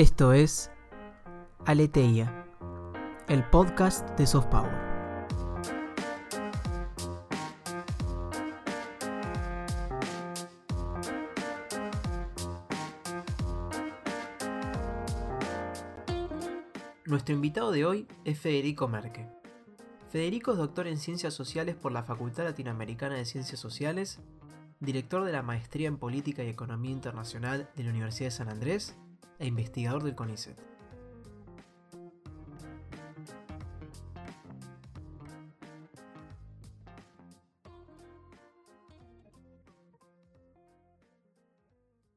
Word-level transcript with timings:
Esto 0.00 0.32
es 0.32 0.70
Aleteia, 1.66 2.46
el 3.28 3.44
podcast 3.50 4.08
de 4.18 4.26
SoftPower. 4.26 4.72
Nuestro 17.04 17.34
invitado 17.34 17.70
de 17.70 17.84
hoy 17.84 18.08
es 18.24 18.40
Federico 18.40 18.88
Merque. 18.88 19.28
Federico 20.10 20.52
es 20.52 20.56
doctor 20.56 20.86
en 20.86 20.96
Ciencias 20.96 21.34
Sociales 21.34 21.76
por 21.76 21.92
la 21.92 22.04
Facultad 22.04 22.44
Latinoamericana 22.44 23.16
de 23.16 23.26
Ciencias 23.26 23.60
Sociales, 23.60 24.18
director 24.80 25.26
de 25.26 25.32
la 25.32 25.42
Maestría 25.42 25.88
en 25.88 25.98
Política 25.98 26.42
y 26.42 26.48
Economía 26.48 26.90
Internacional 26.90 27.68
de 27.76 27.84
la 27.84 27.90
Universidad 27.90 28.28
de 28.28 28.30
San 28.30 28.48
Andrés 28.48 28.96
e 29.40 29.46
investigador 29.46 30.02
del 30.04 30.14
CONICET. 30.14 30.56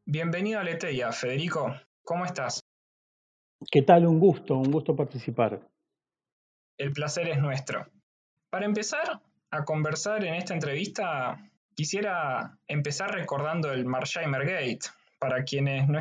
Bienvenido 0.05 0.59
a 0.59 0.63
Leteia, 0.63 1.11
Federico. 1.11 1.73
¿Cómo 2.03 2.25
estás? 2.25 2.59
¿Qué 3.71 3.81
tal? 3.81 4.05
Un 4.05 4.19
gusto, 4.19 4.57
un 4.57 4.69
gusto 4.69 4.95
participar. 4.95 5.59
El 6.77 6.91
placer 6.91 7.29
es 7.29 7.39
nuestro. 7.39 7.87
Para 8.51 8.65
empezar 8.65 9.21
a 9.49 9.63
conversar 9.63 10.23
en 10.25 10.35
esta 10.35 10.53
entrevista, 10.53 11.49
quisiera 11.73 12.59
empezar 12.67 13.11
recordando 13.11 13.71
el 13.71 13.85
Marsheimer 13.85 14.45
Gate, 14.45 14.89
para 15.23 15.45
quienes 15.45 15.87
no 15.87 15.97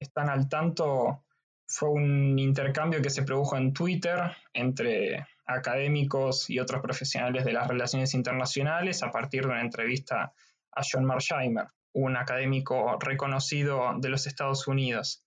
están 0.00 0.28
al 0.28 0.48
tanto, 0.48 1.22
fue 1.64 1.90
un 1.90 2.36
intercambio 2.40 3.00
que 3.00 3.08
se 3.08 3.22
produjo 3.22 3.56
en 3.56 3.72
Twitter 3.72 4.18
entre 4.52 5.24
académicos 5.46 6.50
y 6.50 6.58
otros 6.58 6.82
profesionales 6.82 7.44
de 7.44 7.52
las 7.52 7.68
relaciones 7.68 8.14
internacionales 8.14 9.04
a 9.04 9.12
partir 9.12 9.42
de 9.42 9.50
una 9.50 9.60
entrevista 9.60 10.32
a 10.72 10.82
John 10.82 11.04
Marsheimer, 11.04 11.68
un 11.92 12.16
académico 12.16 12.98
reconocido 12.98 13.92
de 14.00 14.08
los 14.08 14.26
Estados 14.26 14.66
Unidos. 14.66 15.22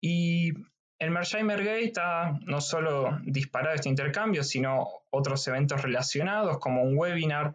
Y 0.00 0.54
el 0.98 1.10
Marsheimer 1.10 1.62
Gate 1.62 2.00
ha 2.00 2.38
no 2.46 2.62
solo 2.62 3.18
disparado 3.24 3.74
este 3.74 3.90
intercambio, 3.90 4.42
sino 4.44 4.88
otros 5.10 5.46
eventos 5.46 5.82
relacionados, 5.82 6.58
como 6.58 6.82
un 6.84 6.96
webinar 6.96 7.54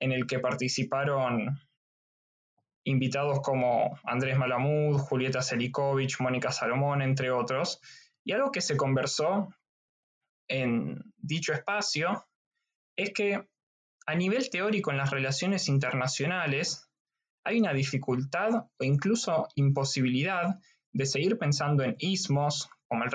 en 0.00 0.10
el 0.10 0.26
que 0.26 0.40
participaron 0.40 1.60
invitados 2.88 3.40
como 3.40 3.98
Andrés 4.04 4.38
Malamud, 4.38 4.98
Julieta 4.98 5.42
Selikovic, 5.42 6.20
Mónica 6.20 6.50
Salomón, 6.50 7.02
entre 7.02 7.30
otros, 7.30 7.80
y 8.24 8.32
algo 8.32 8.50
que 8.50 8.62
se 8.62 8.76
conversó 8.76 9.48
en 10.48 11.02
dicho 11.18 11.52
espacio 11.52 12.24
es 12.96 13.12
que 13.12 13.46
a 14.06 14.14
nivel 14.14 14.48
teórico 14.48 14.90
en 14.90 14.96
las 14.96 15.10
relaciones 15.10 15.68
internacionales 15.68 16.90
hay 17.44 17.60
una 17.60 17.74
dificultad 17.74 18.50
o 18.78 18.84
incluso 18.84 19.48
imposibilidad 19.54 20.58
de 20.92 21.06
seguir 21.06 21.38
pensando 21.38 21.82
en 21.84 21.94
ismos 21.98 22.70
como 22.88 23.04
el, 23.04 23.10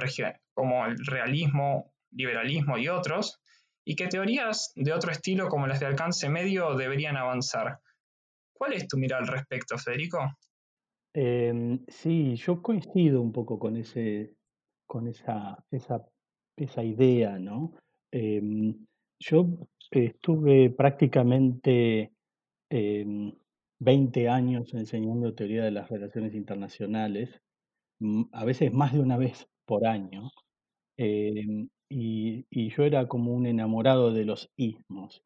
como 0.54 0.86
el 0.86 1.04
realismo, 1.04 1.94
liberalismo 2.12 2.78
y 2.78 2.90
otros, 2.90 3.42
y 3.84 3.96
que 3.96 4.08
teorías 4.08 4.72
de 4.76 4.94
otro 4.94 5.12
estilo 5.12 5.50
como 5.50 5.66
las 5.66 5.80
de 5.80 5.88
alcance 5.88 6.30
medio 6.30 6.76
deberían 6.76 7.18
avanzar. 7.18 7.80
¿Cuál 8.64 8.76
es 8.76 8.88
tu 8.88 8.98
mirada 8.98 9.22
al 9.24 9.28
respecto, 9.28 9.78
Federico? 9.78 10.20
Em, 11.14 11.84
sí, 11.86 12.38
yo 12.38 12.62
coincido 12.62 13.22
un 13.22 13.34
poco 13.34 13.60
con 13.60 13.76
ese, 13.76 14.36
con 14.88 15.06
esa, 15.10 15.62
esa, 15.70 16.02
esa 16.56 16.82
idea, 16.82 17.38
¿no? 17.40 17.74
Em, 18.10 18.74
yo 19.20 19.68
estuve 19.92 20.70
prácticamente 20.70 22.14
20 22.70 24.22
em, 24.24 24.30
años 24.30 24.74
enseñando 24.74 25.36
teoría 25.36 25.66
de 25.66 25.72
las 25.72 25.90
relaciones 25.90 26.34
internacionales, 26.34 27.42
a 28.32 28.46
veces 28.46 28.72
más 28.72 28.94
de 28.94 29.02
una 29.02 29.18
vez 29.18 29.46
por 29.66 29.86
año, 29.86 30.30
y, 30.96 32.46
y, 32.50 32.70
yo 32.70 32.84
era 32.84 33.10
como 33.10 33.34
un 33.34 33.46
enamorado 33.46 34.14
de 34.14 34.24
los 34.24 34.50
ismos. 34.56 35.22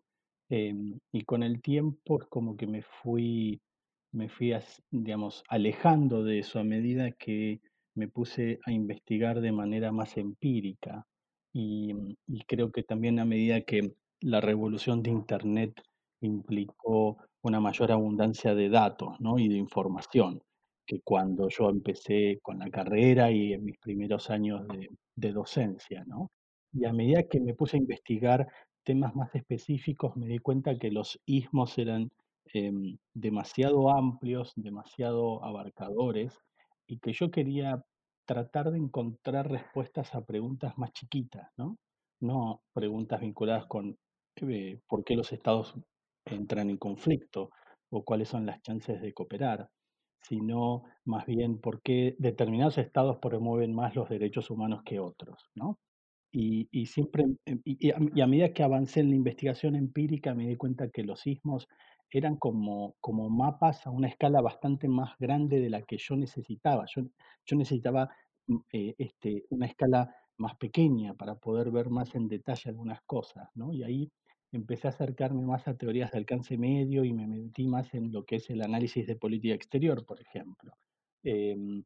Em, 0.50 1.00
y 1.12 1.24
con 1.24 1.44
el 1.44 1.62
tiempo 1.62 2.22
es 2.22 2.28
como 2.30 2.56
que 2.56 2.68
me 2.68 2.82
fui, 2.82 3.62
me 4.14 4.30
fui, 4.30 4.54
digamos, 4.92 5.44
alejando 5.50 6.24
de 6.24 6.40
eso 6.40 6.60
a 6.60 6.64
medida 6.64 7.12
que 7.12 7.60
me 7.96 8.08
puse 8.08 8.60
a 8.66 8.72
investigar 8.72 9.42
de 9.42 9.52
manera 9.52 9.92
más 9.92 10.18
empírica. 10.18 11.06
Y, 11.54 11.94
y 12.28 12.42
creo 12.46 12.72
que 12.72 12.84
también 12.84 13.20
a 13.20 13.26
medida 13.26 13.62
que 13.62 13.94
la 14.22 14.42
revolución 14.42 15.02
de 15.04 15.12
Internet 15.12 15.82
implicó 16.22 17.18
una 17.42 17.60
mayor 17.60 17.92
abundancia 17.92 18.56
de 18.56 18.70
datos 18.70 19.20
¿no? 19.20 19.40
y 19.40 19.48
de 19.48 19.56
información 19.58 20.42
que 20.86 21.02
cuando 21.02 21.50
yo 21.50 21.70
empecé 21.70 22.40
con 22.42 22.60
la 22.60 22.70
carrera 22.70 23.32
y 23.32 23.54
en 23.54 23.66
mis 23.66 23.78
primeros 23.78 24.30
años 24.30 24.66
de, 24.68 24.88
de 25.16 25.32
docencia. 25.34 26.04
¿no? 26.06 26.32
Y 26.74 26.86
a 26.86 26.94
medida 26.94 27.24
que 27.24 27.40
me 27.40 27.54
puse 27.54 27.78
a 27.78 27.80
investigar 27.80 28.48
temas 28.88 29.14
más 29.18 29.36
específicos 29.36 30.16
me 30.16 30.28
di 30.28 30.40
cuenta 30.40 30.78
que 30.80 30.92
los 30.92 31.20
ismos 31.26 31.78
eran 31.78 32.10
em, 32.54 32.98
demasiado 33.14 33.90
amplios, 33.92 34.54
demasiado 34.56 35.44
abarcadores 35.44 36.40
y 36.88 36.98
que 37.00 37.12
yo 37.12 37.30
quería 37.30 37.84
tratar 38.26 38.72
de 38.72 38.78
encontrar 38.78 39.52
respuestas 39.52 40.16
a 40.16 40.26
preguntas 40.26 40.78
más 40.78 40.94
chiquitas, 40.94 41.50
¿no? 41.58 41.76
No 42.22 42.62
preguntas 42.74 43.20
vinculadas 43.20 43.66
con 43.66 43.98
por 44.88 45.04
qué 45.04 45.16
los 45.18 45.34
estados 45.34 45.74
entran 46.24 46.70
en 46.70 46.78
conflicto 46.78 47.50
o 47.90 48.06
cuáles 48.06 48.30
son 48.30 48.46
las 48.46 48.62
chances 48.62 49.02
de 49.02 49.14
cooperar, 49.14 49.68
sino 50.22 50.84
más 51.04 51.26
bien 51.26 51.60
por 51.60 51.82
qué 51.82 52.16
determinados 52.20 52.78
estados 52.78 53.18
promueven 53.18 53.76
más 53.76 53.96
los 53.96 54.08
derechos 54.08 54.50
humanos 54.50 54.84
que 54.86 55.02
otros, 55.02 55.44
¿no? 55.56 55.78
Y, 56.32 56.86
siempre, 56.86 57.26
em, 57.46 57.62
y, 57.66 57.92
a, 57.92 58.28
medida 58.28 58.54
que 58.54 58.64
avancé 58.64 59.00
en 59.00 59.10
la 59.10 59.16
investigación 59.16 59.76
empírica, 59.76 60.36
me 60.36 60.48
di 60.48 60.56
cuenta 60.56 60.90
que 60.90 61.04
los 61.04 61.22
sismos 61.22 61.68
eran 62.12 62.38
como, 62.38 62.96
como 63.02 63.30
mapas 63.30 63.86
a 63.88 63.92
una 63.92 64.08
escala 64.08 64.42
bastante 64.42 64.88
más 64.88 65.18
grande 65.20 65.60
de 65.60 65.70
la 65.70 65.82
que 65.82 65.98
yo 65.98 66.16
necesitaba. 66.16 66.86
Yo, 66.96 67.04
yo 67.46 67.58
necesitaba 67.58 68.10
mm, 68.48 68.58
eh, 68.72 68.96
este, 68.98 69.46
una 69.50 69.66
escala 69.66 70.16
más 70.38 70.56
pequeña 70.58 71.16
para 71.16 71.36
poder 71.36 71.72
ver 71.72 71.90
más 71.90 72.14
en 72.16 72.28
detalle 72.28 72.70
algunas 72.70 73.02
cosas, 73.04 73.50
¿no? 73.56 73.74
Y 73.74 73.84
ahí 73.84 74.12
empecé 74.52 74.88
a 74.88 74.92
acercarme 74.92 75.46
más 75.46 75.68
a 75.68 75.76
teorías 75.76 76.12
de 76.12 76.20
alcance 76.20 76.58
medio 76.58 77.04
y 77.04 77.14
me 77.14 77.28
metí 77.28 77.68
más 77.68 77.94
en 77.94 78.12
lo 78.12 78.24
que 78.24 78.38
es 78.38 78.50
el 78.50 78.62
análisis 78.62 79.06
de 79.08 79.16
política 79.16 79.56
exterior, 79.56 80.06
por 80.06 80.22
ejemplo. 80.22 80.74
Em, 81.24 81.84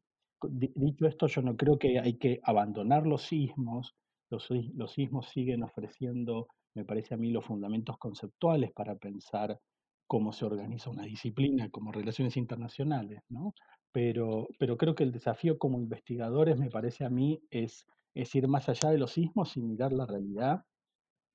dicho 0.50 1.06
esto, 1.06 1.26
yo 1.26 1.42
no 1.42 1.56
creo 1.56 1.78
que 1.78 1.98
hay 1.98 2.14
que 2.18 2.40
abandonar 2.44 3.06
los 3.06 3.22
sismos, 3.22 3.94
los, 4.32 4.92
sismos 4.92 5.28
siguen 5.28 5.62
ofreciendo, 5.62 6.48
me 6.74 6.84
parece 6.84 7.14
a 7.14 7.16
mí, 7.18 7.30
los 7.30 7.44
fundamentos 7.44 7.98
conceptuales 7.98 8.72
para 8.72 8.96
pensar 8.96 9.58
cómo 10.06 10.32
se 10.32 10.44
organiza 10.44 10.90
una 10.90 11.04
disciplina 11.04 11.70
como 11.70 11.92
relaciones 11.92 12.36
internacionales, 12.36 13.22
¿no? 13.28 13.54
Pero, 13.92 14.48
pero 14.58 14.76
creo 14.76 14.94
que 14.94 15.04
el 15.04 15.12
desafío 15.12 15.58
como 15.58 15.78
investigadores, 15.78 16.58
me 16.58 16.70
parece 16.70 17.04
a 17.04 17.10
mí, 17.10 17.40
es, 17.50 17.86
es 18.14 18.34
ir 18.34 18.48
más 18.48 18.68
allá 18.68 18.90
de 18.90 18.98
los 18.98 19.12
sismos 19.12 19.56
y 19.56 19.62
mirar 19.62 19.92
la 19.92 20.06
realidad, 20.06 20.64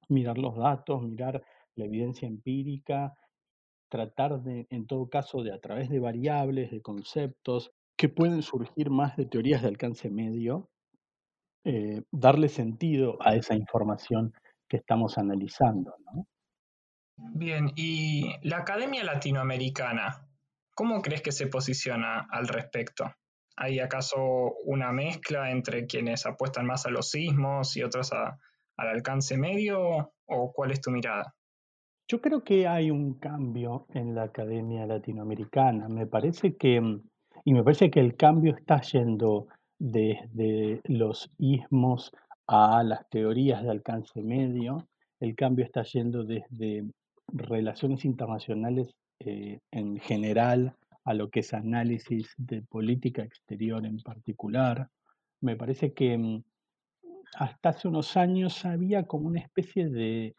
mirar 0.09 0.37
los 0.37 0.55
datos, 0.55 1.03
mirar 1.03 1.43
la 1.75 1.85
evidencia 1.85 2.27
empírica, 2.27 3.13
tratar 3.89 4.41
de, 4.41 4.67
en 4.71 4.87
todo 4.87 5.07
caso, 5.07 5.43
de 5.43 5.53
a 5.53 5.59
través 5.59 5.89
de 5.89 5.99
variables, 5.99 6.71
de 6.71 6.81
conceptos, 6.81 7.71
que 7.95 8.09
pueden 8.09 8.41
surgir 8.41 8.89
más 8.89 9.15
de 9.17 9.25
teorías 9.25 9.61
de 9.61 9.69
alcance 9.69 10.09
medio, 10.09 10.69
eh, 11.69 12.01
darle 12.11 12.47
sentido 12.47 13.17
a 13.19 13.35
esa 13.35 13.53
información 13.53 14.33
que 14.69 14.77
estamos 14.77 15.17
analizando. 15.17 15.95
¿no? 16.05 16.25
Bien, 17.17 17.73
y 17.75 18.31
la 18.47 18.59
Academia 18.59 19.03
Latinoamericana, 19.03 20.29
¿cómo 20.73 21.01
crees 21.01 21.21
que 21.21 21.33
se 21.33 21.47
posiciona 21.47 22.25
al 22.31 22.47
respecto? 22.47 23.11
¿Hay 23.57 23.79
acaso 23.79 24.17
una 24.63 24.93
mezcla 24.93 25.51
entre 25.51 25.87
quienes 25.87 26.25
apuestan 26.25 26.67
más 26.67 26.85
a 26.85 26.89
los 26.89 27.09
sismos 27.09 27.75
y 27.75 27.83
otros 27.83 28.13
al 28.13 28.37
alcance 28.77 29.37
medio? 29.37 30.13
¿O 30.25 30.53
cuál 30.53 30.71
es 30.71 30.79
tu 30.79 30.89
mirada? 30.89 31.35
Yo 32.07 32.21
creo 32.21 32.45
que 32.45 32.65
hay 32.65 32.91
un 32.91 33.15
cambio 33.15 33.87
en 33.93 34.15
la 34.15 34.23
Academia 34.23 34.85
Latinoamericana. 34.85 35.89
Me 35.89 36.07
parece 36.07 36.55
que, 36.55 36.79
y 37.43 37.53
me 37.53 37.63
parece 37.65 37.91
que 37.91 37.99
el 37.99 38.15
cambio 38.15 38.55
está 38.55 38.79
yendo 38.79 39.49
desde 39.79 40.81
los 40.85 41.29
ismos 41.37 42.11
a 42.47 42.83
las 42.83 43.07
teorías 43.09 43.63
de 43.63 43.71
alcance 43.71 44.21
medio. 44.21 44.87
El 45.19 45.35
cambio 45.35 45.65
está 45.65 45.83
yendo 45.83 46.23
desde 46.23 46.85
relaciones 47.27 48.05
internacionales 48.05 48.95
eh, 49.19 49.59
en 49.71 49.99
general 49.99 50.75
a 51.03 51.13
lo 51.13 51.29
que 51.29 51.39
es 51.41 51.53
análisis 51.53 52.33
de 52.37 52.61
política 52.61 53.23
exterior 53.23 53.85
en 53.85 53.99
particular. 53.99 54.89
me 55.41 55.55
parece 55.55 55.93
que 55.93 56.17
mm, 56.17 56.43
hasta 57.35 57.69
hace 57.69 57.87
unos 57.87 58.17
años 58.17 58.65
había 58.65 59.05
como 59.05 59.27
una 59.27 59.39
especie 59.39 59.89
de, 59.89 60.35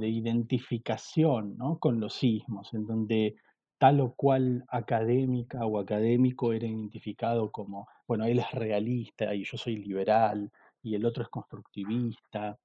identificación 0.00 1.56
con 1.78 2.00
los 2.00 2.14
sismos, 2.14 2.72
en 2.74 2.86
donde 2.86 3.36
tal 3.80 4.00
o 4.00 4.12
cual 4.14 4.66
académica 4.68 5.64
o 5.64 5.78
académico 5.78 6.52
era 6.52 6.66
identificado 6.66 7.50
como, 7.50 7.88
bueno, 8.06 8.26
él 8.26 8.38
es 8.40 8.50
realista 8.52 9.34
y 9.34 9.44
yo 9.44 9.56
soy 9.56 9.76
liberal 9.78 10.52
y 10.82 10.94
el 10.96 11.06
otro 11.06 11.22
es 11.22 11.30
constructivista. 11.30 12.58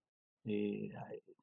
Eh, 0.43 0.89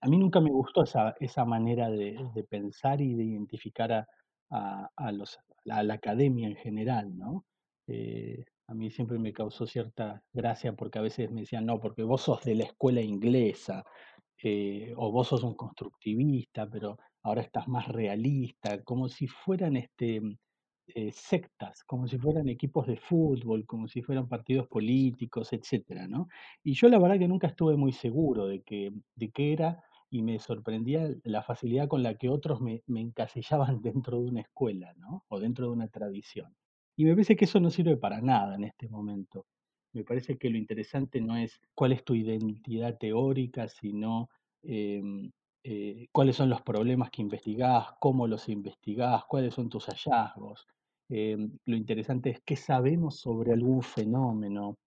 a 0.03 0.09
mí 0.09 0.19
nunca 0.19 0.41
me 0.41 0.51
gustó 0.51 0.83
esa, 0.85 1.15
esa 1.21 1.47
manera 1.47 1.89
de, 1.91 2.47
pensar 2.51 3.01
y 3.01 3.15
de 3.15 3.25
identificar 3.25 4.07
a, 4.51 4.91
a, 4.95 5.13
los, 5.13 5.39
a 5.71 5.83
la 5.83 5.95
academia 5.95 6.49
en 6.49 6.57
general, 6.57 7.17
¿no? 7.17 7.47
Eh, 7.87 8.45
a 8.67 8.75
mí 8.75 8.91
siempre 8.91 9.19
me 9.19 9.33
causó 9.33 9.67
cierta 9.67 10.23
gracia 10.35 10.75
porque 10.75 10.99
a 10.99 11.03
veces 11.03 11.31
me 11.31 11.43
decían, 11.43 11.65
no, 11.65 11.81
porque 11.81 12.03
vos 12.03 12.21
sos 12.21 12.45
de 12.45 12.57
la 12.57 12.65
escuela 12.65 13.01
inglesa, 13.01 13.85
eh, 14.43 14.93
o 14.97 15.11
vos 15.11 15.29
sos 15.29 15.43
un 15.45 15.55
constructivista, 15.55 16.69
pero 16.69 16.99
ahora 17.23 17.43
estás 17.43 17.69
más 17.69 17.89
realista, 17.89 18.83
como 18.83 19.09
si 19.09 19.27
fueran 19.29 19.77
este, 19.77 20.21
eh, 20.89 21.13
sectas, 21.13 21.85
como 21.85 22.09
si 22.09 22.19
fueran 22.19 22.49
equipos 22.49 22.87
de 22.87 22.97
fútbol, 22.97 23.67
como 23.67 23.89
si 23.89 24.03
fueran 24.03 24.29
partidos 24.29 24.69
políticos, 24.69 25.53
etcétera, 25.53 26.09
¿no? 26.09 26.29
Y 26.65 26.75
yo 26.75 26.89
la 26.89 26.99
verdad 26.99 27.19
que 27.19 27.29
nunca 27.29 27.49
estuve 27.49 27.77
muy 27.77 27.93
seguro 27.93 28.47
de 28.47 28.63
qué 28.63 29.53
era 29.53 29.83
y 30.11 30.23
me 30.23 30.39
sorprendía 30.39 31.09
la 31.25 31.43
facilidad 31.43 31.89
con 31.89 32.03
la 32.03 32.17
que 32.17 32.29
otros 32.29 32.61
me, 32.61 32.83
me 32.87 33.01
encasillaban 33.01 33.81
dentro 33.83 34.21
de 34.21 34.29
una 34.29 34.41
escuela, 34.43 34.93
¿no? 34.99 35.25
O 35.29 35.41
dentro 35.41 35.67
de 35.67 35.73
una 35.73 35.89
tradición. 35.89 36.55
Y 36.97 37.05
me 37.05 37.13
parece 37.13 37.37
que 37.37 37.47
eso 37.47 37.61
no 37.61 37.71
sirve 37.71 37.97
para 37.97 38.21
nada 38.21 38.55
en 38.57 38.65
este 38.65 38.89
momento. 38.89 39.47
Me 39.95 40.05
parece 40.05 40.37
que 40.37 40.51
lo 40.51 40.59
interesante 40.59 41.21
no 41.23 41.37
es 41.37 41.61
cuál 41.75 41.93
es 41.93 42.05
tu 42.05 42.15
identidad 42.15 42.99
teórica, 42.99 43.69
sino 43.69 44.29
em, 44.63 45.31
eh, 45.65 46.09
cuáles 46.13 46.37
son 46.37 46.51
los 46.51 46.63
problemas 46.63 47.11
que 47.11 47.23
investigás, 47.23 47.89
cómo 48.01 48.27
los 48.27 48.49
investigás, 48.49 49.25
cuáles 49.27 49.55
son 49.55 49.69
tus 49.69 49.87
hallazgos. 49.87 50.67
Em, 51.09 51.59
lo 51.67 51.77
interesante 51.77 52.31
es 52.31 52.41
qué 52.45 52.57
sabemos 52.57 53.19
sobre 53.21 53.53
algún 53.53 53.83
fenómeno. 53.83 54.79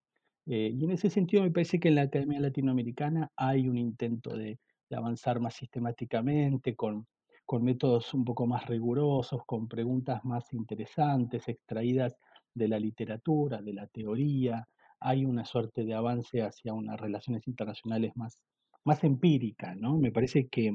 Eh, 0.45 0.71
y 0.73 0.83
en 0.85 0.91
ese 0.91 1.09
sentido 1.09 1.43
me 1.43 1.51
parece 1.51 1.79
que 1.79 1.87
en 1.89 1.95
la 1.95 2.03
Academia 2.03 2.39
Latinoamericana 2.39 3.31
hay 3.35 3.67
un 3.67 3.77
intento 3.77 4.35
de 4.35 4.59
avanzar 4.91 5.39
más 5.39 5.55
sistemáticamente 5.55 6.75
con 6.75 7.07
con 7.45 7.63
métodos 7.63 8.13
un 8.13 8.25
poco 8.25 8.47
más 8.47 8.65
rigurosos, 8.65 9.41
con 9.45 9.67
preguntas 9.67 10.23
más 10.25 10.51
interesantes, 10.53 11.47
extraídas 11.47 12.17
de 12.55 12.67
la 12.67 12.79
literatura, 12.79 13.61
de 13.61 13.73
la 13.73 13.87
teoría. 13.87 14.67
Hay 14.99 15.25
una 15.25 15.45
suerte 15.45 15.83
de 15.85 15.93
avance 15.93 16.41
hacia 16.41 16.73
unas 16.73 16.99
relaciones 16.99 17.47
internacionales 17.47 18.13
más, 18.15 18.41
más 18.85 19.03
empíricas, 19.03 19.75
¿no? 19.77 19.97
Me 19.97 20.11
parece 20.11 20.47
que, 20.47 20.71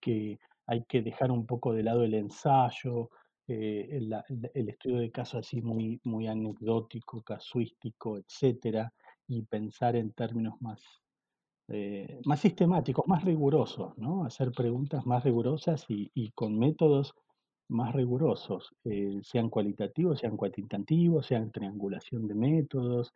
que 0.00 0.38
hay 0.66 0.84
que 0.84 1.02
dejar 1.02 1.30
un 1.30 1.46
poco 1.46 1.72
de 1.72 1.82
lado 1.82 2.04
el 2.04 2.14
ensayo, 2.14 3.10
eh, 3.48 3.88
el, 3.92 4.68
estudio 4.68 4.98
de 4.98 5.10
caso 5.12 5.38
así 5.38 5.62
muy, 5.62 6.00
muy 6.04 6.26
anecdótico, 6.26 7.22
casuístico, 7.22 8.18
etcétera, 8.18 8.92
y 9.28 9.42
pensar 9.42 9.94
en 9.96 10.12
términos 10.12 10.54
más, 10.60 10.80
eh, 11.68 12.20
más 12.24 12.40
sistemáticos, 12.40 13.06
más 13.06 13.24
rigurosos, 13.24 13.96
¿no? 13.98 14.24
Hacer 14.24 14.50
preguntas 14.52 15.06
más 15.06 15.22
rigurosas 15.24 15.84
y, 15.88 16.30
con 16.32 16.58
métodos 16.58 17.14
más 17.68 17.94
rigurosos, 17.94 18.72
eh, 18.84 19.20
sean 19.22 19.50
cualitativos, 19.50 20.20
sean 20.20 20.36
cuantitativos, 20.36 21.26
sean 21.26 21.50
triangulación 21.52 22.26
de 22.26 22.34
métodos, 22.34 23.12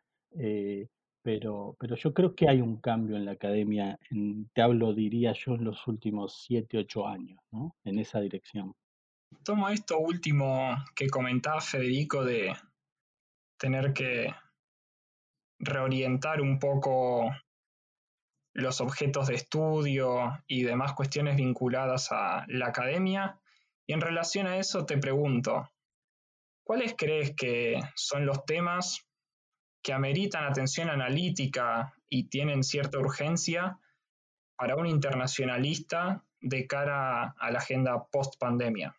pero, 1.23 1.77
pero 1.79 1.97
yo 1.97 2.15
creo 2.15 2.35
que 2.35 2.49
hay 2.49 2.61
un 2.61 2.81
cambio 2.81 3.17
en 3.17 3.25
la 3.25 3.33
academia, 3.33 3.99
te 4.55 4.63
hablo, 4.63 4.95
diría 4.95 5.33
yo, 5.33 5.55
en 5.55 5.65
los 5.65 5.87
últimos 5.87 6.43
siete, 6.45 6.79
ocho 6.79 7.07
años, 7.07 7.41
¿no? 7.51 7.77
En 7.85 7.99
esa 7.99 8.21
dirección. 8.21 8.75
Tomo 9.45 9.69
esto 9.69 9.99
último 9.99 10.75
que 10.95 11.09
comentaba 11.09 11.61
Federico 11.61 12.25
de 12.25 12.55
tener 13.59 13.93
que 13.93 14.35
reorientar 15.59 16.41
un 16.41 16.59
poco 16.59 17.31
los 18.55 18.81
objetos 18.81 19.29
de 19.29 19.35
estudio 19.35 20.43
y 20.47 20.63
demás 20.63 20.95
cuestiones 20.95 21.37
vinculadas 21.37 22.11
a 22.11 22.45
la 22.49 22.69
academia. 22.69 23.39
Y 23.87 23.93
en 23.93 24.01
relación 24.01 24.47
a 24.47 24.57
eso 24.57 24.87
te 24.87 24.99
pregunto, 24.99 25.71
¿cuáles 26.65 26.95
crees 26.97 27.35
que 27.37 27.81
son 27.95 28.27
los 28.27 28.45
temas 28.45 29.10
que 29.83 29.93
ameritan 29.93 30.45
atención 30.45 30.91
analítica 30.91 31.95
y 32.09 32.25
tienen 32.25 32.63
cierta 32.63 32.99
urgencia 32.99 33.79
para 34.57 34.77
un 34.77 34.87
internacionalista 34.87 36.25
de 36.41 36.67
cara 36.67 37.35
a 37.39 37.51
la 37.51 37.59
agenda 37.59 38.07
post 38.11 38.39
pandemia? 38.39 38.95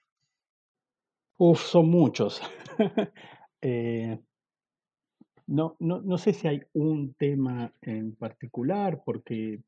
Uf, 1.37 1.61
son 1.61 1.89
muchos. 1.89 2.41
eh, 3.61 4.19
no, 5.47 5.75
no, 5.79 6.01
no 6.01 6.17
sé 6.17 6.33
si 6.33 6.47
hay 6.47 6.61
un 6.73 7.13
tema 7.13 7.73
en 7.81 8.15
particular, 8.15 9.01
porque, 9.03 9.59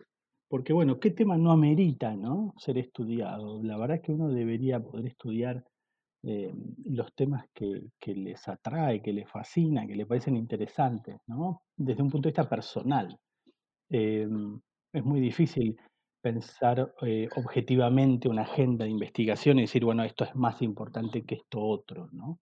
porque 0.48 0.72
bueno, 0.74 1.00
¿qué 1.00 1.12
tema 1.12 1.38
no 1.38 1.52
amerita 1.52 2.16
¿no? 2.16 2.54
ser 2.58 2.78
estudiado? 2.78 3.62
La 3.64 3.78
verdad 3.78 3.98
es 3.98 4.04
que 4.04 4.12
uno 4.14 4.30
debería 4.30 4.80
poder 4.80 5.08
estudiar 5.08 5.66
eh, 6.26 6.54
los 6.86 7.14
temas 7.14 7.46
que, 7.54 7.90
les 8.16 8.48
atrae, 8.48 9.02
que 9.02 9.12
les 9.12 9.30
fascina, 9.30 9.86
que 9.86 9.96
les 9.96 10.08
parecen 10.08 10.38
interesantes, 10.38 11.18
¿no? 11.28 11.64
Desde 11.76 12.02
un 12.02 12.10
punto 12.10 12.28
de 12.28 12.32
vista 12.32 12.50
personal. 12.50 13.18
Eh, 13.90 14.28
es 14.94 15.04
muy 15.04 15.20
difícil 15.20 15.76
pensar 16.22 16.94
eh, 17.02 17.28
objetivamente 17.36 18.30
una 18.30 18.44
agenda 18.44 18.86
de 18.86 18.92
investigación 18.92 19.60
y 19.60 19.64
decir, 19.64 19.84
bueno, 19.84 20.04
esto 20.04 20.24
es 20.24 20.34
más 20.36 20.62
importante 20.62 21.24
que 21.24 21.36
esto 21.36 21.62
otro, 21.62 22.10
¿no? 22.12 22.40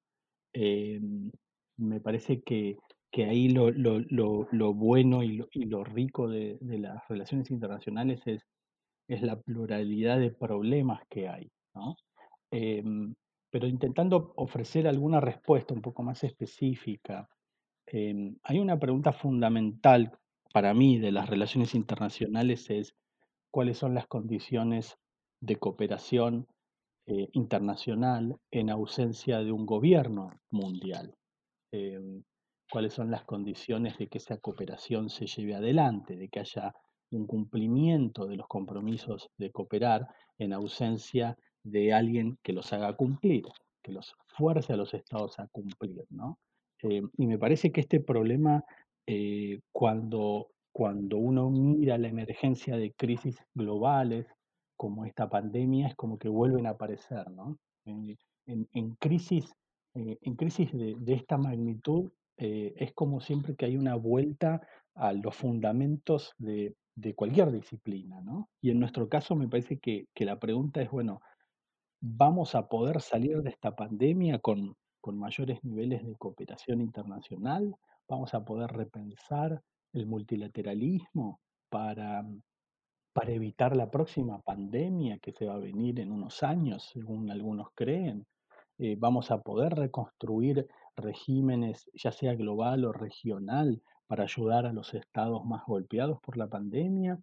me 1.77 2.01
parece 2.01 2.41
que 2.43 2.77
que 3.11 3.25
ahí 3.25 3.49
lo, 3.49 3.71
lo, 3.71 3.99
lo, 4.09 4.47
lo 4.51 4.73
bueno 4.73 5.21
y, 5.21 5.43
y 5.51 5.65
lo, 5.65 5.83
rico 5.83 6.29
de, 6.29 6.57
de, 6.61 6.79
las 6.79 7.05
relaciones 7.09 7.51
internacionales 7.51 8.21
es, 8.25 8.41
es 9.09 9.21
la 9.21 9.39
pluralidad 9.39 10.17
de 10.19 10.31
problemas 10.31 11.01
que 11.09 11.27
hay, 11.27 11.51
¿no? 11.75 11.97
Pero 13.51 13.67
intentando 13.67 14.33
ofrecer 14.37 14.87
alguna 14.87 15.19
respuesta 15.19 15.73
un 15.73 15.81
poco 15.81 16.01
más 16.01 16.23
específica, 16.23 17.29
em, 17.85 18.37
hay 18.43 18.59
una 18.59 18.79
pregunta 18.79 19.13
fundamental 19.13 20.17
para 20.53 20.73
mí 20.73 20.97
de 20.97 21.11
las 21.11 21.29
relaciones 21.29 21.75
internacionales 21.75 22.69
es 22.69 22.95
cuáles 23.51 23.77
son 23.77 23.93
las 23.93 24.07
condiciones 24.07 24.97
de 25.41 25.57
cooperación 25.57 26.47
eh, 27.07 27.29
internacional 27.33 28.37
en 28.51 28.69
ausencia 28.69 29.39
de 29.39 29.51
un 29.51 29.65
gobierno 29.65 30.31
mundial. 30.49 31.15
Em, 31.71 32.23
cuáles 32.71 32.93
son 32.93 33.11
las 33.11 33.25
condiciones 33.25 33.97
de 33.97 34.07
que 34.07 34.19
esa 34.19 34.37
cooperación 34.37 35.09
se 35.09 35.25
lleve 35.25 35.55
adelante, 35.55 36.15
de 36.15 36.29
que 36.29 36.39
haya 36.39 36.73
un 37.11 37.27
cumplimiento 37.27 38.27
de 38.27 38.37
los 38.37 38.47
compromisos 38.47 39.29
de 39.37 39.51
cooperar 39.51 40.07
en 40.37 40.53
ausencia 40.53 41.37
de 41.63 41.93
alguien 41.93 42.37
que 42.43 42.53
los 42.53 42.71
haga 42.73 42.95
cumplir, 42.95 43.43
que 43.81 43.91
los 43.91 44.15
fuerce 44.27 44.73
a 44.73 44.77
los 44.77 44.93
estados 44.93 45.39
a 45.39 45.47
cumplir. 45.47 46.05
¿no? 46.09 46.39
Eh, 46.83 47.01
y 47.17 47.27
me 47.27 47.37
parece 47.37 47.71
que 47.71 47.81
este 47.81 47.99
problema, 47.99 48.63
eh, 49.07 49.59
cuando, 49.71 50.47
cuando 50.71 51.17
uno 51.17 51.49
mira 51.49 51.97
la 51.97 52.07
emergencia 52.07 52.77
de 52.77 52.93
crisis 52.93 53.37
globales, 53.53 54.27
como 54.77 55.05
esta 55.05 55.29
pandemia, 55.29 55.87
es 55.87 55.95
como 55.95 56.17
que 56.17 56.29
vuelven 56.29 56.65
a 56.65 56.71
aparecer. 56.71 57.29
¿no? 57.31 57.57
en, 57.85 58.95
crisis, 58.99 59.53
eh, 59.95 60.17
en 60.21 60.35
crisis 60.35 60.71
de, 60.71 60.95
de 60.99 61.13
esta 61.13 61.37
magnitud, 61.37 62.11
eh, 62.43 62.73
es 62.77 62.91
como 62.93 63.21
siempre 63.21 63.55
que 63.55 63.65
hay 63.65 63.77
una 63.77 63.93
vuelta 63.93 64.61
a 64.95 65.13
los 65.13 65.35
fundamentos 65.35 66.33
de, 66.39 66.75
cualquier 67.15 67.51
disciplina, 67.51 68.19
¿no? 68.21 68.49
Y 68.61 68.71
en 68.71 68.79
nuestro 68.79 69.09
caso 69.09 69.35
me 69.35 69.47
parece 69.47 69.77
que, 69.77 70.07
la 70.15 70.39
pregunta 70.39 70.81
es, 70.81 70.89
bueno, 70.89 71.21
¿vamos 72.01 72.55
a 72.55 72.67
poder 72.67 72.99
salir 72.99 73.43
de 73.43 73.51
esta 73.51 73.75
pandemia 73.75 74.39
con, 74.39 74.75
mayores 75.13 75.63
niveles 75.63 76.03
de 76.05 76.15
cooperación 76.15 76.81
internacional? 76.81 77.75
¿Vamos 78.07 78.33
a 78.33 78.43
poder 78.43 78.71
repensar 78.71 79.61
el 79.93 80.07
multilateralismo 80.07 81.39
para, 81.69 82.25
para 83.13 83.31
evitar 83.31 83.75
la 83.77 83.89
próxima 83.91 84.41
pandemia 84.41 85.19
que 85.19 85.31
se 85.31 85.45
va 85.45 85.55
a 85.55 85.59
venir 85.59 85.99
en 85.99 86.11
unos 86.11 86.43
años, 86.43 86.89
según 86.91 87.29
algunos 87.29 87.67
creen? 87.75 88.25
Eh, 88.79 88.95
¿Vamos 88.97 89.29
a 89.29 89.41
poder 89.41 89.75
reconstruir 89.75 90.67
regímenes, 90.95 91.89
ya 91.93 92.11
sea 92.11 92.33
global 92.33 92.83
o 92.85 92.93
regional, 92.93 93.81
para 94.07 94.23
ayudar 94.23 94.65
a 94.65 94.73
los 94.73 94.93
estados 94.95 95.45
más 95.45 95.63
golpeados 95.67 96.19
por 96.21 96.35
la 96.35 96.47
pandemia? 96.47 97.19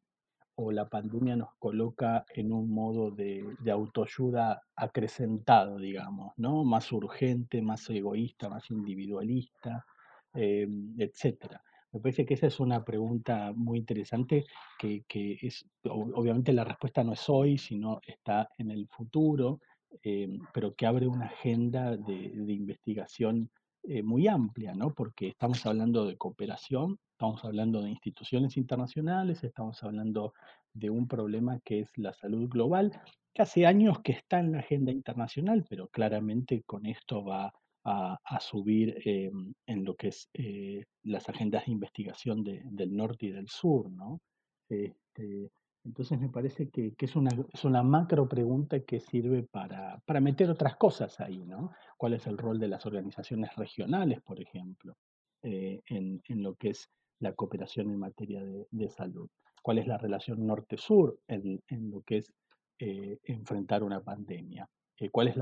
¿O 0.61 0.73
la 0.73 0.89
pandemia 0.89 1.37
nos 1.37 1.55
coloca 1.61 2.25
en 2.35 2.53
un 2.53 2.69
modo 2.69 3.13
de, 3.13 3.45
autoayuda 3.71 4.61
acrecentado, 4.75 5.79
digamos, 5.79 6.33
¿no? 6.37 6.65
Más 6.65 6.91
urgente, 6.91 7.63
más 7.63 7.89
egoísta, 7.91 8.49
más 8.49 8.69
individualista, 8.69 9.87
eh, 10.35 10.67
etcétera. 10.99 11.63
Me 11.93 12.01
parece 12.01 12.27
que 12.27 12.35
esa 12.35 12.49
es 12.49 12.59
una 12.59 12.85
pregunta 12.85 13.53
muy 13.55 13.79
interesante 13.79 14.47
que, 14.81 15.05
es, 15.41 15.65
obviamente 15.85 16.53
la 16.53 16.65
respuesta 16.65 17.05
no 17.05 17.13
es 17.13 17.29
hoy, 17.29 17.57
sino 17.57 18.01
está 18.05 18.49
en 18.59 18.73
el 18.73 18.89
futuro, 18.89 19.61
eh, 20.03 20.29
pero 20.53 20.75
que 20.75 20.87
abre 20.87 21.07
una 21.07 21.27
agenda 21.27 21.97
de, 21.97 22.33
investigación 22.53 23.49
eh, 23.85 24.03
muy 24.03 24.27
amplia, 24.27 24.75
¿no? 24.75 24.93
Porque 24.93 25.29
estamos 25.29 25.65
hablando 25.67 26.05
de 26.05 26.17
cooperación, 26.17 26.99
estamos 27.19 27.45
hablando 27.45 27.83
de 27.83 27.91
instituciones 27.91 28.57
internacionales, 28.57 29.43
estamos 29.43 29.83
hablando 29.83 30.35
de 30.73 30.89
un 30.89 31.09
problema 31.09 31.59
que 31.65 31.81
es 31.81 31.91
la 31.97 32.13
salud 32.13 32.49
global, 32.49 32.93
que 33.35 33.43
hace 33.43 33.67
años 33.67 34.03
que 34.03 34.13
está 34.13 34.39
en 34.39 34.53
la 34.53 34.61
agenda 34.61 34.93
internacional, 34.93 35.67
pero 35.69 35.89
claramente 35.89 36.63
con 36.63 36.87
esto 36.87 37.25
va 37.25 37.53
a, 37.83 38.39
subir 38.39 39.01
eh, 39.05 39.33
en 39.67 39.85
lo 39.85 39.97
que 39.97 40.09
es 40.09 40.29
eh, 40.35 40.85
las 41.03 41.29
agendas 41.29 41.67
de 41.67 41.73
investigación 41.73 42.45
del 42.45 42.95
norte 42.95 43.27
y 43.27 43.31
del 43.31 43.49
sur, 43.49 43.91
¿no? 43.91 44.21
Este, 44.69 45.51
entonces 45.85 46.21
me 46.21 46.29
parece 46.29 46.69
que, 46.69 46.95
es, 46.97 47.17
una, 47.17 47.31
es, 47.53 47.65
una, 47.65 47.83
macro 47.83 48.29
pregunta 48.29 48.79
que 48.81 49.01
sirve 49.01 49.43
para, 49.43 49.99
para, 50.07 50.21
meter 50.21 50.51
otras 50.51 50.77
cosas 50.77 51.19
ahí, 51.19 51.45
¿no? 51.45 51.73
¿Cuál 51.97 52.13
es 52.15 52.29
el 52.29 52.39
rol 52.39 52.61
de 52.61 52.69
las 52.69 52.87
organizaciones 52.87 53.57
regionales, 53.57 54.21
por 54.21 54.41
ejemplo, 54.41 54.97
eh, 55.43 55.81
en, 55.87 56.21
en, 56.29 56.43
lo 56.43 56.55
que 56.55 56.71
es 56.71 56.89
la 57.21 57.33
cooperación 57.33 57.91
en 57.91 57.99
materia 57.99 58.43
de, 58.43 58.89
salud? 58.91 59.29
¿Cuál 59.63 59.79
es 59.79 59.87
la 59.87 59.99
relación 59.99 60.47
norte-sur 60.47 61.19
en, 61.29 61.61
lo 61.91 62.03
que 62.03 62.19
es 62.19 62.33
enfrentar 62.79 63.83
una 63.83 64.03
pandemia? 64.03 64.69
Eh, 64.99 65.11
cuál 65.11 65.29
es 65.29 65.37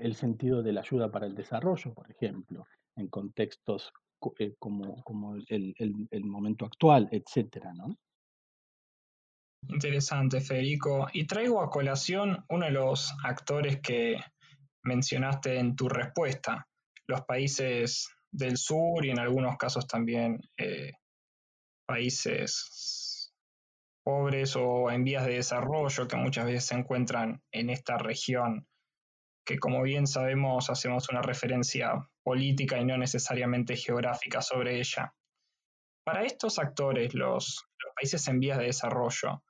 el 0.00 0.14
sentido 0.14 0.62
de 0.62 0.72
la 0.72 0.80
ayuda 0.80 1.10
para 1.10 1.26
el 1.26 1.34
desarrollo, 1.34 1.92
por 1.92 2.10
ejemplo, 2.10 2.66
en 2.96 3.08
contextos 3.08 3.92
eh, 4.38 4.54
como, 4.58 5.36
el, 5.48 6.24
momento 6.24 6.64
actual, 6.64 7.08
etcétera. 7.10 7.72
Interesante, 9.68 10.40
Federico. 10.40 11.08
Y 11.12 11.26
traigo 11.26 11.62
a 11.62 11.70
colación 11.70 12.44
uno 12.48 12.64
de 12.64 12.72
los 12.72 13.14
actores 13.24 13.80
que 13.80 14.18
mencionaste 14.82 15.58
en 15.58 15.76
tu 15.76 15.88
respuesta, 15.88 16.66
los 17.06 17.22
países 17.22 18.08
del 18.30 18.56
sur 18.56 19.04
y 19.04 19.10
en 19.10 19.18
algunos 19.18 19.56
casos 19.56 19.86
también 19.86 20.40
eh, 20.56 20.92
países 21.86 23.32
pobres 24.04 24.54
o 24.56 24.90
en 24.90 25.04
vías 25.04 25.24
de 25.26 25.34
desarrollo 25.34 26.06
que 26.06 26.16
muchas 26.16 26.44
veces 26.44 26.66
se 26.66 26.74
encuentran 26.74 27.42
en 27.52 27.70
esta 27.70 27.96
región 27.96 28.66
que 29.44 29.58
como 29.58 29.82
bien 29.82 30.06
sabemos 30.06 30.70
hacemos 30.70 31.08
una 31.10 31.22
referencia 31.22 32.08
política 32.22 32.78
y 32.78 32.84
no 32.84 32.96
necesariamente 32.96 33.76
geográfica 33.76 34.40
sobre 34.40 34.78
ella. 34.78 35.14
Para 36.04 36.24
estos 36.24 36.58
actores, 36.58 37.14
los, 37.14 37.64
países 37.96 38.26
en 38.26 38.40
vías 38.40 38.58
de 38.58 38.64
desarrollo, 38.64 39.42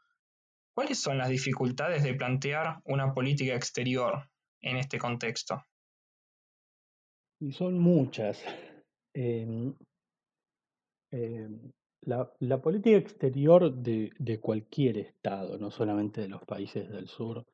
¿cuáles 0.75 1.01
son 1.01 1.17
las 1.17 1.29
dificultades 1.29 2.03
de 2.03 2.15
plantear 2.15 2.81
una 2.85 3.15
política 3.15 3.55
exterior 3.55 4.29
en 4.61 4.77
este 4.77 4.99
contexto? 4.99 5.65
Y 7.41 7.53
son 7.53 7.79
muchas. 7.79 8.45
Em, 9.15 9.75
em, 11.13 11.73
la, 12.07 12.61
política 12.61 12.97
exterior 12.97 13.73
de, 13.73 14.41
cualquier 14.41 14.99
Estado, 14.99 15.59
no 15.59 15.71
solamente 15.71 16.21
de 16.21 16.29
los 16.29 16.43
países 16.45 16.89
del 16.89 17.09
sur, 17.09 17.45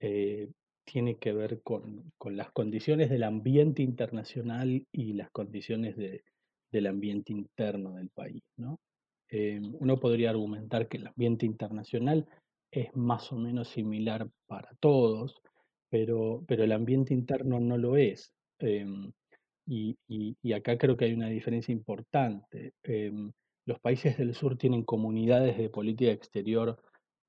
eh, 0.00 0.50
tiene 0.84 1.16
que 1.16 1.32
ver 1.32 1.60
con, 1.62 2.12
las 2.24 2.50
condiciones 2.52 3.10
del 3.10 3.24
ambiente 3.24 3.82
internacional 3.82 4.86
y 4.92 5.12
las 5.14 5.30
condiciones 5.30 5.96
del 5.96 6.86
ambiente 6.86 7.32
interno 7.32 7.94
del 7.94 8.08
país. 8.10 8.42
¿no? 8.56 8.78
Eh, 9.30 9.60
uno 9.80 9.98
podría 9.98 10.30
argumentar 10.30 10.88
que 10.88 10.98
el 10.98 11.06
ambiente 11.06 11.46
internacional 11.46 12.26
es 12.70 12.94
más 12.94 13.32
o 13.32 13.36
menos 13.36 13.68
similar 13.68 14.28
para 14.46 14.70
todos, 14.80 15.40
pero, 15.90 16.44
pero 16.46 16.64
el 16.64 16.72
ambiente 16.72 17.14
interno 17.14 17.60
no 17.60 17.78
lo 17.78 17.96
es. 17.96 18.32
Em, 18.58 19.12
y, 19.66 19.96
y, 20.08 20.52
acá 20.54 20.78
creo 20.78 20.96
que 20.96 21.04
hay 21.04 21.12
una 21.12 21.28
diferencia 21.28 21.72
importante. 21.72 22.72
Los 23.68 23.80
países 23.80 24.16
del 24.16 24.34
sur 24.34 24.56
tienen 24.56 24.82
comunidades 24.82 25.58
de 25.58 25.68
política 25.68 26.10
exterior 26.10 26.82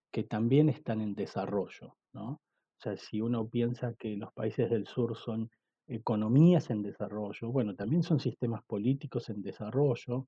que 0.09 0.23
también 0.23 0.69
están 0.69 1.01
en 1.01 1.13
desarrollo, 1.13 1.97
¿no? 2.13 2.29
O 2.29 2.81
sea, 2.81 2.95
si 2.95 3.19
uno 3.19 3.49
piensa 3.49 3.93
que 3.99 4.15
los 4.15 4.31
países 4.31 4.69
del 4.69 4.87
sur 4.87 5.17
son 5.17 5.51
economías 5.85 6.69
en 6.69 6.81
desarrollo, 6.81 7.51
bueno, 7.51 7.75
también 7.75 8.03
son 8.03 8.21
sistemas 8.21 8.63
políticos 8.63 9.29
en 9.29 9.41
desarrollo 9.41 10.27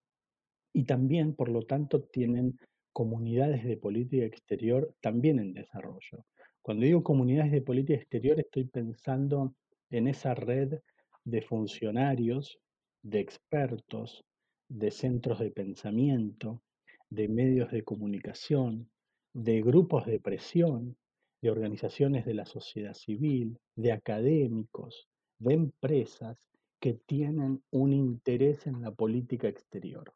y 0.73 0.83
también, 0.83 1.33
por 1.33 1.47
lo 1.47 1.61
tanto, 1.61 2.01
tienen 2.01 2.59
comunidades 2.91 3.63
de 3.63 3.77
política 3.77 4.25
exterior 4.25 4.93
también 4.99 5.39
en 5.39 5.53
desarrollo. 5.53 6.25
Cuando 6.61 6.83
digo 6.83 7.03
comunidades 7.03 7.53
de 7.53 7.61
política 7.61 7.97
exterior, 7.97 8.37
estoy 8.37 8.65
pensando 8.65 9.55
en 9.89 10.09
esa 10.09 10.35
red 10.35 10.77
de 11.23 11.41
funcionarios, 11.41 12.59
de 13.01 13.21
expertos, 13.21 14.25
de 14.71 14.89
centros 14.89 15.39
de 15.39 15.51
pensamiento, 15.51 16.61
de 17.09 17.27
medios 17.27 17.71
de 17.71 17.83
comunicación, 17.83 18.89
de 19.33 19.61
grupos 19.61 20.05
de 20.05 20.19
presión, 20.19 20.95
de 21.41 21.51
organizaciones 21.51 22.25
de 22.25 22.35
la 22.35 22.45
sociedad 22.45 22.93
civil, 22.93 23.59
de 23.75 23.91
académicos, 23.91 25.09
de 25.39 25.55
empresas 25.55 26.49
que 26.79 26.93
tienen 26.93 27.61
un 27.71 27.91
interés 27.91 28.65
en 28.65 28.81
la 28.81 28.91
política 28.91 29.49
exterior. 29.49 30.13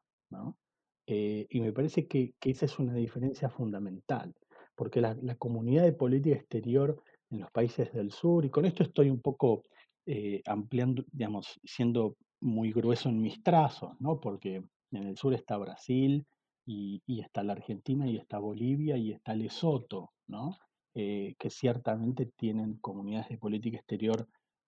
Eh, 1.08 1.46
y 1.50 1.60
me 1.60 1.74
parece 1.74 2.08
que, 2.08 2.34
esa 2.42 2.66
es 2.66 2.80
una 2.80 2.94
diferencia 2.94 3.50
fundamental, 3.50 4.34
porque 4.76 5.02
la, 5.02 5.16
comunidad 5.38 5.84
de 5.84 5.94
política 5.94 6.36
exterior 6.38 7.02
en 7.30 7.42
los 7.42 7.52
países 7.52 7.92
del 7.92 8.12
sur, 8.12 8.46
y 8.46 8.50
con 8.50 8.66
esto 8.66 8.84
estoy 8.84 9.10
un 9.10 9.22
poco 9.22 9.64
eh, 10.06 10.42
ampliando, 10.46 11.04
digamos, 11.12 11.60
siendo 11.64 12.16
muy 12.46 12.72
grueso 12.72 13.10
en 13.10 13.22
mis 13.22 13.42
trazos, 13.44 14.00
¿no? 14.00 14.20
porque 14.20 14.64
en 14.92 15.04
el 15.04 15.18
sur 15.18 15.34
está 15.34 15.58
Brasil, 15.58 16.26
y, 16.66 17.02
está 17.22 17.44
la 17.44 17.54
Argentina, 17.54 18.08
y 18.08 18.18
está 18.18 18.40
Bolivia, 18.40 18.98
y 18.98 19.12
está 19.12 19.36
Lesoto, 19.36 20.12
¿no? 20.28 20.58
Eh, 20.94 21.36
que 21.38 21.50
ciertamente 21.50 22.26
tienen 22.26 22.78
comunidades 22.78 23.30
de 23.30 23.38
política 23.38 23.78
exterior 23.78 24.28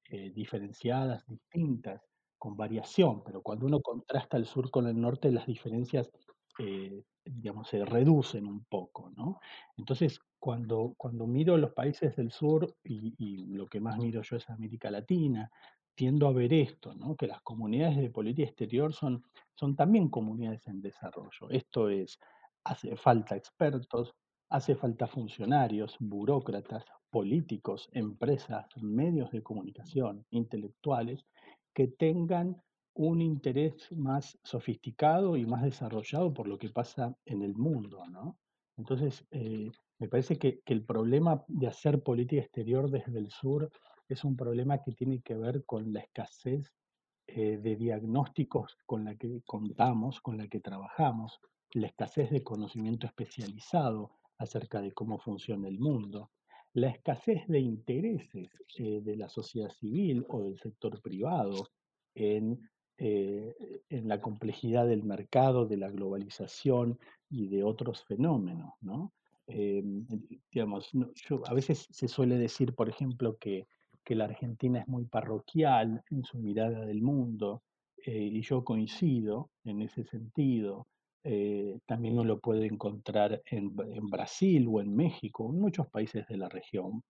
eh, 0.09 0.31
diferenciadas, 0.31 1.25
distintas, 1.25 2.01
con 2.37 2.55
variación, 2.55 3.23
pero 3.23 3.41
cuando 3.41 3.65
uno 3.65 3.81
contrasta 3.81 4.37
el 4.37 4.45
sur 4.45 4.69
con 4.69 4.87
el 4.87 4.99
norte, 4.99 5.31
las 5.31 5.47
diferencias, 5.47 6.11
eh, 6.59 7.03
digamos, 7.25 7.67
se 7.69 7.83
reducen 7.83 8.45
un 8.45 8.63
poco, 8.65 9.09
¿no? 9.15 9.39
Entonces, 9.75 10.19
cuando, 10.37 10.93
cuando 10.97 11.25
miro 11.25 11.57
los 11.57 11.73
países 11.73 12.15
del 12.15 12.31
sur, 12.31 12.75
y, 12.83 13.15
y, 13.17 13.47
lo 13.47 13.65
que 13.67 13.79
más 13.79 13.97
miro 13.97 14.21
yo 14.21 14.35
es 14.35 14.49
América 14.49 14.91
Latina, 14.91 15.49
tiendo 15.97 16.27
a 16.27 16.31
ver 16.31 16.53
esto. 16.53 16.93
Que 17.17 17.27
las 17.27 17.41
comunidades 17.41 17.97
de 17.97 18.09
política 18.09 18.47
exterior 18.47 18.93
son, 18.93 19.23
son 19.55 19.75
también 19.75 20.09
comunidades 20.09 20.65
en 20.67 20.79
desarrollo. 20.79 21.49
Esto 21.49 21.89
es, 21.89 22.19
hace 22.63 22.95
falta 22.95 23.35
expertos, 23.35 24.15
Hace 24.49 24.75
falta 24.75 25.07
funcionarios, 25.07 25.97
burócratas, 25.99 26.85
políticos, 27.09 27.89
empresas, 27.91 28.65
medios 28.81 29.29
de 29.31 29.43
comunicación, 29.43 30.25
intelectuales, 30.29 31.25
que 31.73 31.89
tengan 31.89 32.55
un 32.93 33.21
interés 33.21 33.91
más 33.91 34.39
sofisticado 34.45 35.35
y 35.35 35.45
más 35.45 35.63
desarrollado 35.63 36.33
por 36.33 36.47
lo 36.47 36.57
que 36.57 36.69
pasa 36.69 37.13
en 37.25 37.41
el 37.41 37.55
mundo. 37.55 38.05
¿no? 38.07 38.37
Entonces, 38.77 39.27
eh, 39.31 39.69
me 39.99 40.07
parece 40.07 40.37
que, 40.37 40.61
el 40.65 40.85
problema 40.85 41.43
de 41.49 41.67
hacer 41.67 42.01
política 42.01 42.41
exterior 42.41 42.89
desde 42.89 43.19
el 43.19 43.29
sur 43.29 43.69
es 44.09 44.23
un 44.23 44.35
problema 44.35 44.81
que 44.81 44.91
tiene 44.91 45.21
que 45.21 45.35
ver 45.35 45.65
con 45.65 45.91
la 45.93 46.01
escasez 46.01 46.71
eh, 47.27 47.57
de 47.57 47.75
diagnósticos 47.75 48.77
con 48.85 49.03
la 49.05 49.15
que 49.15 49.41
contamos, 49.45 50.21
con 50.21 50.37
la 50.37 50.47
que 50.47 50.59
trabajamos, 50.59 51.39
la 51.73 51.87
escasez 51.87 52.31
de 52.31 52.43
conocimiento 52.43 53.05
especializado, 53.05 54.11
acerca 54.37 54.81
de 54.81 54.91
cómo 54.91 55.17
funciona 55.17 55.67
el 55.67 55.79
mundo, 55.79 56.31
la 56.73 56.89
escasez 56.89 57.47
de 57.47 57.59
intereses 57.59 58.49
eh, 58.77 59.01
de 59.01 59.15
la 59.15 59.29
sociedad 59.29 59.69
civil 59.71 60.25
o 60.29 60.43
del 60.43 60.59
sector 60.59 61.01
privado 61.01 61.69
en, 62.13 62.69
eh, 62.97 63.55
en, 63.89 64.07
la 64.07 64.21
complejidad 64.21 64.87
del 64.87 65.03
mercado, 65.03 65.65
de 65.65 65.77
la 65.77 65.89
globalización 65.89 66.99
y 67.29 67.47
de 67.47 67.63
otros 67.63 68.03
fenómenos. 68.05 68.73
¿no? 68.81 69.13
Eh, 69.47 69.83
digamos, 70.51 70.91
a 71.45 71.53
veces 71.53 71.87
se 71.89 72.07
suele 72.07 72.37
decir, 72.37 72.75
por 72.75 72.89
ejemplo, 72.89 73.37
que, 73.37 73.67
que, 74.07 74.15
la 74.15 74.25
Argentina 74.25 74.79
es 74.79 74.87
muy 74.87 75.05
parroquial 75.05 76.01
en 76.09 76.23
su 76.23 76.37
mirada 76.37 76.85
del 76.85 77.01
mundo, 77.01 77.63
y 78.05 78.41
yo 78.41 78.63
coincido 78.63 79.49
en 79.65 79.81
ese 79.81 80.05
sentido. 80.05 80.87
Eh, 81.29 81.79
también 81.85 82.13
uno 82.13 82.23
lo 82.23 82.39
puede 82.39 82.67
encontrar 82.67 83.41
en, 83.45 83.75
Brasil 83.75 84.65
o 84.69 84.79
en 84.79 84.95
México, 84.95 85.49
en 85.49 85.59
muchos 85.59 85.87
países 85.87 86.25
de 86.27 86.37
la 86.37 86.47
región. 86.47 87.03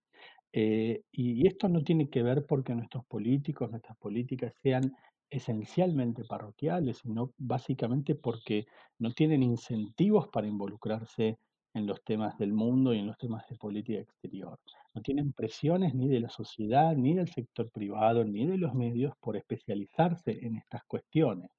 Eh, 0.51 1.04
y, 1.12 1.46
esto 1.46 1.70
no 1.70 1.84
tiene 1.84 2.10
que 2.10 2.24
ver 2.24 2.46
porque 2.48 2.74
nuestros 2.74 3.06
políticos, 3.06 3.70
nuestras 3.70 3.96
políticas 3.98 4.54
sean 4.63 4.92
esencialmente 5.30 6.24
parroquiales, 6.24 6.98
sino 7.00 7.32
básicamente 7.38 8.16
porque 8.16 8.66
no 8.98 9.12
tienen 9.13 9.44
incentivos 9.44 10.30
para 10.30 10.48
involucrarse 10.48 11.38
en 11.75 11.86
los 11.86 12.04
temas 12.04 12.38
del 12.39 12.54
mundo 12.54 12.94
y 12.94 13.00
en 13.00 13.08
los 13.08 13.18
temas 13.20 13.48
de 13.48 13.56
política 13.56 14.00
exterior. 14.00 14.58
No 14.98 15.04
tienen 15.04 15.32
presiones 15.32 15.94
ni 15.94 16.08
de 16.08 16.20
la 16.20 16.30
sociedad, 16.30 16.96
ni 16.96 17.13
del 17.13 17.27
sector 17.27 17.70
privado, 17.70 18.25
ni 18.25 18.48
de 18.48 18.58
los 18.58 18.74
medios 18.74 19.13
por 19.20 19.38
especializarse 19.38 20.44
en 20.44 20.56
estas 20.56 20.84
cuestiones. 20.86 21.51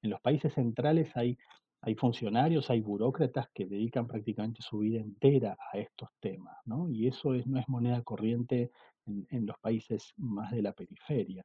En 0.00 0.08
los 0.08 0.18
países 0.22 0.54
centrales 0.54 1.14
hay, 1.14 1.36
hay 1.82 1.94
funcionarios, 1.94 2.70
hay 2.70 2.80
burócratas 2.80 3.48
que 3.52 3.66
dedican 3.66 4.06
prácticamente 4.06 4.62
su 4.62 4.78
vida 4.78 4.98
entera 4.98 5.58
a 5.70 5.76
estos 5.76 6.08
temas, 6.20 6.56
y 6.88 7.06
eso 7.06 7.34
es, 7.34 7.46
no 7.46 7.60
es 7.60 7.68
moneda 7.68 8.00
corriente 8.00 8.70
en, 9.04 9.44
los 9.44 9.58
países 9.58 10.14
más 10.16 10.50
de 10.50 10.62
la 10.62 10.72
periferia. 10.72 11.44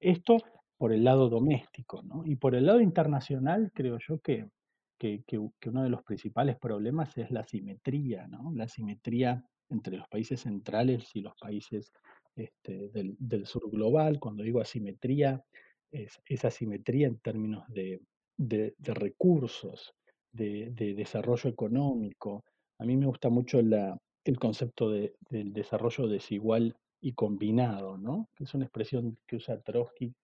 Esto 0.00 0.38
por 0.76 0.92
el 0.92 1.04
lado 1.04 1.28
doméstico, 1.28 2.02
Y 2.24 2.34
por 2.34 2.56
el 2.56 2.66
lado 2.66 2.80
internacional 2.80 3.70
creo 3.72 3.98
yo 4.00 4.18
que 4.18 4.48
que, 4.98 5.38
uno 5.38 5.82
de 5.82 5.90
los 5.90 6.02
principales 6.02 6.56
problemas 6.56 7.16
es 7.18 7.30
la 7.30 7.44
simetría, 7.44 8.26
¿no? 8.28 8.52
La 8.54 8.68
simetría 8.68 9.44
entre 9.74 9.96
los 9.98 10.08
países 10.08 10.40
centrales 10.40 11.10
y 11.14 11.20
los 11.20 11.34
países 11.36 11.92
este, 12.36 12.88
del, 12.90 13.46
sur 13.46 13.70
global. 13.70 14.18
Cuando 14.18 14.42
digo 14.42 14.60
asimetría, 14.60 15.44
es, 15.92 16.44
asimetría 16.44 17.06
en 17.06 17.18
términos 17.18 17.64
de, 17.68 18.00
recursos, 18.78 19.94
de, 20.32 20.70
desarrollo 20.96 21.50
económico. 21.50 22.44
A 22.78 22.84
mí 22.84 22.96
me 22.96 23.06
gusta 23.06 23.28
mucho 23.28 23.60
el 23.60 24.38
concepto 24.38 24.90
del 24.90 25.52
desarrollo 25.52 26.08
desigual 26.08 26.74
y 27.00 27.12
combinado, 27.12 27.98
¿no? 27.98 28.30
es 28.40 28.54
una 28.54 28.64
expresión 28.64 29.18
que 29.26 29.36
usa 29.36 29.60
Trotsky, 29.60 30.14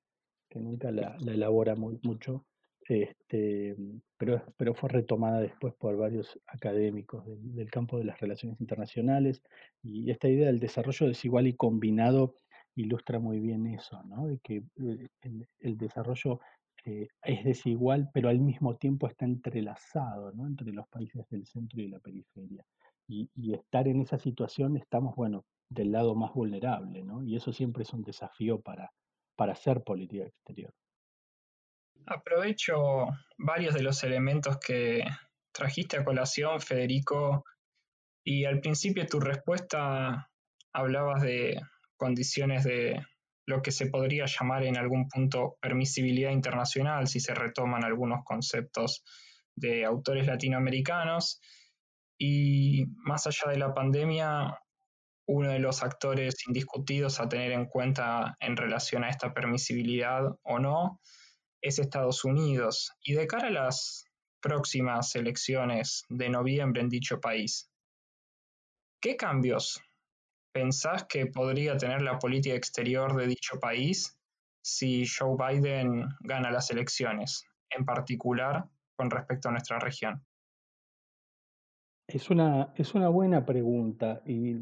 que 0.48 0.60
nunca 0.60 0.90
la, 0.90 1.16
elabora 1.26 1.76
mucho, 1.76 2.46
este, 2.90 3.76
pero, 4.18 4.42
pero 4.56 4.74
fue 4.74 4.88
retomada 4.88 5.40
después 5.40 5.74
por 5.74 5.96
varios 5.96 6.38
académicos 6.46 7.24
del, 7.26 7.70
campo 7.70 7.98
de 7.98 8.04
las 8.04 8.20
relaciones 8.20 8.60
internacionales 8.60 9.42
y 9.82 10.10
esta 10.10 10.28
idea 10.28 10.48
del 10.48 10.58
desarrollo 10.58 11.06
desigual 11.06 11.46
y 11.46 11.54
combinado 11.54 12.34
ilustra 12.74 13.18
muy 13.18 13.38
bien 13.40 13.66
eso, 13.66 14.02
¿no? 14.04 14.26
de 14.26 14.38
que 14.38 14.64
eh, 14.82 15.08
el, 15.60 15.78
desarrollo 15.78 16.40
eh, 16.84 17.08
es 17.22 17.44
desigual, 17.44 18.10
pero 18.12 18.28
al 18.28 18.40
mismo 18.40 18.76
tiempo 18.76 19.06
está 19.06 19.24
entrelazado 19.24 20.32
¿no? 20.32 20.46
entre 20.46 20.72
los 20.72 20.88
países 20.88 21.24
del 21.30 21.46
centro 21.46 21.80
y 21.80 21.88
la 21.88 22.00
periferia. 22.00 22.64
Y, 23.08 23.28
y, 23.34 23.54
estar 23.54 23.88
en 23.88 24.00
esa 24.00 24.18
situación 24.18 24.76
estamos, 24.76 25.14
bueno, 25.16 25.44
del 25.68 25.92
lado 25.92 26.14
más 26.14 26.32
vulnerable, 26.32 27.02
¿no? 27.04 27.22
y 27.22 27.36
eso 27.36 27.52
siempre 27.52 27.82
es 27.82 27.92
un 27.92 28.02
desafío 28.02 28.60
para, 28.60 28.92
para 29.36 29.52
hacer 29.52 29.82
política 29.82 30.24
exterior. 30.24 30.72
Aprovecho 32.06 33.08
varios 33.38 33.74
de 33.74 33.82
los 33.82 34.02
elementos 34.02 34.58
que 34.58 35.04
trajiste 35.52 35.98
a 35.98 36.04
colación, 36.04 36.60
Federico, 36.60 37.44
y 38.24 38.44
al 38.44 38.60
principio 38.60 39.06
tu 39.06 39.20
respuesta 39.20 40.28
hablabas 40.72 41.22
de 41.22 41.60
condiciones 41.96 42.64
de 42.64 43.00
lo 43.46 43.62
que 43.62 43.72
se 43.72 43.86
podría 43.86 44.26
llamar 44.26 44.64
en 44.64 44.76
algún 44.76 45.08
punto 45.08 45.56
permisibilidad 45.60 46.30
internacional, 46.30 47.08
si 47.08 47.20
se 47.20 47.34
retoman 47.34 47.84
algunos 47.84 48.20
conceptos 48.24 49.02
de 49.56 49.84
autores 49.84 50.26
latinoamericanos. 50.26 51.40
Y 52.18 52.84
más 53.04 53.26
allá 53.26 53.50
de 53.50 53.58
la 53.58 53.74
pandemia, 53.74 54.58
uno 55.26 55.50
de 55.50 55.58
los 55.58 55.82
actores 55.82 56.46
indiscutidos 56.46 57.20
a 57.20 57.28
tener 57.28 57.52
en 57.52 57.66
cuenta 57.66 58.36
en 58.40 58.56
relación 58.56 59.04
a 59.04 59.10
esta 59.10 59.32
permisibilidad 59.32 60.22
o 60.42 60.58
no 60.58 61.00
es 61.62 61.78
Estados 61.78 62.24
Unidos 62.24 62.92
y 63.02 63.14
de 63.14 63.26
cara 63.26 63.48
a 63.48 63.52
las 63.52 64.04
próximas 64.40 65.14
elecciones 65.16 66.04
de 66.08 66.28
noviembre 66.28 66.80
en 66.80 66.88
dicho 66.88 67.20
país, 67.20 67.70
¿qué 69.00 69.16
cambios 69.16 69.82
pensás 70.52 71.04
que 71.04 71.26
podría 71.26 71.76
tener 71.76 72.02
la 72.02 72.18
política 72.18 72.54
exterior 72.54 73.14
de 73.16 73.26
dicho 73.26 73.58
país 73.60 74.18
si 74.62 75.04
Joe 75.06 75.36
Biden 75.36 76.08
gana 76.20 76.50
las 76.50 76.70
elecciones, 76.70 77.46
en 77.70 77.84
particular 77.84 78.68
con 78.96 79.10
respecto 79.10 79.48
a 79.48 79.52
nuestra 79.52 79.78
región? 79.78 80.24
Es 82.06 82.28
una, 82.30 82.72
es 82.76 82.94
una 82.94 83.08
buena 83.08 83.44
pregunta 83.46 84.22
y, 84.26 84.56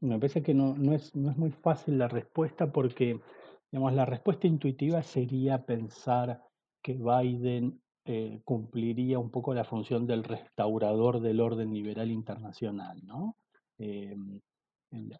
me 0.00 0.18
parece 0.18 0.42
que 0.42 0.52
no, 0.52 0.74
no, 0.76 0.92
es, 0.92 1.14
no 1.14 1.30
es 1.30 1.36
muy 1.36 1.50
fácil 1.50 1.98
la 1.98 2.08
respuesta 2.08 2.70
porque 2.72 3.20
la 3.74 4.04
respuesta 4.04 4.46
intuitiva 4.46 5.02
sería 5.02 5.64
pensar 5.64 6.40
que 6.80 6.94
Biden 6.94 7.80
eh, 8.04 8.40
cumpliría 8.44 9.18
un 9.18 9.30
poco 9.30 9.52
la 9.54 9.64
función 9.64 10.06
del 10.06 10.22
restaurador 10.22 11.20
del 11.20 11.40
orden 11.40 11.72
liberal 11.72 12.10
internacional, 12.10 13.04
¿no? 13.04 13.36
Em, 13.78 14.40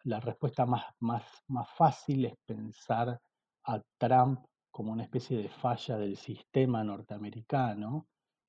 la 0.05 0.21
respuesta 0.21 0.67
más, 0.67 0.85
más, 1.01 1.25
más 1.49 1.69
fácil 1.71 2.27
es 2.27 2.35
pensar 2.47 3.21
a 3.65 3.83
Trump 3.99 4.41
como 4.71 4.93
una 4.93 5.03
especie 5.03 5.37
de 5.39 5.49
falla 5.49 5.97
del 5.99 6.17
sistema 6.17 6.85
norteamericano, 6.85 8.07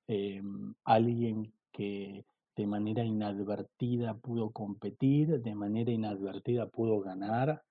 em, 0.07 0.73
alguien 0.83 1.51
que 1.71 2.25
de 2.55 2.67
manera 2.67 3.03
inadvertida 3.03 4.13
pudo 4.15 4.51
competir, 4.51 5.41
de 5.41 5.55
manera 5.55 5.91
inadvertida 5.91 6.67
pudo 6.67 7.01
ganar, 7.01 7.63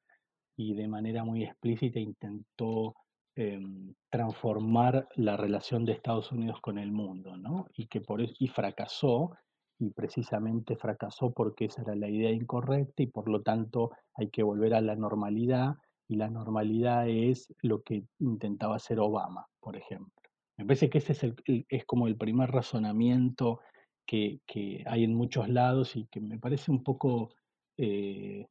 y 0.56 0.74
de 0.74 0.88
manera 0.88 1.24
muy 1.24 1.44
explícita 1.44 1.98
intentó 1.98 2.94
em, 3.36 3.94
transformar 4.10 5.08
la 5.16 5.36
relación 5.36 5.84
de 5.84 5.92
Estados 5.92 6.30
Unidos 6.32 6.60
con 6.60 6.78
el 6.78 6.92
mundo, 6.92 7.36
¿no? 7.36 7.66
Y 7.74 7.86
que 7.86 8.00
por 8.00 8.20
eso, 8.22 8.34
y 8.38 8.48
fracasó, 8.48 9.32
y 9.78 9.90
precisamente 9.90 10.76
fracasó 10.76 11.32
porque 11.32 11.66
esa 11.66 11.82
era 11.82 11.94
la 11.96 12.08
idea 12.08 12.30
incorrecta 12.30 13.02
y 13.02 13.06
por 13.06 13.28
lo 13.28 13.42
tanto 13.42 13.90
hay 14.14 14.30
que 14.30 14.42
volver 14.42 14.74
a 14.74 14.80
la 14.80 14.94
normalidad 14.94 15.74
y 16.08 16.16
la 16.16 16.30
normalidad 16.30 17.08
es 17.08 17.52
lo 17.62 17.82
que 17.82 18.04
intentaba 18.20 18.76
hacer 18.76 19.00
Obama, 19.00 19.46
por 19.60 19.76
ejemplo. 19.76 20.12
Me 20.56 20.64
parece 20.64 20.88
que 20.88 20.98
ese 20.98 21.12
es, 21.12 21.24
el, 21.24 21.34
es 21.68 21.84
como 21.84 22.06
el 22.06 22.16
primer 22.16 22.50
razonamiento 22.50 23.60
que, 24.06 24.40
que, 24.46 24.84
hay 24.86 25.04
en 25.04 25.14
muchos 25.14 25.48
lados 25.48 25.96
y 25.96 26.06
que 26.06 26.20
me 26.20 26.38
parece 26.38 26.70
un 26.70 26.84
poco 26.84 27.34
eh, 27.76 28.46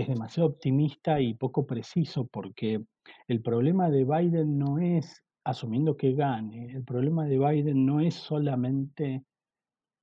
es 0.00 0.08
demasiado 0.08 0.48
optimista 0.48 1.20
y 1.20 1.34
poco 1.34 1.66
preciso 1.66 2.26
porque 2.26 2.84
el 3.26 3.42
problema 3.42 3.90
de 3.90 4.04
Biden 4.04 4.58
no 4.58 4.78
es, 4.78 5.24
asumiendo 5.44 5.96
que 5.96 6.12
gane, 6.12 6.72
el 6.72 6.84
problema 6.84 7.24
de 7.24 7.38
Biden 7.38 7.84
no 7.84 8.00
es 8.00 8.14
solamente 8.14 9.24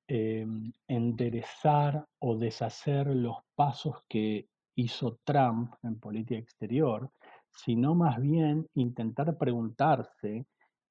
em, 0.08 0.72
enderezar 0.86 2.06
o 2.18 2.36
deshacer 2.36 3.06
los 3.08 3.36
pasos 3.54 3.96
que 4.08 4.48
hizo 4.76 5.18
Trump 5.24 5.72
en 5.82 5.98
política 5.98 6.38
exterior, 6.38 7.10
sino 7.50 7.94
más 7.94 8.20
bien 8.20 8.68
intentar 8.74 9.36
preguntarse 9.38 10.46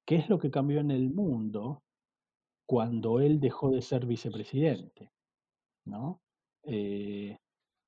qué 0.05 0.15
es 0.15 0.29
lo 0.29 0.39
que 0.39 0.51
cambió 0.51 0.79
en 0.79 0.91
el 0.91 1.11
mundo 1.11 1.83
cuando 2.65 3.19
él 3.19 3.39
dejó 3.39 3.69
de 3.69 3.81
ser 3.81 4.05
vicepresidente. 4.05 5.11
¿no? 5.85 6.21
Eh, 6.63 7.37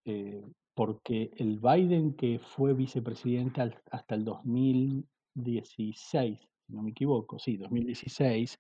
eh, 0.06 0.44
porque 0.78 1.32
el 1.38 1.60
Biden 1.60 2.14
que 2.14 2.38
fue 2.38 2.76
vicepresidente 2.76 3.62
hasta 3.90 4.14
el 4.14 4.24
2016, 4.24 6.40
si 6.40 6.72
no 6.72 6.84
me 6.84 6.92
equivoco, 6.92 7.40
sí, 7.40 7.58
2016, 7.58 8.60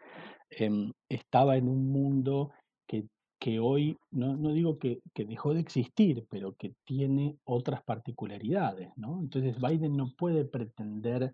em, 0.49 0.91
estaba 1.07 1.57
en 1.57 1.69
un 1.69 1.91
mundo 1.91 2.53
que, 2.87 3.05
que 3.39 3.59
hoy, 3.59 3.99
no, 4.09 4.35
no 4.35 4.51
digo 4.51 4.79
que, 4.79 5.03
que, 5.13 5.25
dejó 5.25 5.53
de 5.53 5.59
existir, 5.59 6.25
pero 6.27 6.55
que 6.55 6.73
tiene 6.85 7.37
otras 7.43 7.83
particularidades, 7.83 8.89
¿no? 8.95 9.19
Entonces 9.19 9.61
Biden 9.61 9.95
no 9.95 10.11
puede 10.17 10.43
pretender 10.43 11.31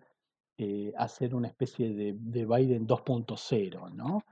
eh, 0.58 0.92
hacer 0.98 1.34
una 1.34 1.48
especie 1.48 1.94
de, 1.94 2.14
de 2.14 2.44
Biden 2.44 2.86
2.0, 2.86 3.90
¿no? 3.94 4.22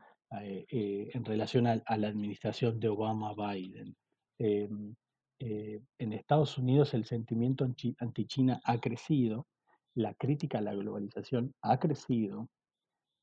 Eh, 0.42 0.66
eh, 0.68 1.08
en 1.14 1.24
relación 1.24 1.66
a, 1.66 1.80
a, 1.86 1.96
la 1.96 2.08
administración 2.08 2.78
de 2.78 2.90
Obama-Biden. 2.90 3.96
Eh, 5.44 5.80
en 5.98 6.12
Estados 6.12 6.56
Unidos 6.56 6.94
el 6.94 7.04
sentimiento 7.04 7.64
anti-China 7.64 8.60
ha 8.62 8.78
crecido, 8.78 9.48
la 9.96 10.14
crítica 10.14 10.58
a 10.58 10.60
la 10.60 10.72
globalización 10.72 11.52
ha 11.62 11.80
crecido. 11.80 12.48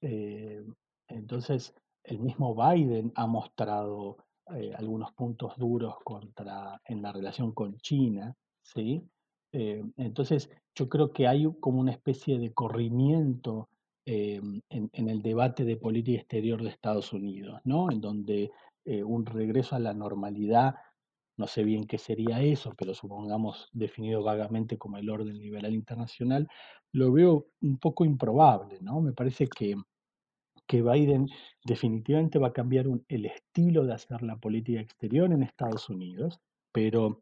Eh, 0.02 0.62
entonces, 1.08 1.74
el 2.04 2.20
mismo 2.20 2.54
Biden 2.54 3.14
ha 3.16 3.26
mostrado 3.26 4.18
eh, 4.54 4.74
algunos 4.76 5.14
puntos 5.14 5.58
duros 5.58 5.96
contra, 6.04 6.82
en 6.84 7.02
la 7.02 7.14
relación 7.14 7.54
con 7.54 7.78
China. 7.78 8.36
¿sí? 8.62 9.02
entonces, 9.52 10.52
yo 10.76 10.90
creo 10.90 11.12
que 11.12 11.26
hay 11.26 11.48
como 11.60 11.80
una 11.80 11.94
especie 11.94 12.38
de 12.38 12.54
corrimiento 12.54 13.70
en, 14.06 14.62
en, 14.70 15.10
el 15.10 15.24
debate 15.24 15.64
de 15.64 15.76
política 15.76 16.20
exterior 16.20 16.62
de 16.62 16.70
Estados 16.70 17.14
Unidos, 17.14 17.60
¿no? 17.64 17.90
en 17.90 18.00
donde 18.00 18.52
un 18.86 19.26
regreso 19.26 19.76
a 19.76 19.80
la 19.80 19.94
normalidad 19.96 20.76
no 21.40 21.48
sé 21.48 21.64
bien 21.64 21.86
qué 21.86 21.98
sería 21.98 22.42
eso, 22.42 22.74
pero 22.78 22.94
supongamos 22.94 23.70
definido 23.72 24.22
vagamente 24.22 24.78
como 24.78 24.98
el 24.98 25.10
orden 25.10 25.40
liberal 25.40 25.74
internacional, 25.74 26.50
lo 26.92 27.14
veo 27.14 27.48
un 27.62 27.78
poco 27.78 28.04
improbable, 28.04 28.78
¿no? 28.82 29.00
Me 29.00 29.14
parece 29.14 29.48
que, 29.48 29.76
que 30.68 30.82
Biden 30.82 31.30
definitivamente 31.64 32.40
va 32.40 32.50
a 32.50 32.54
cambiar 32.54 32.88
el 33.08 33.26
estilo 33.26 33.86
de 33.86 33.94
hacer 33.94 34.22
la 34.22 34.36
política 34.36 34.82
exterior 34.82 35.32
en 35.32 35.44
Estados 35.44 35.90
Unidos, 35.90 36.42
pero 36.74 37.22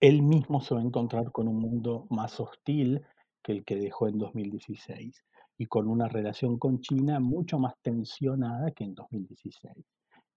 él 0.00 0.22
mismo 0.22 0.60
se 0.60 0.76
va 0.76 0.80
a 0.80 0.84
encontrar 0.84 1.32
con 1.32 1.48
un 1.48 1.58
mundo 1.58 2.06
más 2.10 2.38
hostil 2.38 3.02
que 3.42 3.50
el 3.50 3.64
que 3.64 3.74
dejó 3.74 4.06
en 4.06 4.18
2016 4.18 5.24
y 5.58 5.66
con 5.66 5.88
una 5.88 6.06
relación 6.06 6.56
con 6.56 6.80
China 6.80 7.18
mucho 7.18 7.58
más 7.58 7.74
tensionada 7.82 8.70
que 8.70 8.84
en 8.84 8.94
2016. 8.94 9.74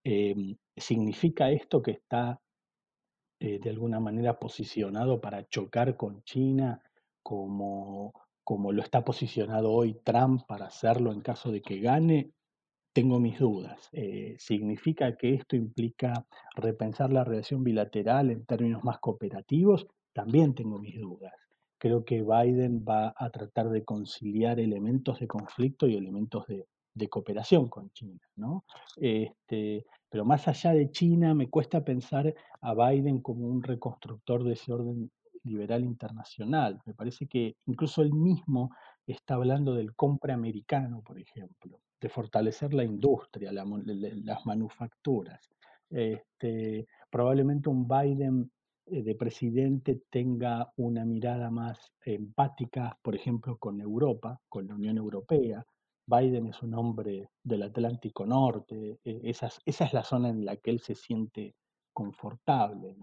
Em, 0.03 0.55
¿Significa 0.75 1.51
esto 1.51 1.79
que 1.83 1.91
está 1.91 2.39
eh, 3.39 3.59
de 3.59 3.69
alguna 3.69 3.99
manera 3.99 4.39
posicionado 4.39 5.21
para 5.21 5.47
chocar 5.47 5.95
con 5.95 6.23
China 6.23 6.81
como, 7.21 8.13
como 8.43 8.71
lo 8.71 8.81
está 8.81 9.03
posicionado 9.03 9.71
hoy 9.71 9.99
Trump 10.03 10.41
para 10.47 10.67
hacerlo 10.67 11.11
en 11.11 11.21
caso 11.21 11.51
de 11.51 11.61
que 11.61 11.79
gane? 11.79 12.31
Tengo 12.93 13.19
mis 13.19 13.37
dudas. 13.39 13.89
Eh, 13.91 14.35
¿Significa 14.39 15.15
que 15.15 15.35
esto 15.35 15.55
implica 15.55 16.25
repensar 16.55 17.13
la 17.13 17.23
relación 17.23 17.63
bilateral 17.63 18.31
en 18.31 18.45
términos 18.45 18.83
más 18.83 18.97
cooperativos? 18.99 19.85
También 20.13 20.55
tengo 20.55 20.79
mis 20.79 20.99
dudas. 20.99 21.33
Creo 21.77 22.03
que 22.03 22.23
Biden 22.23 22.83
va 22.83 23.13
a 23.15 23.29
tratar 23.29 23.69
de 23.69 23.85
conciliar 23.85 24.59
elementos 24.59 25.19
de 25.19 25.27
conflicto 25.27 25.85
y 25.85 25.95
elementos 25.95 26.47
de, 26.47 26.65
cooperación 27.07 27.69
con 27.69 27.91
China, 27.91 28.19
¿no? 28.35 28.65
Este, 28.95 29.85
pero 30.09 30.25
más 30.25 30.47
allá 30.47 30.73
de 30.73 30.89
China, 30.89 31.35
me 31.35 31.49
cuesta 31.49 31.85
pensar 31.85 32.33
a 32.61 32.73
Biden 32.73 33.21
como 33.21 33.47
un 33.47 33.61
reconstructor 33.61 34.43
de 34.43 34.53
ese 34.53 34.73
orden 34.73 35.11
liberal 35.43 35.83
internacional. 35.83 36.81
Me 36.85 36.93
parece 36.93 37.27
que 37.27 37.55
incluso 37.67 38.01
él 38.01 38.13
mismo 38.13 38.71
está 39.05 39.35
hablando 39.35 39.75
del 39.75 39.95
compra 39.95 40.33
americano, 40.33 41.01
por 41.01 41.19
ejemplo 41.19 41.79
de 41.99 42.09
fortalecer 42.09 42.73
la 42.73 42.83
industria, 42.83 43.51
las 43.51 44.45
manufacturas. 44.45 45.49
Este, 45.89 46.87
probablemente 47.09 47.69
un 47.69 47.87
Biden 47.87 48.51
eh, 48.85 49.01
de 49.01 49.15
presidente 49.15 50.01
tenga 50.09 50.71
una 50.77 51.05
mirada 51.05 51.49
más 51.49 51.93
empática, 52.05 52.97
por 53.01 53.15
ejemplo, 53.15 53.57
con 53.57 53.81
Europa, 53.81 54.39
con 54.49 54.67
la 54.67 54.75
Unión 54.75 54.97
Europea. 54.97 55.65
Biden 56.07 56.47
es 56.47 56.61
un 56.63 56.73
hombre 56.73 57.29
del 57.43 57.63
Atlántico 57.63 58.25
Norte, 58.25 58.99
e, 59.03 59.21
esa, 59.23 59.49
es 59.65 59.93
la 59.93 60.03
zona 60.03 60.29
en 60.29 60.45
la 60.45 60.55
que 60.57 60.71
él 60.71 60.79
se 60.79 60.95
siente 60.95 61.55
confortable. 61.93 62.95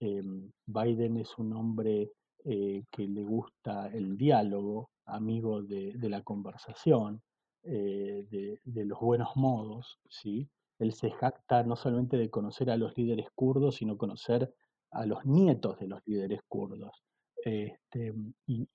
Em, 0.00 0.50
Biden 0.66 1.16
es 1.18 1.38
un 1.38 1.52
hombre 1.54 2.12
eh, 2.44 2.84
que 2.90 3.06
le 3.06 3.24
gusta 3.24 3.88
el 3.88 4.16
diálogo, 4.16 4.90
amigo 5.06 5.62
de 5.62 6.08
la 6.08 6.22
conversación. 6.22 7.22
Eh, 7.64 8.26
de, 8.64 8.84
los 8.84 8.98
buenos 8.98 9.36
modos, 9.36 10.00
¿sí? 10.08 10.50
Él 10.80 10.92
se 10.92 11.12
jacta 11.12 11.62
no 11.62 11.76
solamente 11.76 12.16
de 12.16 12.28
conocer 12.28 12.70
a 12.70 12.76
los 12.76 12.96
líderes 12.98 13.28
kurdos, 13.36 13.76
sino 13.76 13.96
conocer 13.96 14.52
a 14.90 15.06
los 15.06 15.24
nietos 15.24 15.78
de 15.78 15.86
los 15.86 16.00
líderes 16.04 16.40
kurdos. 16.48 17.04
Este, 17.44 18.14
y, 18.46 18.68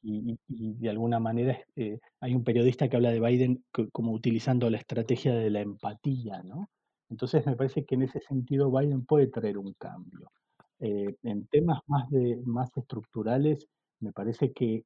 de 0.47 0.89
alguna 0.89 1.19
manera 1.19 1.57
eh, 1.75 1.99
hay 2.19 2.35
un 2.35 2.43
periodista 2.43 2.89
que 2.89 2.97
habla 2.97 3.11
de 3.11 3.21
Biden 3.21 3.63
como 3.91 4.11
utilizando 4.11 4.69
la 4.69 4.77
estrategia 4.77 5.33
de 5.33 5.49
la 5.49 5.61
empatía, 5.61 6.43
¿no? 6.43 6.69
Entonces 7.09 7.45
me 7.45 7.55
parece 7.55 7.85
que 7.85 7.95
en 7.95 8.03
ese 8.03 8.19
sentido 8.19 8.69
Biden 8.71 9.05
puede 9.05 9.27
traer 9.27 9.57
un 9.57 9.73
cambio. 9.73 10.31
Eh, 10.79 11.15
en 11.23 11.47
temas 11.47 11.79
más, 11.87 12.09
de, 12.09 12.41
más 12.45 12.75
estructurales, 12.75 13.67
me 13.99 14.11
parece 14.11 14.51
que, 14.51 14.83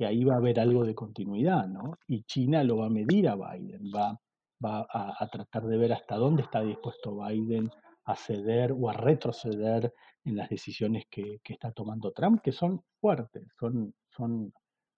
ahí 0.00 0.24
va 0.24 0.34
a 0.34 0.38
haber 0.38 0.58
algo 0.58 0.84
de 0.84 0.94
continuidad, 0.94 1.68
¿no? 1.68 1.98
Y 2.08 2.24
China 2.24 2.64
lo 2.64 2.78
va 2.78 2.86
a 2.86 2.90
medir 2.90 3.28
a 3.28 3.36
Biden, 3.36 3.82
va, 3.94 4.18
va 4.64 4.86
a, 4.90 5.28
tratar 5.30 5.64
de 5.66 5.76
ver 5.76 5.92
hasta 5.92 6.16
dónde 6.16 6.42
está 6.42 6.62
dispuesto 6.62 7.16
Biden 7.24 7.70
a 8.04 8.16
ceder 8.16 8.72
o 8.72 8.90
a 8.90 8.92
retroceder 8.92 9.92
en 10.24 10.36
las 10.36 10.48
decisiones 10.48 11.04
que, 11.10 11.40
está 11.44 11.72
tomando 11.72 12.12
Trump, 12.12 12.42
que 12.42 12.52
son 12.52 12.84
fuertes, 13.00 13.44
son, 13.58 13.94
son, 14.10 14.52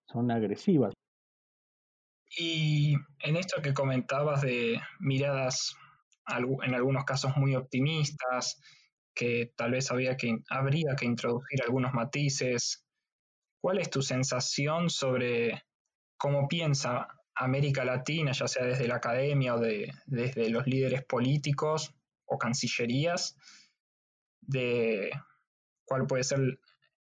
son 0.07 0.31
agresivas. 0.31 0.93
Y 2.37 2.95
en 3.21 3.37
esto 3.37 3.63
que 3.63 3.75
comentabas 3.75 4.43
de 4.43 4.81
miradas 4.99 5.77
en 6.27 6.75
algunos 6.75 7.05
casos 7.05 7.37
muy 7.37 7.55
optimistas, 7.55 8.61
que 9.15 9.53
tal 9.57 9.73
vez 9.73 9.91
había 9.91 10.17
que, 10.17 10.39
habría 10.49 10.97
que 10.97 11.05
introducir 11.05 11.63
algunos 11.63 11.93
matices, 11.93 12.85
¿Cuál 13.65 13.79
es 13.79 13.89
tu 13.89 14.03
sensación 14.03 14.91
sobre 14.91 15.63
cómo 16.19 16.49
piensa 16.49 17.09
América 17.35 17.83
Latina, 17.83 18.33
ya 18.33 18.47
sea 18.47 18.67
desde 18.67 18.87
la 18.87 18.97
academia 18.97 19.55
o 19.55 19.59
desde 19.59 20.51
los 20.51 20.67
líderes 20.67 21.03
políticos 21.07 21.95
o 22.27 22.39
cancillerías, 22.39 23.37
de 24.41 25.11
cuál 25.85 26.07
puede 26.07 26.25
ser 26.25 26.59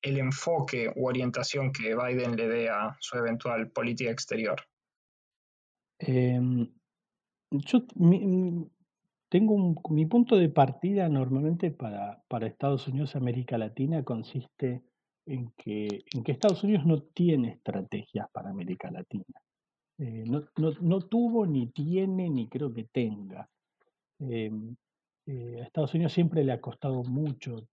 el 0.01 0.17
enfoque 0.17 0.91
u 0.95 1.07
orientación 1.07 1.71
que 1.71 1.95
Biden 1.95 2.35
le 2.35 2.47
dé 2.47 2.69
a 2.69 2.95
su 2.99 3.17
eventual 3.17 3.71
política 3.71 4.11
exterior? 4.11 4.61
Em, 5.99 6.67
yo 7.51 7.85
tengo 9.29 9.75
mi 9.89 10.05
punto 10.05 10.35
de 10.35 10.49
partida 10.49 11.07
normalmente 11.09 11.71
para, 11.71 12.21
para 12.27 12.47
Estados 12.47 12.87
Unidos 12.87 13.15
y 13.15 13.17
América 13.17 13.57
Latina 13.57 14.03
consiste 14.03 14.83
en 15.25 15.51
que, 15.57 16.03
en 16.13 16.23
que 16.23 16.31
Estados 16.31 16.63
Unidos 16.63 16.85
no 16.85 17.01
tiene 17.01 17.53
estrategias 17.53 18.27
para 18.31 18.49
América 18.49 18.91
Latina. 18.91 19.23
Eh, 19.97 20.25
no, 20.25 21.01
tuvo, 21.01 21.45
ni 21.45 21.67
tiene, 21.67 22.29
ni 22.29 22.49
creo 22.49 22.73
que 22.73 22.85
tenga. 22.85 23.49
Em, 24.19 24.75
eh, 25.25 25.59
a 25.61 25.63
Estados 25.63 25.93
Unidos 25.93 26.13
siempre 26.13 26.43
le 26.43 26.51
ha 26.51 26.61
costado 26.61 27.03
mucho 27.03 27.67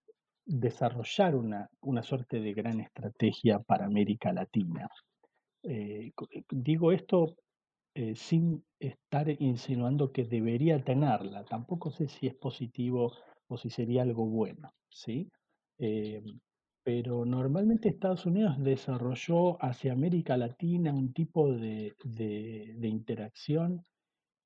desarrollar 0.45 1.35
una, 1.35 1.69
una 1.81 2.03
suerte 2.03 2.41
de 2.41 2.53
gran 2.55 2.81
estrategia 2.81 3.61
para 3.61 3.87
América 3.87 4.33
Latina. 4.33 4.89
Eh, 5.63 6.13
digo 6.51 6.93
esto 6.93 7.37
sin 8.15 8.65
estar 8.79 9.29
insinuando 9.43 10.11
que 10.11 10.25
debería 10.25 10.83
tenerla. 10.83 11.45
Tampoco 11.45 11.91
sé 11.91 12.09
si 12.09 12.29
es 12.29 12.35
positivo 12.35 13.13
o 13.49 13.59
si 13.59 13.69
sería 13.69 14.03
algo 14.03 14.25
bueno. 14.25 14.73
¿sí? 14.89 15.29
Pero 16.83 17.27
normalmente 17.27 17.89
Estados 17.89 18.25
Unidos 18.27 18.57
desarrolló 18.59 19.63
hacia 19.63 19.93
América 19.93 20.37
Latina 20.37 20.93
un 20.93 21.13
tipo 21.13 21.53
de, 21.53 21.95
interacción 22.83 23.85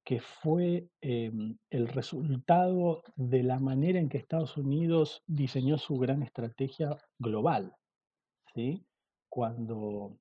que 0.04 0.20
fue 0.20 0.88
em, 1.00 1.56
el 1.70 1.88
resultado 1.88 3.02
de 3.16 3.42
la 3.42 3.58
manera 3.58 3.98
en 3.98 4.08
que 4.08 4.18
Estados 4.18 4.56
Unidos 4.56 5.22
diseñó 5.26 5.78
su 5.78 5.96
gran 5.96 6.22
estrategia 6.22 6.96
global. 7.18 7.74
¿sí? 8.54 8.84
Cuando, 9.28 10.18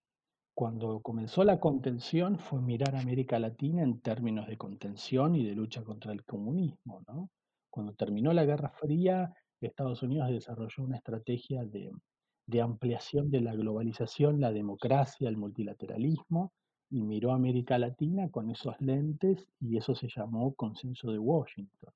cuando 0.56 1.02
comenzó 1.02 1.44
la 1.44 1.60
contención 1.60 2.40
fue 2.40 2.62
mirar 2.62 2.96
a 2.96 3.02
América 3.02 3.40
Latina 3.40 3.84
en 3.84 4.00
términos 4.00 4.48
de 4.48 4.58
contención 4.58 5.36
y 5.36 5.46
de 5.46 5.54
lucha 5.54 5.84
contra 5.84 6.14
el 6.14 6.24
comunismo. 6.24 7.04
¿no? 7.08 7.30
Cuando 7.70 7.94
terminó 7.94 8.32
la 8.34 8.46
Guerra 8.46 8.70
Fría, 8.70 9.34
Estados 9.66 10.04
Unidos 10.04 10.30
desarrolló 10.30 10.84
una 10.84 10.98
estrategia 10.98 11.64
de, 11.66 11.92
ampliación 12.62 13.32
de 13.32 13.42
la 13.42 13.56
globalización, 13.56 14.40
la 14.40 14.52
democracia, 14.52 15.30
el 15.30 15.38
multilateralismo, 15.38 16.54
y 16.94 17.02
miró 17.02 17.32
a 17.32 17.36
América 17.36 17.80
Latina 17.80 18.30
con 18.30 18.52
esos 18.52 18.80
lentes 18.80 19.48
y 19.60 19.78
eso 19.78 19.96
se 19.96 20.08
llamó 20.08 20.54
Consenso 20.54 21.12
de 21.12 21.18
Washington. 21.18 21.92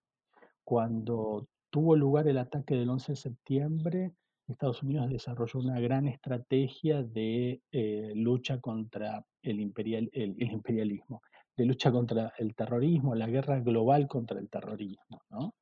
Cuando 0.64 1.48
tuvo 1.70 1.96
lugar 1.96 2.28
el 2.28 2.40
ataque 2.40 2.76
del 2.76 2.90
11 2.90 3.12
de 3.12 3.16
septiembre, 3.16 4.14
Estados 4.48 4.82
Unidos 4.82 5.10
desarrolló 5.10 5.60
una 5.60 5.80
gran 5.80 6.08
estrategia 6.08 7.04
de 7.04 7.62
eh, 7.72 8.14
lucha 8.16 8.60
contra 8.60 9.24
el, 9.44 9.60
imperial, 9.60 10.10
el, 10.14 10.36
imperialismo, 10.52 11.22
de 11.56 11.66
lucha 11.66 11.92
contra 11.92 12.34
el 12.40 12.56
terrorismo, 12.56 13.14
la 13.14 13.28
guerra 13.28 13.60
global 13.60 14.08
contra 14.08 14.40
el 14.40 14.50
terrorismo. 14.50 15.22
¿no? 15.30 15.54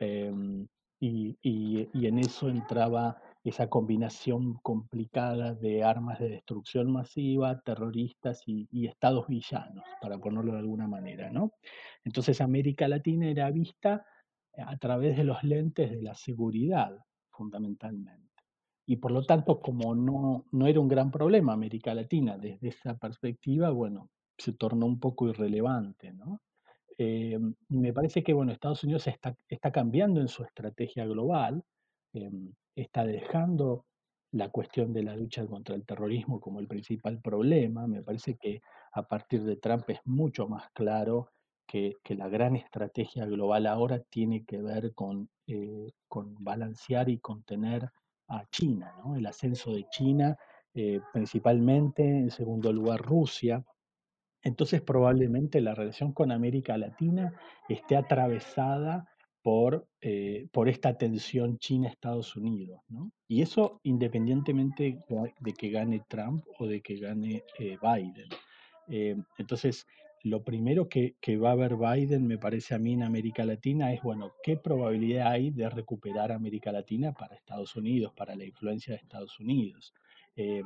Em, 0.00 0.68
y, 1.00 1.88
en 2.06 2.18
eso 2.18 2.50
entraba 2.50 3.22
esa 3.44 3.68
combinación 3.68 4.54
complicada 4.62 5.54
de 5.54 5.82
armas 5.82 6.20
de 6.20 6.28
destrucción 6.28 6.92
masiva, 6.92 7.60
terroristas 7.60 8.42
y, 8.46 8.86
estados 8.86 9.26
villanos, 9.26 9.84
para 10.00 10.18
ponerlo 10.18 10.52
de 10.52 10.60
alguna 10.60 10.86
manera, 10.86 11.30
¿no? 11.30 11.52
Entonces 12.04 12.40
América 12.40 12.86
Latina 12.86 13.28
era 13.28 13.50
vista 13.50 14.06
a 14.56 14.76
través 14.76 15.16
de 15.16 15.24
los 15.24 15.42
lentes 15.42 15.90
de 15.90 16.02
la 16.02 16.14
seguridad, 16.14 16.96
fundamentalmente. 17.30 18.30
Y 18.86 18.96
por 18.96 19.10
lo 19.10 19.24
tanto, 19.24 19.60
como 19.60 19.94
no, 19.94 20.46
no 20.52 20.66
era 20.66 20.80
un 20.80 20.88
gran 20.88 21.10
problema 21.10 21.52
América 21.52 21.94
Latina 21.94 22.38
desde 22.38 22.68
esa 22.68 22.96
perspectiva, 22.96 23.70
bueno, 23.70 24.10
se 24.36 24.52
tornó 24.52 24.86
un 24.86 25.00
poco 25.00 25.28
irrelevante, 25.28 26.12
¿no? 26.12 26.42
Eh, 26.98 27.38
me 27.68 27.92
parece 27.92 28.22
que 28.22 28.32
bueno, 28.32 28.52
Estados 28.52 28.84
Unidos 28.84 29.06
está, 29.06 29.36
está 29.48 29.72
cambiando 29.72 30.20
en 30.20 30.28
su 30.28 30.44
estrategia 30.44 31.06
global. 31.06 31.64
em, 32.12 32.52
está 32.74 33.04
dejando 33.04 33.86
la 34.32 34.48
cuestión 34.48 34.92
de 34.92 35.02
la 35.02 35.14
lucha 35.14 35.46
contra 35.46 35.74
el 35.74 35.84
terrorismo 35.84 36.40
como 36.40 36.60
el 36.60 36.68
principal 36.68 37.20
problema. 37.20 37.86
Me 37.86 38.02
parece 38.02 38.36
que 38.36 38.62
a 38.92 39.02
partir 39.02 39.44
de 39.44 39.56
Trump 39.56 39.88
es 39.90 40.00
mucho 40.04 40.48
más 40.48 40.70
claro 40.72 41.30
que, 41.66 41.96
la 42.08 42.28
gran 42.28 42.56
estrategia 42.56 43.26
global 43.26 43.66
ahora 43.66 44.00
tiene 44.00 44.44
que 44.44 44.60
ver 44.60 44.94
con, 44.94 45.28
eh, 45.46 45.90
con 46.08 46.34
balancear 46.42 47.08
y 47.08 47.18
contener 47.18 47.90
a 48.28 48.44
China, 48.50 48.94
el 49.14 49.26
ascenso 49.26 49.72
de 49.72 49.86
China 49.90 50.36
eh, 50.74 51.00
principalmente, 51.12 52.02
en 52.02 52.30
segundo 52.30 52.72
lugar 52.72 53.00
Rusia. 53.00 53.64
Entonces 54.42 54.80
probablemente 54.80 55.60
la 55.60 55.74
relación 55.74 56.12
con 56.12 56.32
América 56.32 56.76
Latina 56.78 57.34
esté 57.68 57.96
atravesada 57.96 59.11
por, 59.42 59.86
eh, 60.00 60.46
por 60.52 60.68
esta 60.68 60.96
tensión 60.96 61.58
China-Estados 61.58 62.36
Unidos. 62.36 62.80
¿no? 62.88 63.12
Y 63.28 63.42
eso 63.42 63.80
independientemente 63.82 64.98
de 65.40 65.52
que 65.52 65.70
gane 65.70 66.02
Trump 66.08 66.44
o 66.58 66.66
de 66.66 66.80
que 66.80 66.96
gane 66.96 67.42
eh, 67.58 67.76
Biden. 67.82 68.28
entonces, 69.38 69.86
lo 70.24 70.44
primero 70.44 70.88
que, 70.88 71.16
que, 71.20 71.36
va 71.36 71.50
a 71.50 71.56
ver 71.56 71.76
Biden, 71.76 72.26
me 72.26 72.38
parece 72.38 72.74
a 72.74 72.78
mí, 72.78 72.92
en 72.92 73.02
América 73.02 73.44
Latina 73.44 73.92
es, 73.92 74.02
bueno, 74.02 74.32
¿qué 74.42 74.56
probabilidad 74.56 75.32
hay 75.32 75.50
de 75.50 75.68
recuperar 75.68 76.30
América 76.30 76.70
Latina 76.70 77.12
para 77.12 77.34
Estados 77.34 77.74
Unidos, 77.74 78.12
para 78.16 78.36
la 78.36 78.44
influencia 78.44 78.94
de 78.94 79.00
Estados 79.00 79.40
Unidos? 79.40 79.92
Eh, 80.36 80.62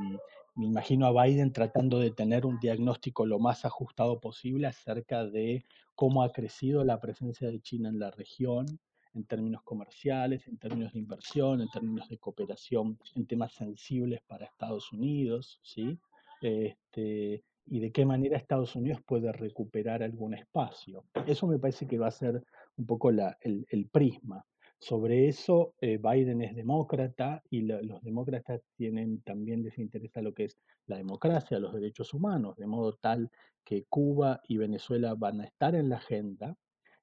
me 0.54 0.66
imagino 0.66 1.06
a 1.06 1.24
Biden 1.24 1.52
tratando 1.52 1.98
de 1.98 2.10
tener 2.10 2.46
un 2.46 2.58
diagnóstico 2.58 3.26
lo 3.26 3.38
más 3.38 3.64
ajustado 3.64 4.20
posible 4.20 4.66
acerca 4.66 5.24
de 5.24 5.64
cómo 5.96 6.22
ha 6.22 6.30
crecido 6.30 6.85
la 6.85 7.00
presencia 7.00 7.50
de 7.50 7.61
China 7.61 7.88
en 7.88 7.98
la 7.98 8.11
región, 8.12 8.66
en 9.14 9.24
términos 9.24 9.62
comerciales, 9.62 10.46
en 10.46 10.59
términos 10.59 10.92
de 10.92 11.00
inversión, 11.00 11.62
en 11.62 11.68
términos 11.70 12.09
de 12.09 12.18
cooperación 12.18 12.98
en 13.14 13.26
temas 13.26 13.52
sensibles 13.54 14.20
para 14.26 14.44
Estados 14.44 14.92
Unidos, 14.92 15.59
¿sí? 15.62 15.98
Este, 16.42 17.42
y 17.64 17.80
de 17.80 17.90
qué 17.90 18.04
manera 18.04 18.37
Estados 18.37 18.76
Unidos 18.76 19.00
puede 19.06 19.32
recuperar 19.32 20.02
algún 20.02 20.35
espacio. 20.35 21.04
Eso 21.26 21.46
me 21.46 21.59
parece 21.59 21.87
que 21.87 21.98
va 21.98 22.09
a 22.09 22.12
ser 22.12 22.44
un 22.76 22.87
poco 22.87 23.11
la, 23.11 23.38
el, 23.40 23.66
el 23.70 23.88
prisma. 23.88 24.44
Sobre 24.78 25.28
eso, 25.28 25.74
eh, 25.80 25.98
Biden 25.98 26.42
es 26.42 26.54
demócrata 26.54 27.42
y 27.50 27.62
los 27.62 28.02
demócratas 28.02 28.60
tienen 28.76 29.22
también 29.22 29.62
les 29.62 29.78
interesa 29.78 30.20
lo 30.22 30.34
que 30.34 30.44
es 30.44 30.58
la 30.86 30.96
democracia, 30.96 31.58
los 31.58 31.72
derechos 31.74 32.12
humanos, 32.14 32.56
de 32.56 32.66
modo 32.66 32.92
tal 32.94 33.30
que 33.64 33.84
Cuba 33.88 34.40
y 34.46 34.58
Venezuela 34.58 35.14
van 35.14 35.40
a 35.40 35.44
estar 35.44 35.74
en 35.74 35.88
la 35.88 35.96
agenda. 35.96 36.56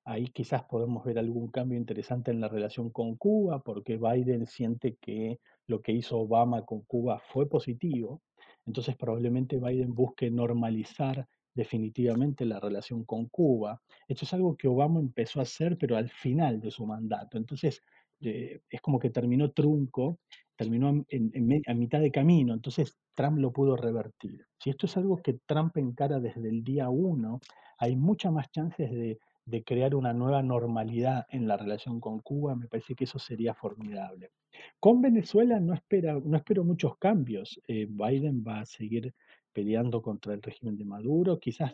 Ahí 0.06 0.28
quizás 0.28 0.64
podemos 0.66 1.04
ver 1.04 1.18
algún 1.18 1.50
cambio 1.50 1.78
interesante 1.78 2.32
en 2.32 2.42
la 2.42 2.48
relación 2.48 2.90
con 2.92 3.16
Cuba, 3.16 3.64
porque 3.64 3.98
Biden 3.98 4.46
siente 4.46 4.98
que 5.02 5.40
lo 5.68 5.82
que 5.82 5.94
hizo 5.94 6.20
Obama 6.20 6.66
con 6.66 6.82
Cuba 6.82 7.20
fue 7.20 7.50
positivo. 7.50 8.22
Entonces 8.66 8.96
probablemente 8.96 9.60
Biden 9.60 9.94
busque 9.94 10.30
normalizar 10.30 11.28
definitivamente 11.54 12.46
la 12.46 12.60
relación 12.60 13.04
con 13.04 13.28
Cuba. 13.28 13.82
Esto 14.08 14.26
es 14.26 14.34
algo 14.34 14.56
que 14.58 14.68
Obama 14.68 15.00
empezó 15.00 15.40
a 15.40 15.44
hacer, 15.44 15.78
pero 15.78 15.98
al 15.98 16.10
final 16.10 16.60
de 16.60 16.72
su 16.72 16.86
mandato. 16.86 17.38
Entonces, 17.38 17.82
eh, 18.22 18.62
es 18.70 18.82
como 18.82 19.00
que 19.00 19.10
terminó 19.10 19.52
trunco, 19.52 20.20
terminó 20.56 21.06
en, 21.10 21.64
a 21.68 21.74
mitad 21.74 22.00
de 22.00 22.12
camino, 22.12 22.54
entonces 22.54 22.98
Trump 23.16 23.38
lo 23.38 23.52
pudo 23.52 23.76
revertir. 23.76 24.46
Si 24.60 24.70
esto 24.70 24.86
es 24.86 24.96
algo 24.98 25.18
que 25.18 25.40
Trump 25.46 25.76
encara 25.78 26.20
desde 26.20 26.48
el 26.50 26.64
día 26.64 26.90
uno, 26.90 27.42
hay 27.78 27.96
muchas 27.96 28.32
más 28.32 28.50
chances 28.52 28.92
de, 28.92 29.20
crear 29.66 29.94
una 29.94 30.14
nueva 30.14 30.42
normalidad 30.42 31.26
en 31.30 31.48
la 31.48 31.58
relación 31.58 32.00
con 32.00 32.20
Cuba, 32.20 32.56
me 32.56 32.68
parece 32.68 32.96
que 32.96 33.04
eso 33.04 33.20
sería 33.20 33.54
formidable. 33.54 34.32
Con 34.80 35.02
Venezuela 35.02 35.60
no, 35.60 35.74
no 35.74 36.38
espero 36.38 36.64
muchos 36.64 36.98
cambios. 36.98 37.60
Eh, 37.68 37.88
Biden 37.90 38.44
va 38.48 38.62
a 38.62 38.66
seguir 38.66 39.14
peleando 39.54 40.02
contra 40.02 40.34
el 40.34 40.42
régimen 40.42 40.76
de 40.76 40.86
Maduro, 40.86 41.40
quizás 41.40 41.74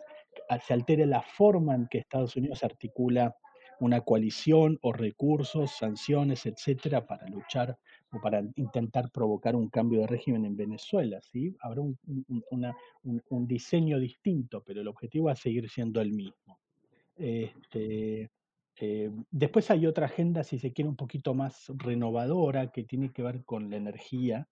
se 0.64 0.74
altere 0.74 1.06
la 1.06 1.22
forma 1.22 1.74
en 1.74 1.86
que 1.88 1.98
Estados 1.98 2.36
Unidos 2.36 2.62
articula 2.62 3.34
una 3.80 4.02
coalición 4.02 4.78
o 4.82 4.92
recursos, 4.92 5.72
sanciones, 5.72 6.44
etcétera, 6.46 7.06
para 7.06 7.26
luchar 7.28 7.78
o 8.12 8.20
para 8.20 8.42
intentar 8.56 9.10
provocar 9.10 9.56
un 9.56 9.68
cambio 9.68 10.00
de 10.00 10.06
régimen 10.06 10.44
en 10.44 10.54
Venezuela. 10.54 11.20
¿sí? 11.22 11.56
Habrá 11.60 11.80
un, 11.80 13.46
diseño 13.46 13.98
distinto, 13.98 14.62
pero 14.62 14.82
el 14.82 14.88
objetivo 14.88 15.26
va 15.26 15.32
a 15.32 15.36
seguir 15.36 15.68
siendo 15.70 16.00
el 16.00 16.12
mismo. 16.12 16.58
Este, 17.16 18.30
eh, 18.76 19.10
después 19.30 19.70
hay 19.70 19.86
otra 19.86 20.06
agenda, 20.06 20.44
si 20.44 20.58
se 20.58 20.72
quiere, 20.72 20.88
un 20.88 20.96
poquito 20.96 21.32
más 21.32 21.72
renovadora, 21.76 22.70
que 22.70 22.84
tiene 22.84 23.12
que 23.12 23.22
ver 23.22 23.44
con 23.44 23.70
la 23.70 23.76
energía 23.76 24.46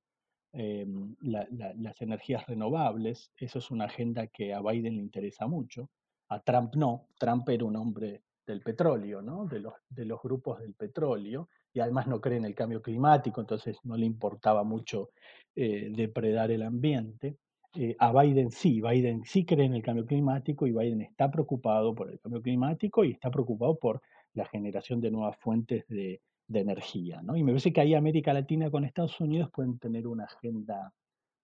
Em, 0.53 1.15
las 1.21 2.01
energías 2.01 2.47
renovables. 2.47 3.31
Eso 3.37 3.59
es 3.59 3.71
una 3.71 3.85
agenda 3.85 4.29
que 4.29 4.55
a 4.55 4.61
Biden 4.63 4.97
le 4.97 5.03
interesa 5.03 5.47
mucho. 5.47 5.91
A 6.31 6.41
Trump 6.41 6.75
no. 6.75 7.09
Trump 7.19 7.49
era 7.51 7.65
un 7.65 7.77
hombre 7.77 8.23
del 8.47 8.63
petróleo, 8.63 9.21
¿no? 9.21 9.45
de, 9.45 9.61
los, 9.61 9.75
de 9.91 10.07
los 10.07 10.23
grupos 10.23 10.61
del 10.61 10.75
petróleo, 10.75 11.51
y 11.73 11.81
además 11.81 12.07
no 12.07 12.19
cree 12.19 12.39
en 12.39 12.47
el 12.47 12.55
cambio 12.55 12.81
climático, 12.81 13.43
entonces 13.43 13.77
no 13.85 13.95
le 13.95 14.07
importaba 14.07 14.65
mucho 14.65 15.11
eh, 15.55 15.91
depredar 15.95 16.51
el 16.51 16.63
ambiente. 16.63 17.37
Eh, 17.75 17.95
a 17.99 18.11
Biden 18.11 18.51
sí, 18.51 18.81
Biden 18.81 19.25
sí 19.25 19.45
cree 19.45 19.67
en 19.67 19.75
el 19.75 19.83
cambio 19.83 20.07
climático 20.07 20.67
y 20.67 20.73
Biden 20.73 21.03
está 21.03 21.31
preocupado 21.31 21.95
por 21.95 22.11
el 22.11 22.19
cambio 22.21 22.41
climático 22.41 23.05
y 23.05 23.11
está 23.13 23.31
preocupado 23.31 23.79
por 23.79 24.01
la 24.33 24.47
generación 24.47 25.03
de 25.03 25.11
nuevas 25.11 25.37
fuentes 25.37 25.87
de, 25.89 26.23
de 26.49 26.61
energía. 26.61 27.23
¿no? 27.23 27.37
Y 27.37 27.45
me 27.45 27.53
parece 27.53 27.73
que 27.73 27.81
ahí 27.81 27.95
América 27.95 28.33
Latina 28.33 28.71
con 28.71 28.85
Estados 28.85 29.21
Unidos 29.21 29.51
pueden 29.53 29.79
tener 29.79 30.07
una 30.07 30.25
agenda, 30.25 30.93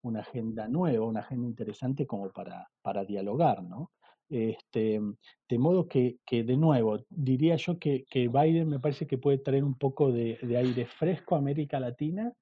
una 0.03 0.21
agenda 0.21 0.67
nueva, 0.67 1.07
una 1.07 1.21
agenda 1.21 1.47
interesante 1.47 2.07
como 2.07 2.31
para, 2.31 2.69
para 2.83 3.05
dialogar. 3.05 3.63
¿no? 3.63 3.93
Este, 4.31 5.01
de 5.49 5.59
modo 5.59 5.87
que, 5.87 6.19
que, 6.25 6.43
de 6.45 6.57
nuevo, 6.57 7.05
diría 7.11 7.57
yo 7.57 7.79
que, 7.79 8.05
que, 8.11 8.29
Biden 8.29 8.69
me 8.69 8.81
parece 8.81 9.07
que 9.07 9.19
puede 9.19 9.39
traer 9.39 9.65
un 9.65 9.77
poco 9.77 10.11
de, 10.11 10.39
aire 10.57 10.87
fresco 10.87 11.35
a 11.35 11.39
América 11.39 11.79
Latina, 11.79 12.33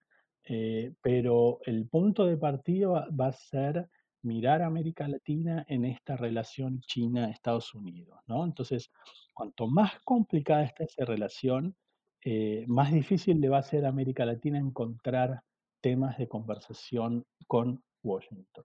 eh, 0.45 0.95
pero 1.03 1.59
el 1.67 1.89
punto 1.89 2.25
de 2.25 2.37
partida 2.37 2.89
va, 2.89 3.27
a 3.27 3.33
ser 3.33 3.89
mirar 4.23 4.63
a 4.63 4.67
América 4.67 5.09
Latina 5.09 5.65
en 5.69 5.85
esta 5.85 6.17
relación 6.17 6.81
China-Estados 6.81 7.75
Unidos. 7.75 8.19
¿no? 8.27 8.45
Entonces, 8.45 8.91
cuanto 9.35 9.67
más 9.67 10.01
complicada 10.05 10.65
está 10.65 10.85
esa 10.85 11.05
relación, 11.05 11.77
eh, 12.25 12.65
más 12.69 12.93
difícil 12.93 13.41
le 13.41 13.49
va 13.49 13.59
a 13.59 13.63
ser 13.63 13.85
a 13.85 13.89
América 13.89 14.25
Latina 14.25 14.59
encontrar 14.59 15.43
temas 15.81 16.17
de 16.19 16.29
conversación 16.29 17.27
con 17.47 17.83
Washington. 18.03 18.65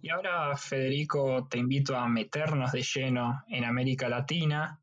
Y 0.00 0.10
ahora, 0.10 0.56
Federico, 0.56 1.48
te 1.48 1.58
invito 1.58 1.96
a 1.96 2.08
meternos 2.08 2.72
de 2.72 2.82
lleno 2.82 3.42
en 3.48 3.64
América 3.64 4.08
Latina 4.08 4.80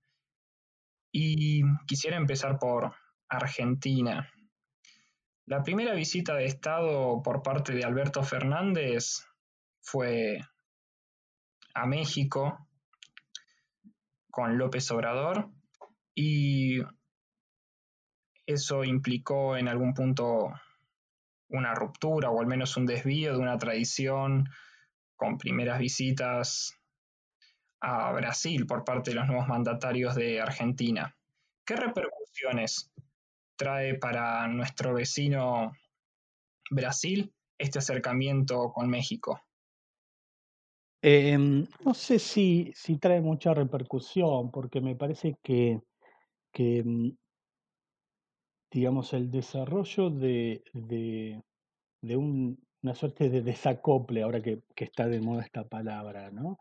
y 1.11 1.61
quisiera 1.85 2.17
empezar 2.17 2.57
por 2.59 2.93
Argentina. 3.27 4.29
La 5.45 5.63
primera 5.63 5.93
visita 5.93 6.35
de 6.35 6.45
Estado 6.45 7.21
por 7.23 7.41
parte 7.41 7.73
de 7.73 7.83
Alberto 7.83 8.23
Fernández 8.23 9.25
fue 9.81 10.39
a 11.73 11.85
México 11.85 12.67
con 14.29 14.57
López 14.57 14.89
Obrador 14.91 15.49
y 16.13 16.79
eso 18.49 18.83
implicó 18.83 19.57
en 19.57 19.67
algún 19.67 19.93
punto 19.93 20.51
una 21.49 21.75
ruptura 21.75 22.31
o 22.31 22.41
al 22.41 22.47
menos 22.47 22.77
un 22.77 22.87
desvío 22.87 23.33
de 23.33 23.39
una 23.39 23.59
tradición 23.59 24.49
con 25.15 25.37
primeras 25.37 25.77
visitas 25.77 26.73
a 27.79 28.11
Brasil 28.11 28.65
por 28.65 28.83
parte 28.83 29.11
de 29.11 29.17
los 29.17 29.27
nuevos 29.27 29.47
mandatarios 29.47 30.15
de 30.15 30.41
Argentina. 30.41 31.15
¿Qué 31.63 31.75
repercusiones 31.75 32.91
trae 33.55 33.93
para 33.99 34.47
nuestro 34.47 34.95
vecino 34.95 35.71
Brasil 36.71 37.31
este 37.55 37.77
acercamiento 37.77 38.71
con 38.73 38.89
México? 38.89 39.43
Em, 41.03 41.67
no 41.85 41.93
sé 41.93 42.17
si, 42.17 42.71
si, 42.75 42.97
trae 42.97 43.21
mucha 43.21 43.53
repercusión, 43.53 44.49
porque 44.49 44.81
me 44.81 44.95
parece 44.95 45.37
que, 45.43 45.79
que 46.51 46.79
em, 46.79 47.15
digamos, 48.71 49.13
el 49.13 49.31
desarrollo 49.31 50.09
de, 50.09 50.63
de, 50.73 51.41
una 52.17 52.95
suerte 52.95 53.29
de 53.29 53.41
desacople, 53.41 54.21
ahora 54.23 54.41
que, 54.41 54.61
está 54.75 55.07
de 55.07 55.21
moda 55.21 55.43
esta 55.43 55.67
palabra, 55.67 56.31
¿no? 56.31 56.57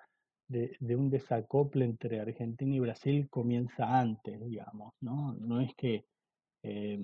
De, 0.48 0.76
un 0.96 1.10
desacople 1.10 1.84
entre 1.84 2.20
Argentina 2.20 2.74
y 2.74 2.80
Brasil 2.80 3.28
comienza 3.28 4.00
antes, 4.00 4.40
digamos, 4.40 4.94
¿no? 5.00 5.34
No 5.34 5.60
es 5.60 5.74
que, 5.76 6.06
eh, 6.62 6.98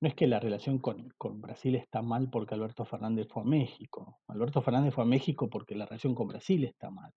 no 0.00 0.08
es 0.08 0.14
que 0.14 0.26
la 0.26 0.40
relación 0.40 0.78
con, 0.78 1.12
Brasil 1.40 1.74
está 1.76 2.02
mal 2.02 2.30
porque 2.30 2.54
Alberto 2.54 2.84
Fernández 2.84 3.28
fue 3.28 3.42
a 3.42 3.46
México. 3.46 4.18
Alberto 4.28 4.62
Fernández 4.62 4.94
fue 4.94 5.04
a 5.04 5.06
México 5.06 5.50
porque 5.50 5.74
la 5.74 5.86
relación 5.86 6.14
con 6.14 6.28
Brasil 6.28 6.64
está 6.64 6.90
mal. 6.90 7.12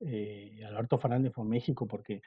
Eh, 0.00 0.62
Alberto 0.66 0.98
Fernández 0.98 1.32
fue 1.34 1.44
a 1.44 1.48
México 1.48 1.86
porque 1.86 2.20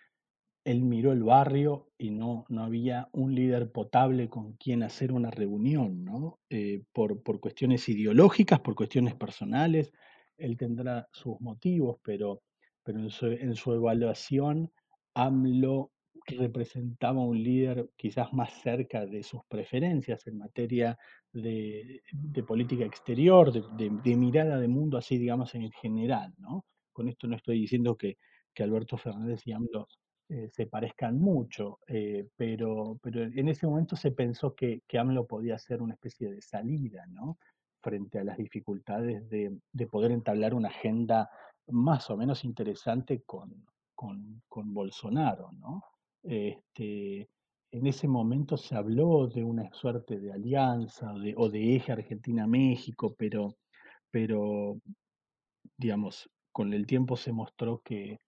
él 0.65 0.82
miró 0.84 1.12
el 1.12 1.23
barrio 1.23 1.89
y 1.97 2.12
no, 2.12 2.45
no 2.49 2.63
había 2.63 3.10
un 3.12 3.36
líder 3.36 3.71
potable 3.71 4.30
con 4.30 4.54
quien 4.54 4.84
hacer 4.84 5.12
una 5.12 5.30
reunión, 5.30 6.06
¿no? 6.06 6.39
Eh, 6.49 6.84
por, 6.93 7.21
por 7.21 7.39
cuestiones 7.39 7.88
ideológicas, 7.89 8.62
por 8.62 8.76
cuestiones 8.76 9.15
personales. 9.15 9.91
Él 10.38 10.58
tendrá 10.58 11.08
sus 11.12 11.39
motivos, 11.41 11.97
pero, 12.04 12.43
pero 12.84 12.99
en, 12.99 13.10
su, 13.10 13.28
en 13.28 13.56
su 13.56 13.73
evaluación, 13.73 14.71
AMLO 15.15 15.91
representaba 16.26 17.19
un 17.21 17.43
líder 17.43 17.89
quizás 17.97 18.32
más 18.32 18.54
cerca 18.62 19.06
de 19.06 19.23
sus 19.23 19.41
preferencias 19.49 20.26
en 20.28 20.38
materia 20.38 20.97
de, 21.34 22.02
política 22.47 22.86
exterior, 22.86 23.52
de, 23.52 23.62
de, 23.78 23.89
de, 24.02 24.15
mirada 24.15 24.58
de 24.60 24.67
mundo, 24.69 24.97
así 24.97 25.17
digamos 25.17 25.54
en 25.56 25.69
general, 25.71 26.34
¿no? 26.38 26.65
Con 26.93 27.10
esto 27.10 27.28
no 27.28 27.36
estoy 27.36 27.60
diciendo 27.60 27.97
que, 27.97 28.17
que 28.54 28.63
Alberto 28.63 28.97
Fernández 28.97 29.45
y 29.45 29.52
AMLO 29.52 29.88
eh, 30.29 30.49
se 30.49 30.67
parezcan 30.67 31.19
mucho, 31.19 31.79
eh, 31.88 32.27
pero, 32.36 32.97
pero 33.01 33.23
en 33.23 33.47
ese 33.49 33.67
momento 33.67 33.95
se 33.95 34.12
pensó 34.12 34.55
que, 34.55 34.81
que, 34.88 34.97
AMLO 34.97 35.27
podía 35.27 35.57
ser 35.57 35.81
una 35.81 35.93
especie 35.93 36.29
de 36.29 36.41
salida, 36.41 37.05
¿no? 37.07 37.38
Frente 37.81 38.19
a 38.19 38.23
las 38.23 38.38
dificultades 38.38 39.29
de, 39.29 39.57
de 39.71 39.88
poder 39.88 40.12
entablar 40.12 40.53
una 40.53 40.69
agenda 40.69 41.29
más 41.67 42.09
o 42.09 42.17
menos 42.17 42.43
interesante 42.45 43.23
con, 43.25 43.65
con, 43.95 44.41
con 44.47 44.73
Bolsonaro, 44.73 45.51
¿no? 45.53 45.83
Este, 46.23 47.27
en 47.71 47.88
ese 47.88 48.07
momento 48.07 48.55
se 48.55 48.75
habló 48.75 49.27
de 49.27 49.43
una 49.43 49.71
suerte 49.73 50.19
de 50.19 50.31
alianza 50.31 51.12
de, 51.13 51.33
o 51.36 51.49
de 51.49 51.75
eje 51.75 51.91
Argentina-México, 51.91 53.15
pero, 53.17 53.57
pero, 54.12 54.77
digamos, 55.77 56.29
con 56.51 56.73
el 56.73 56.86
tiempo 56.86 57.17
se 57.17 57.33
mostró 57.33 57.81
que, 57.83 58.19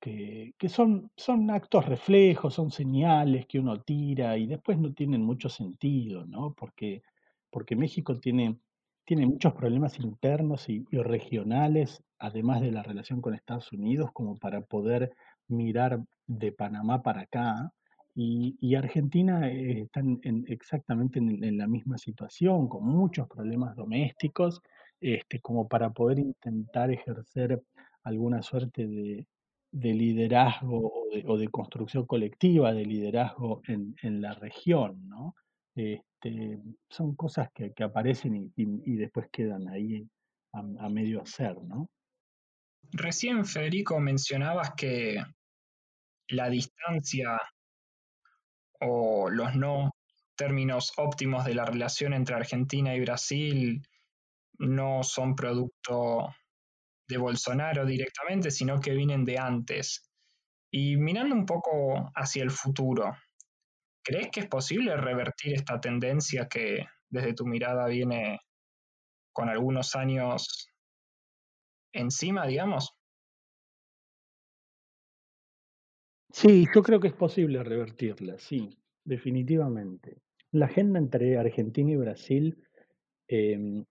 que, 0.00 0.68
son, 0.68 1.10
son 1.16 1.50
actos 1.50 1.86
reflejos, 1.86 2.54
son 2.54 2.70
señales 2.70 3.46
que 3.46 3.58
uno 3.60 3.82
tira 3.82 4.36
y 4.38 4.46
después 4.46 4.78
no 4.78 4.92
tienen 4.94 5.22
mucho 5.22 5.48
sentido, 5.48 6.24
¿no? 6.26 6.54
Porque, 6.54 7.02
porque 7.50 7.76
México 7.76 8.18
tiene, 8.18 8.58
tiene 9.04 9.26
muchos 9.26 9.52
problemas 9.52 9.98
internos 10.00 10.68
y, 10.68 10.84
regionales, 10.90 12.02
además 12.18 12.62
de 12.62 12.72
la 12.72 12.82
relación 12.82 13.20
con 13.20 13.34
Estados 13.34 13.72
Unidos, 13.72 14.10
como 14.12 14.38
para 14.38 14.62
poder 14.62 15.12
mirar 15.48 16.00
de 16.26 16.52
Panamá 16.52 17.02
para 17.02 17.22
acá. 17.22 17.72
Y, 18.14 18.56
y 18.60 18.74
Argentina 18.74 19.48
eh, 19.48 19.82
está 19.82 20.00
en, 20.00 20.44
exactamente 20.48 21.18
en, 21.18 21.44
en, 21.44 21.58
la 21.58 21.66
misma 21.66 21.98
situación, 21.98 22.68
con 22.68 22.84
muchos 22.84 23.28
problemas 23.28 23.76
domésticos, 23.76 24.62
este, 25.00 25.40
como 25.40 25.68
para 25.68 25.90
poder 25.90 26.18
intentar 26.18 26.90
ejercer 26.90 27.62
alguna 28.02 28.42
suerte 28.42 28.86
de, 28.86 29.26
de 29.72 29.94
liderazgo 29.94 31.04
o 31.26 31.38
de, 31.38 31.48
construcción 31.48 32.06
colectiva 32.06 32.72
de 32.72 32.84
liderazgo 32.84 33.62
en, 33.66 33.94
en 34.02 34.20
la 34.20 34.34
región, 34.34 35.08
¿no? 35.08 35.34
Este, 35.74 36.58
son 36.88 37.14
cosas 37.14 37.48
que, 37.54 37.72
que 37.72 37.84
aparecen 37.84 38.34
y, 38.34 38.52
y, 38.56 38.92
y, 38.92 38.96
después 38.96 39.28
quedan 39.30 39.68
ahí 39.68 40.06
a, 40.52 40.58
a, 40.58 40.88
medio 40.88 41.22
hacer, 41.22 41.56
¿no? 41.62 41.88
Recién, 42.92 43.44
Federico, 43.44 44.00
mencionabas 44.00 44.74
que 44.74 45.22
la 46.28 46.48
distancia 46.48 47.38
o 48.80 49.30
los 49.30 49.54
no 49.54 49.90
términos 50.36 50.92
óptimos 50.96 51.44
de 51.44 51.54
la 51.54 51.64
relación 51.64 52.14
entre 52.14 52.34
Argentina 52.34 52.94
y 52.94 53.00
Brasil 53.00 53.82
no 54.58 55.02
son 55.02 55.34
producto 55.34 56.34
de 57.10 57.18
Bolsonaro 57.18 57.84
directamente, 57.84 58.50
sino 58.50 58.80
que 58.80 58.94
vienen 58.94 59.26
de 59.26 59.38
antes. 59.38 60.10
Y 60.72 60.96
mirando 60.96 61.34
un 61.34 61.44
poco 61.44 62.10
hacia 62.14 62.42
el 62.42 62.50
futuro, 62.50 63.12
¿crees 64.02 64.28
que 64.30 64.40
es 64.40 64.46
posible 64.46 64.96
revertir 64.96 65.54
esta 65.54 65.80
tendencia 65.80 66.48
que 66.48 66.86
desde 67.10 67.34
tu 67.34 67.44
mirada 67.44 67.86
viene 67.86 68.38
con 69.32 69.48
algunos 69.48 69.94
años 69.96 70.68
encima, 71.92 72.46
digamos? 72.46 72.94
Sí, 76.32 76.66
yo 76.72 76.82
creo 76.82 77.00
que 77.00 77.08
es 77.08 77.14
posible 77.14 77.62
revertirla, 77.64 78.38
sí, 78.38 78.78
definitivamente. 79.04 80.22
La 80.52 80.66
agenda 80.66 80.98
entre 81.00 81.36
Argentina 81.36 81.90
y 81.90 81.96
Brasil 81.96 82.62
eh, 83.28 83.84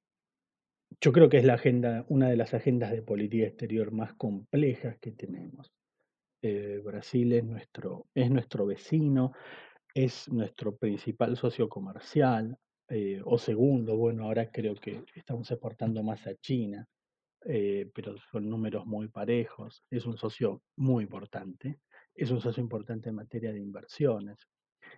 yo 1.01 1.13
creo 1.13 1.29
que 1.29 1.37
es 1.37 1.45
la 1.45 1.53
agenda, 1.53 2.05
una 2.09 2.29
de 2.29 2.35
las 2.35 2.53
agendas 2.53 2.91
de 2.91 3.01
política 3.01 3.47
exterior 3.47 3.91
más 3.91 4.13
complejas 4.15 4.97
que 4.99 5.11
tenemos. 5.11 5.71
Eh, 6.41 6.81
Brasil 6.83 7.31
es 7.33 7.43
nuestro, 7.43 8.07
es 8.13 8.29
nuestro 8.29 8.65
vecino, 8.65 9.31
es 9.93 10.29
nuestro 10.29 10.75
principal 10.75 11.37
socio 11.37 11.69
comercial, 11.69 12.57
eh, 12.89 13.21
o 13.23 13.37
segundo, 13.37 13.95
bueno, 13.95 14.25
ahora 14.25 14.51
creo 14.51 14.75
que 14.75 15.03
estamos 15.15 15.49
exportando 15.51 16.03
más 16.03 16.25
a 16.27 16.35
China, 16.35 16.85
eh, 17.45 17.89
pero 17.93 18.15
son 18.31 18.49
números 18.49 18.85
muy 18.85 19.07
parejos, 19.07 19.83
es 19.89 20.05
un 20.05 20.17
socio 20.17 20.63
muy 20.75 21.03
importante, 21.03 21.79
es 22.13 22.31
un 22.31 22.41
socio 22.41 22.61
importante 22.61 23.09
en 23.09 23.15
materia 23.15 23.53
de 23.53 23.59
inversiones, 23.59 24.37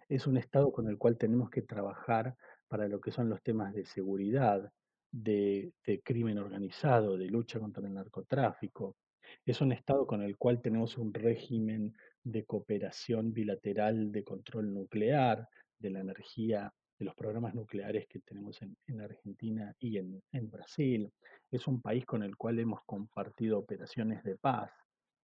es 0.10 0.26
un 0.26 0.38
Estado 0.38 0.72
con 0.72 0.88
el 0.88 0.98
cual 0.98 1.18
tenemos 1.18 1.50
que 1.50 1.62
trabajar 1.62 2.36
para 2.68 2.88
lo 2.88 3.00
que 3.02 3.12
son 3.12 3.30
los 3.30 3.44
temas 3.44 3.74
de 3.74 3.86
seguridad, 3.86 4.72
de, 5.12 5.74
crimen 6.04 6.38
organizado, 6.38 7.18
de 7.18 7.28
lucha 7.28 7.60
contra 7.60 7.86
el 7.86 7.94
narcotráfico. 7.94 8.98
Es 9.46 9.62
un 9.62 9.72
Estado 9.72 10.06
con 10.06 10.22
el 10.22 10.38
cual 10.38 10.62
tenemos 10.62 10.98
un 10.98 11.14
régimen 11.14 11.94
de 12.24 12.46
cooperación 12.46 13.34
bilateral 13.34 14.12
de 14.12 14.24
control 14.24 14.74
nuclear, 14.74 15.48
de 15.80 15.90
la 15.90 16.02
energía, 16.02 16.74
de 16.98 17.06
los 17.06 17.16
programas 17.16 17.56
nucleares 17.56 18.08
que 18.08 18.20
tenemos 18.20 18.62
en, 18.62 18.76
en 18.88 19.02
Argentina 19.02 19.74
y 19.80 19.98
en, 19.98 20.22
en, 20.32 20.50
Brasil. 20.50 21.12
Es 21.50 21.68
un 21.68 21.82
país 21.82 22.06
con 22.06 22.24
el 22.24 22.36
cual 22.36 22.60
hemos 22.60 22.82
compartido 22.86 23.58
operaciones 23.58 24.24
de 24.24 24.38
paz 24.38 24.72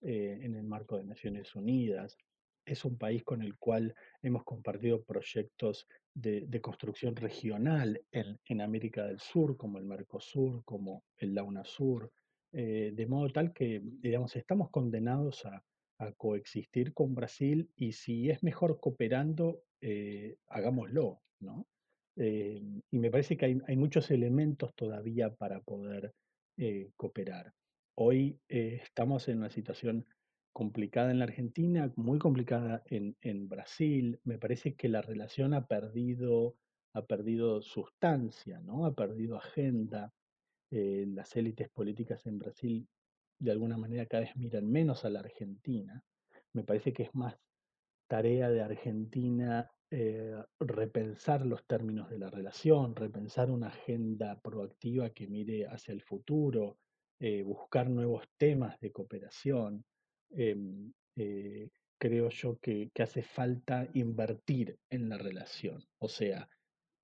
eh, 0.02 0.39
en 0.41 0.56
el 0.56 0.63
marco 0.63 0.97
de 0.97 1.04
Naciones 1.04 1.54
Unidas. 1.56 2.17
Es 2.67 2.84
un 2.84 2.97
país 2.97 3.23
con 3.23 3.41
el 3.41 3.58
cual 3.58 3.95
hemos 4.21 4.43
compartido 4.43 5.01
proyectos 5.01 5.88
de, 6.13 6.45
de 6.47 6.62
construcción 6.62 7.15
regional 7.15 8.01
en, 8.12 8.62
América 8.62 9.06
del 9.06 9.21
Sur, 9.21 9.56
como 9.56 9.77
el 9.77 9.86
Mercosur, 9.86 10.65
como 10.65 11.06
el 11.17 11.34
la 11.34 11.43
UNASUR, 11.43 12.12
eh, 12.51 12.91
de 12.93 13.06
modo 13.06 13.30
tal 13.30 13.53
que, 13.53 13.82
digamos, 13.84 14.36
estamos 14.36 14.69
condenados 14.69 15.45
a, 15.45 15.63
coexistir 16.15 16.93
con 16.93 17.15
Brasil 17.15 17.71
y 17.75 17.91
si 17.91 18.30
es 18.30 18.43
mejor 18.43 18.80
cooperando, 18.80 19.63
eh, 19.82 20.38
hagámoslo, 20.45 21.23
¿no? 21.39 21.65
Eh, 22.15 22.62
y 22.91 22.99
me 22.99 23.10
parece 23.10 23.36
que 23.36 23.47
hay, 23.47 23.60
hay, 23.67 23.77
muchos 23.77 24.12
elementos 24.12 24.75
todavía 24.75 25.34
para 25.34 25.60
poder 25.62 26.13
cooperar. 26.95 27.51
Hoy 27.95 28.39
estamos 28.47 29.27
en 29.27 29.39
una 29.39 29.49
situación 29.49 30.06
complicada 30.58 31.12
en 31.12 31.20
la 31.20 31.26
Argentina, 31.26 31.93
muy 31.98 32.17
complicada 32.17 32.82
en, 32.88 33.48
Brasil. 33.48 34.20
Me 34.24 34.39
parece 34.39 34.74
que 34.74 34.89
la 34.89 35.04
relación 35.04 35.54
ha 35.54 35.67
perdido, 35.67 36.56
ha 36.96 37.06
perdido 37.06 37.62
sustancia, 37.62 38.60
¿no? 38.62 38.88
ha 38.88 38.96
perdido 38.96 39.38
agenda. 39.38 40.12
Eh, 40.72 41.06
las 41.10 41.36
élites 41.36 41.70
políticas 41.70 42.26
en 42.26 42.39
Brasil 42.39 42.88
de 43.38 43.52
alguna 43.52 43.78
manera 43.78 44.08
cada 44.08 44.24
vez 44.24 44.36
miran 44.36 44.67
menos 44.67 45.06
a 45.06 45.12
la 45.12 45.20
Argentina. 45.20 46.04
Me 46.54 46.63
parece 46.63 46.91
que 46.91 47.04
es 47.04 47.13
más 47.13 47.38
tarea 48.08 48.50
de 48.50 48.62
Argentina 48.62 49.70
eh, 49.91 50.43
repensar 50.60 51.46
los 51.46 51.67
términos 51.67 52.10
de 52.10 52.17
la 52.17 52.32
relación, 52.32 52.96
repensar 52.96 53.52
una 53.52 53.67
agenda 53.67 54.41
proactiva 54.41 55.12
que 55.12 55.28
mire 55.28 55.67
hacia 55.67 55.93
el 55.93 56.02
futuro, 56.02 56.80
eh, 57.20 57.43
buscar 57.43 57.91
nuevos 57.91 58.24
temas 58.38 58.80
de 58.80 58.91
cooperación. 58.91 59.86
Em, 60.32 60.92
eh, 61.16 61.70
creo 61.98 62.30
yo 62.30 62.58
que, 62.60 62.92
hace 63.00 63.22
falta 63.22 63.88
invertir 63.94 64.78
en 64.90 65.10
la 65.10 65.18
relación. 65.18 65.84
O 66.00 66.10
sea, 66.10 66.48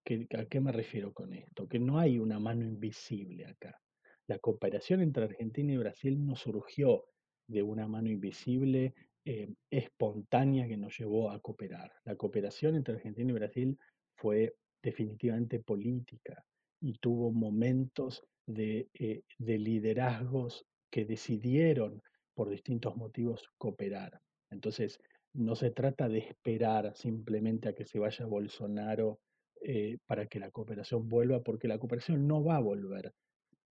¿que, 0.05 0.27
¿a 0.37 0.45
qué 0.45 0.59
me 0.59 0.71
refiero 0.71 1.13
con 1.13 1.33
esto? 1.33 1.67
Que 1.67 1.79
no 1.79 1.99
hay 1.99 2.19
una 2.19 2.39
mano 2.39 2.63
invisible 2.65 3.45
acá. 3.45 3.79
La 4.27 4.39
cooperación 4.39 5.01
entre 5.01 5.25
Argentina 5.25 5.73
y 5.73 5.77
Brasil 5.77 6.23
no 6.25 6.35
surgió 6.35 7.05
de 7.47 7.63
una 7.63 7.87
mano 7.87 8.09
invisible 8.09 8.93
eh, 9.25 9.53
espontánea 9.69 10.67
que 10.67 10.77
nos 10.77 10.97
llevó 10.97 11.31
a 11.31 11.39
cooperar. 11.39 11.91
La 12.05 12.15
cooperación 12.15 12.75
entre 12.75 12.95
Argentina 12.95 13.31
y 13.31 13.33
Brasil 13.33 13.77
fue 14.15 14.55
definitivamente 14.81 15.59
política 15.59 16.43
y 16.81 16.93
tuvo 16.99 17.31
momentos 17.31 18.23
de, 18.45 18.89
eh, 18.93 19.23
de 19.37 19.57
liderazgos 19.57 20.65
que 20.91 21.05
decidieron 21.05 22.01
por 22.33 22.49
distintos 22.49 22.95
motivos 22.95 23.49
cooperar. 23.57 24.21
Entonces, 24.49 24.99
no 25.33 25.55
se 25.55 25.71
trata 25.71 26.07
de 26.07 26.19
esperar 26.19 26.95
simplemente 26.95 27.69
a 27.69 27.73
que 27.73 27.85
se 27.85 27.99
vaya 27.99 28.25
Bolsonaro 28.25 29.19
eh, 29.61 29.97
para 30.05 30.27
que 30.27 30.39
la 30.39 30.51
cooperación 30.51 31.07
vuelva, 31.07 31.41
porque 31.41 31.67
la 31.67 31.79
cooperación 31.79 32.27
no 32.27 32.43
va 32.43 32.57
a 32.57 32.61
volver 32.61 33.13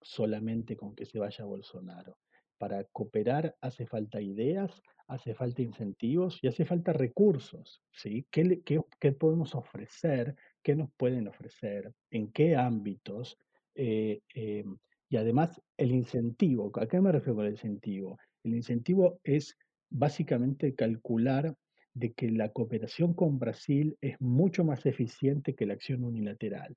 solamente 0.00 0.76
con 0.76 0.94
que 0.94 1.06
se 1.06 1.18
vaya 1.18 1.44
Bolsonaro. 1.44 2.16
para 2.58 2.84
cooperar 2.84 3.56
hace 3.60 3.86
falta 3.86 4.20
ideas, 4.20 4.82
hace 5.08 5.34
falta 5.34 5.62
incentivos 5.62 6.38
y 6.42 6.46
hace 6.46 6.64
falta 6.64 6.92
recursos, 6.92 7.82
¿sí? 7.90 8.24
¿Qué, 8.30 9.12
podemos 9.18 9.56
ofrecer? 9.56 10.36
¿Qué 10.62 10.76
nos 10.76 10.88
pueden 10.96 11.26
ofrecer? 11.26 11.92
¿En 12.10 12.30
qué 12.30 12.54
ámbitos? 12.54 13.36
Eh, 13.74 14.20
em, 14.34 14.78
y 15.08 15.16
además 15.16 15.60
el 15.76 15.90
incentivo, 15.90 16.70
¿a 16.76 16.86
qué 16.86 17.00
me 17.00 17.10
refiero 17.10 17.34
con 17.34 17.46
el 17.46 17.52
incentivo? 17.52 18.16
El 18.45 18.55
incentivo 18.55 19.20
es 19.24 19.57
básicamente 19.90 20.74
calcular 20.74 21.55
de 21.95 22.12
que 22.12 22.30
la 22.30 22.51
cooperación 22.51 23.14
con 23.14 23.38
Brasil 23.38 23.97
es 24.01 24.20
mucho 24.20 24.64
más 24.64 24.86
eficiente 24.86 25.55
que 25.55 25.66
la 25.66 25.74
acción 25.74 26.05
unilateral, 26.05 26.74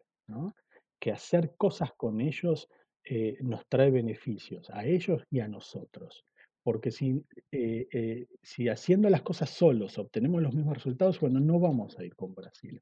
que 1.00 1.12
hacer 1.12 1.54
cosas 1.58 1.92
con 1.96 2.22
ellos 2.22 2.68
eh, 3.04 3.38
nos 3.42 3.68
trae 3.68 3.92
beneficios 3.92 4.70
a 4.72 4.86
ellos 4.86 5.24
y 5.30 5.40
a 5.40 5.48
nosotros. 5.48 6.26
Porque 6.64 6.90
si, 6.90 7.24
eh, 7.52 7.88
eh, 7.92 8.26
si 8.42 8.68
haciendo 8.68 9.10
las 9.10 9.22
cosas 9.22 9.52
solos 9.52 10.00
obtenemos 10.00 10.42
los 10.42 10.56
mismos 10.56 10.76
resultados, 10.76 11.20
bueno, 11.20 11.40
no 11.40 11.60
vamos 11.60 11.98
a 12.00 12.04
ir 12.04 12.16
con 12.16 12.34
Brasil. 12.34 12.82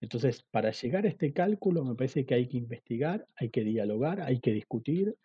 Entonces, 0.00 0.44
para 0.50 0.72
llegar 0.72 1.06
a 1.06 1.08
este 1.08 1.32
cálculo, 1.32 1.84
me 1.84 1.94
parece 1.94 2.26
que 2.26 2.34
hay 2.34 2.48
que 2.48 2.58
investigar, 2.58 3.26
hay 3.36 3.50
que 3.50 3.62
dialogar, 3.62 4.20
hay 4.20 4.40
que 4.40 4.52
discutir, 4.52 5.16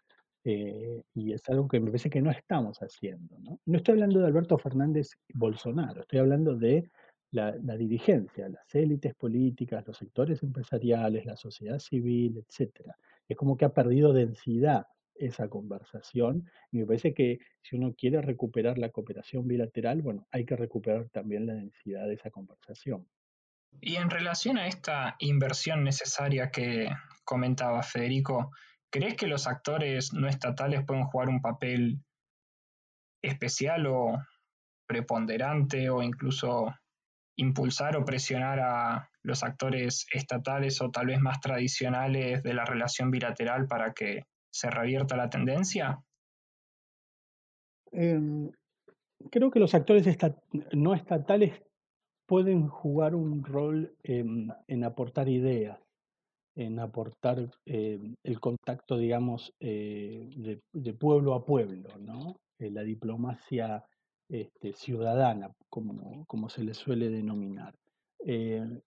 y 1.13 1.33
es 1.33 1.47
algo 1.49 1.67
que 1.67 1.79
me 1.79 1.87
parece 1.87 2.09
que 2.09 2.21
no 2.21 2.31
estamos 2.31 2.77
haciendo. 2.79 3.37
¿no? 3.39 3.59
estoy 3.75 3.93
hablando 3.93 4.19
de 4.19 4.27
Alberto 4.27 4.57
Fernández 4.57 5.17
Bolsonaro, 5.33 6.01
estoy 6.01 6.19
hablando 6.19 6.55
de 6.55 6.89
la, 7.31 7.51
dirigencia, 7.77 8.47
las 8.49 8.73
élites 8.73 9.13
políticas, 9.15 9.85
los 9.85 9.97
sectores 9.97 10.41
empresariales, 10.43 11.25
la 11.25 11.35
sociedad 11.35 11.79
civil, 11.79 12.37
etc. 12.37 12.91
Es 13.27 13.35
como 13.35 13.57
que 13.57 13.65
ha 13.65 13.73
perdido 13.73 14.13
densidad 14.13 14.85
esa 15.15 15.49
conversación 15.49 16.49
y 16.71 16.77
me 16.77 16.85
parece 16.85 17.13
que 17.13 17.39
si 17.61 17.75
uno 17.75 17.93
quiere 17.97 18.21
recuperar 18.21 18.77
la 18.77 18.89
cooperación 18.89 19.47
bilateral, 19.47 20.01
bueno, 20.01 20.27
hay 20.31 20.45
que 20.45 20.55
recuperar 20.55 21.09
también 21.09 21.45
la 21.45 21.55
densidad 21.55 22.07
de 22.07 22.13
esa 22.13 22.29
conversación. 22.29 23.07
Y 23.81 23.95
en 23.95 24.09
relación 24.09 24.57
a 24.57 24.67
esta 24.67 25.15
inversión 25.19 25.83
necesaria 25.83 26.49
que 26.49 26.89
comentaba 27.25 27.83
Federico, 27.83 28.51
¿crees 28.91 29.15
que 29.15 29.27
los 29.27 29.47
actores 29.47 30.13
no 30.13 30.27
estatales 30.27 30.85
pueden 30.85 31.05
jugar 31.05 31.29
un 31.29 31.41
papel 31.41 31.99
especial 33.21 33.87
o 33.87 34.17
preponderante 34.87 35.89
o 35.89 36.01
incluso 36.01 36.73
impulsar 37.37 37.97
o 37.97 38.05
presionar 38.05 38.59
a 38.59 39.09
los 39.23 39.43
actores 39.43 40.07
estatales 40.11 40.81
o 40.81 40.89
tal 40.89 41.07
vez 41.07 41.19
más 41.19 41.39
tradicionales 41.39 42.41
de 42.43 42.53
la 42.53 42.65
relación 42.65 43.11
bilateral 43.11 43.67
para 43.67 43.93
que 43.93 44.23
se 44.49 44.69
revierta 44.69 45.15
la 45.15 45.29
tendencia? 45.29 45.99
Em, 47.91 48.49
creo 49.29 49.51
que 49.51 49.59
los 49.59 49.75
actores 49.75 50.05
no 50.71 50.93
estatales 50.93 51.61
pueden 52.25 52.67
jugar 52.67 53.15
un 53.15 53.43
rol 53.43 53.95
en, 54.03 54.83
aportar 54.83 55.29
ideas, 55.29 55.79
en 56.57 56.79
aportar 56.79 57.37
em, 57.65 58.15
el 58.23 58.39
contacto, 58.39 58.97
digamos, 58.97 59.53
eh, 59.59 60.27
de, 60.73 60.93
pueblo 60.93 61.35
a 61.35 61.45
pueblo, 61.45 61.89
¿no? 61.99 62.35
Eh, 62.57 62.71
la 62.71 62.81
diplomacia 62.81 63.85
este, 64.27 64.73
ciudadana, 64.73 65.51
como, 65.69 66.25
como, 66.25 66.49
se 66.49 66.63
le 66.63 66.73
suele 66.73 67.09
denominar. 67.09 67.75
Eh, 68.25 68.81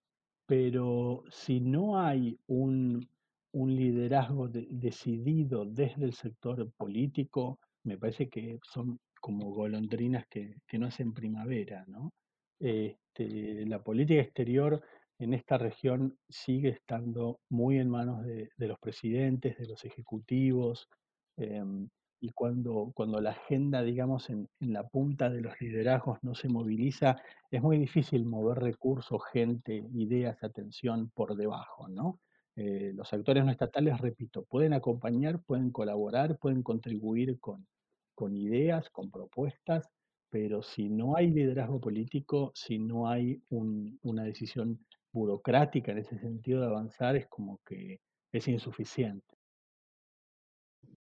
pero 0.46 1.22
si 1.30 1.60
no 1.60 2.00
hay 2.00 2.36
un, 2.48 3.08
un 3.52 3.76
liderazgo 3.76 4.48
decidido 4.48 5.64
desde 5.64 6.04
el 6.04 6.14
sector 6.14 6.68
político, 6.76 7.60
me 7.84 7.96
parece 7.96 8.28
que 8.28 8.58
son 8.64 8.98
como 9.20 9.52
golondrinas 9.52 10.26
que, 10.28 10.56
que 10.66 10.78
no 10.78 10.86
hacen 10.86 11.12
primavera, 11.12 11.84
¿no? 11.86 12.10
Este, 12.58 13.64
la 13.66 13.82
política 13.82 14.20
exterior 14.20 14.82
en 15.20 15.34
esta 15.34 15.58
región 15.58 16.18
sigue 16.28 16.70
estando 16.70 17.40
muy 17.50 17.78
en 17.78 17.90
manos 17.90 18.24
de, 18.24 18.50
de 18.56 18.68
los 18.68 18.78
presidentes, 18.78 19.58
de 19.58 19.66
los 19.66 19.84
ejecutivos, 19.84 20.88
em, 21.36 21.88
y 22.20 22.30
cuando, 22.30 22.92
cuando 22.94 23.20
la 23.20 23.30
agenda, 23.30 23.82
digamos, 23.82 24.28
en, 24.30 24.48
en, 24.60 24.72
la 24.72 24.86
punta 24.88 25.30
de 25.30 25.40
los 25.40 25.58
liderazgos 25.60 26.18
no 26.22 26.34
se 26.34 26.48
moviliza, 26.48 27.16
es 27.50 27.62
muy 27.62 27.78
difícil 27.78 28.26
mover 28.26 28.58
recursos, 28.58 29.22
gente, 29.32 29.86
ideas, 29.94 30.42
atención 30.42 31.10
por 31.14 31.36
debajo, 31.36 31.88
¿no? 31.88 32.20
Eh, 32.56 32.92
los 32.94 33.12
actores 33.12 33.44
no 33.44 33.50
estatales, 33.50 33.98
repito, 34.00 34.44
pueden 34.44 34.74
acompañar, 34.74 35.40
pueden 35.42 35.70
colaborar, 35.70 36.36
pueden 36.38 36.62
contribuir 36.62 37.38
con, 37.40 37.66
con 38.14 38.36
ideas, 38.36 38.90
con 38.90 39.10
propuestas, 39.10 39.88
pero 40.28 40.62
si 40.62 40.90
no 40.90 41.16
hay 41.16 41.30
liderazgo 41.30 41.80
político, 41.80 42.52
si 42.54 42.78
no 42.78 43.08
hay 43.08 43.42
un, 43.48 43.98
una 44.02 44.24
decisión 44.24 44.78
burocrática 45.12 45.92
en 45.92 45.98
ese 45.98 46.18
sentido 46.18 46.60
de 46.60 46.66
avanzar, 46.66 47.16
es 47.16 47.26
como 47.26 47.58
que 47.66 48.00
es 48.32 48.48
insuficiente. 48.48 49.36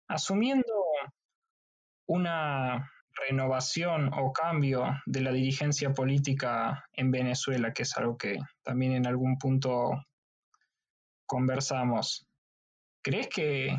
Asumiendo 0.09 0.73
una 2.07 2.91
renovación 3.29 4.11
o 4.15 4.33
cambio 4.33 4.85
de 5.07 5.21
la 5.21 5.33
dirigencia 5.33 5.93
política 5.93 6.85
en 6.93 7.11
Venezuela, 7.11 7.73
que 7.73 7.83
es 7.83 7.97
algo 7.97 8.17
que 8.17 8.39
también 8.63 8.93
en 8.93 9.07
algún 9.07 9.37
punto 9.39 9.91
conversamos. 11.27 12.27
¿Crees 13.03 13.29
que 13.29 13.77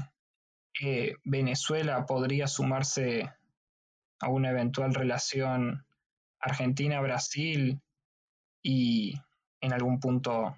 Venezuela 1.24 2.06
podría 2.06 2.48
sumarse 2.48 3.30
a 4.20 4.30
una 4.30 4.52
eventual 4.52 4.94
relación 4.94 5.86
Argentina-Brasil 6.40 7.82
y 8.64 9.16
en 9.62 9.74
algún 9.74 10.00
punto 10.00 10.58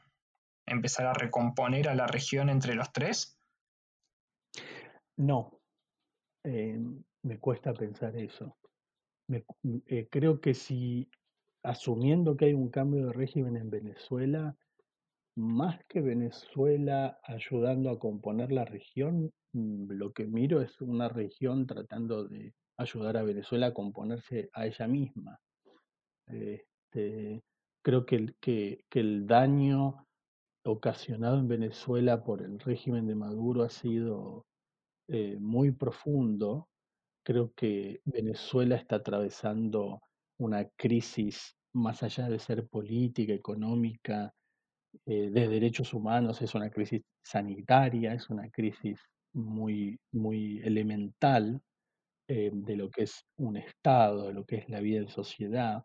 empezar 0.65 1.05
a 1.07 1.13
recomponer 1.13 1.89
a 1.89 1.95
la 1.95 2.07
región 2.07 2.49
entre 2.49 2.75
los 2.75 2.91
tres? 2.91 3.37
No, 5.17 5.59
eh, 6.43 6.79
me 7.23 7.39
cuesta 7.39 7.73
pensar 7.73 8.15
eso. 8.15 8.57
Eh, 9.29 10.07
creo 10.09 10.41
que 10.41 10.53
si, 10.53 11.09
asumiendo 11.63 12.35
que 12.35 12.45
hay 12.45 12.53
un 12.53 12.69
cambio 12.69 13.07
de 13.07 13.13
régimen 13.13 13.57
en 13.57 13.69
Venezuela, 13.69 14.55
más 15.35 15.83
que 15.85 16.01
Venezuela 16.01 17.19
ayudando 17.23 17.89
a 17.89 17.99
componer 17.99 18.51
la 18.51 18.65
región, 18.65 19.31
mm, 19.53 19.91
lo 19.91 20.11
que 20.13 20.25
miro 20.25 20.61
es 20.61 20.79
una 20.81 21.09
región 21.09 21.65
tratando 21.65 22.27
de 22.27 22.53
ayudar 22.77 23.17
a 23.17 23.23
Venezuela 23.23 23.67
a 23.67 23.73
componerse 23.73 24.49
a 24.53 24.65
ella 24.67 24.87
misma. 24.87 25.39
Este, 26.27 27.41
creo 27.83 28.05
que 28.05 28.15
el, 28.15 28.35
que, 28.39 28.85
el 28.91 29.27
daño 29.27 30.05
ocasionado 30.65 31.37
en 31.37 31.47
Venezuela 31.47 32.23
por 32.23 32.41
el 32.41 32.59
régimen 32.59 33.05
de 33.05 33.15
Maduro 33.15 33.63
ha 33.63 33.69
sido 33.69 34.45
eh, 35.09 35.37
muy 35.39 35.71
profundo. 35.71 36.69
Creo 37.25 37.53
que 37.53 38.01
Venezuela 38.05 38.75
está 38.75 38.97
atravesando 38.97 40.01
una 40.39 40.67
crisis 40.77 41.55
más 41.73 42.03
allá 42.03 42.29
de 42.29 42.39
ser 42.39 42.67
política, 42.67 43.33
económica, 43.33 44.33
eh, 45.05 45.29
de 45.29 45.47
derechos 45.47 45.93
humanos, 45.93 46.41
es 46.41 46.55
una 46.55 46.69
crisis 46.69 47.01
sanitaria, 47.23 48.13
es 48.13 48.29
una 48.29 48.49
crisis 48.49 48.99
muy, 49.33 49.99
muy 50.11 50.59
elemental 50.63 51.61
eh, 52.29 52.51
de 52.53 52.77
lo 52.77 52.89
que 52.89 53.03
es 53.03 53.25
un 53.37 53.57
Estado, 53.57 54.27
de 54.27 54.33
lo 54.33 54.45
que 54.45 54.57
es 54.57 54.69
la 54.69 54.79
vida 54.79 54.99
en 54.99 55.09
sociedad. 55.09 55.83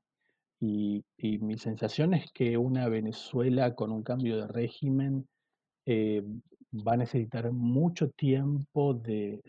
Y, 0.61 1.05
mi 1.41 1.57
sensación 1.59 2.15
es 2.15 2.31
que 2.33 2.57
una 2.57 2.89
Venezuela 2.89 3.75
con 3.75 3.93
un 3.93 4.03
cambio 4.03 4.37
de 4.37 4.49
régimen 4.49 5.27
va 6.73 6.93
a 6.93 6.97
necesitar 6.97 7.51
mucho 7.53 8.11
tiempo 8.11 8.95
de, 8.95 9.41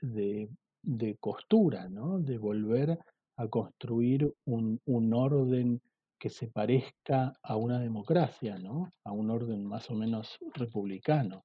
de, 0.81 1.17
costura, 1.19 1.89
¿no? 1.89 2.19
de 2.19 2.37
volver 2.37 2.97
a 3.37 3.47
construir 3.47 4.31
un, 4.45 4.79
un, 4.85 5.13
orden 5.13 5.81
que 6.17 6.29
se 6.29 6.47
parezca 6.47 7.33
a 7.41 7.55
una 7.55 7.79
democracia, 7.79 8.57
¿no? 8.57 8.91
a 9.03 9.11
un 9.11 9.29
orden 9.29 9.65
más 9.65 9.89
o 9.89 9.95
menos 9.95 10.37
republicano. 10.53 11.43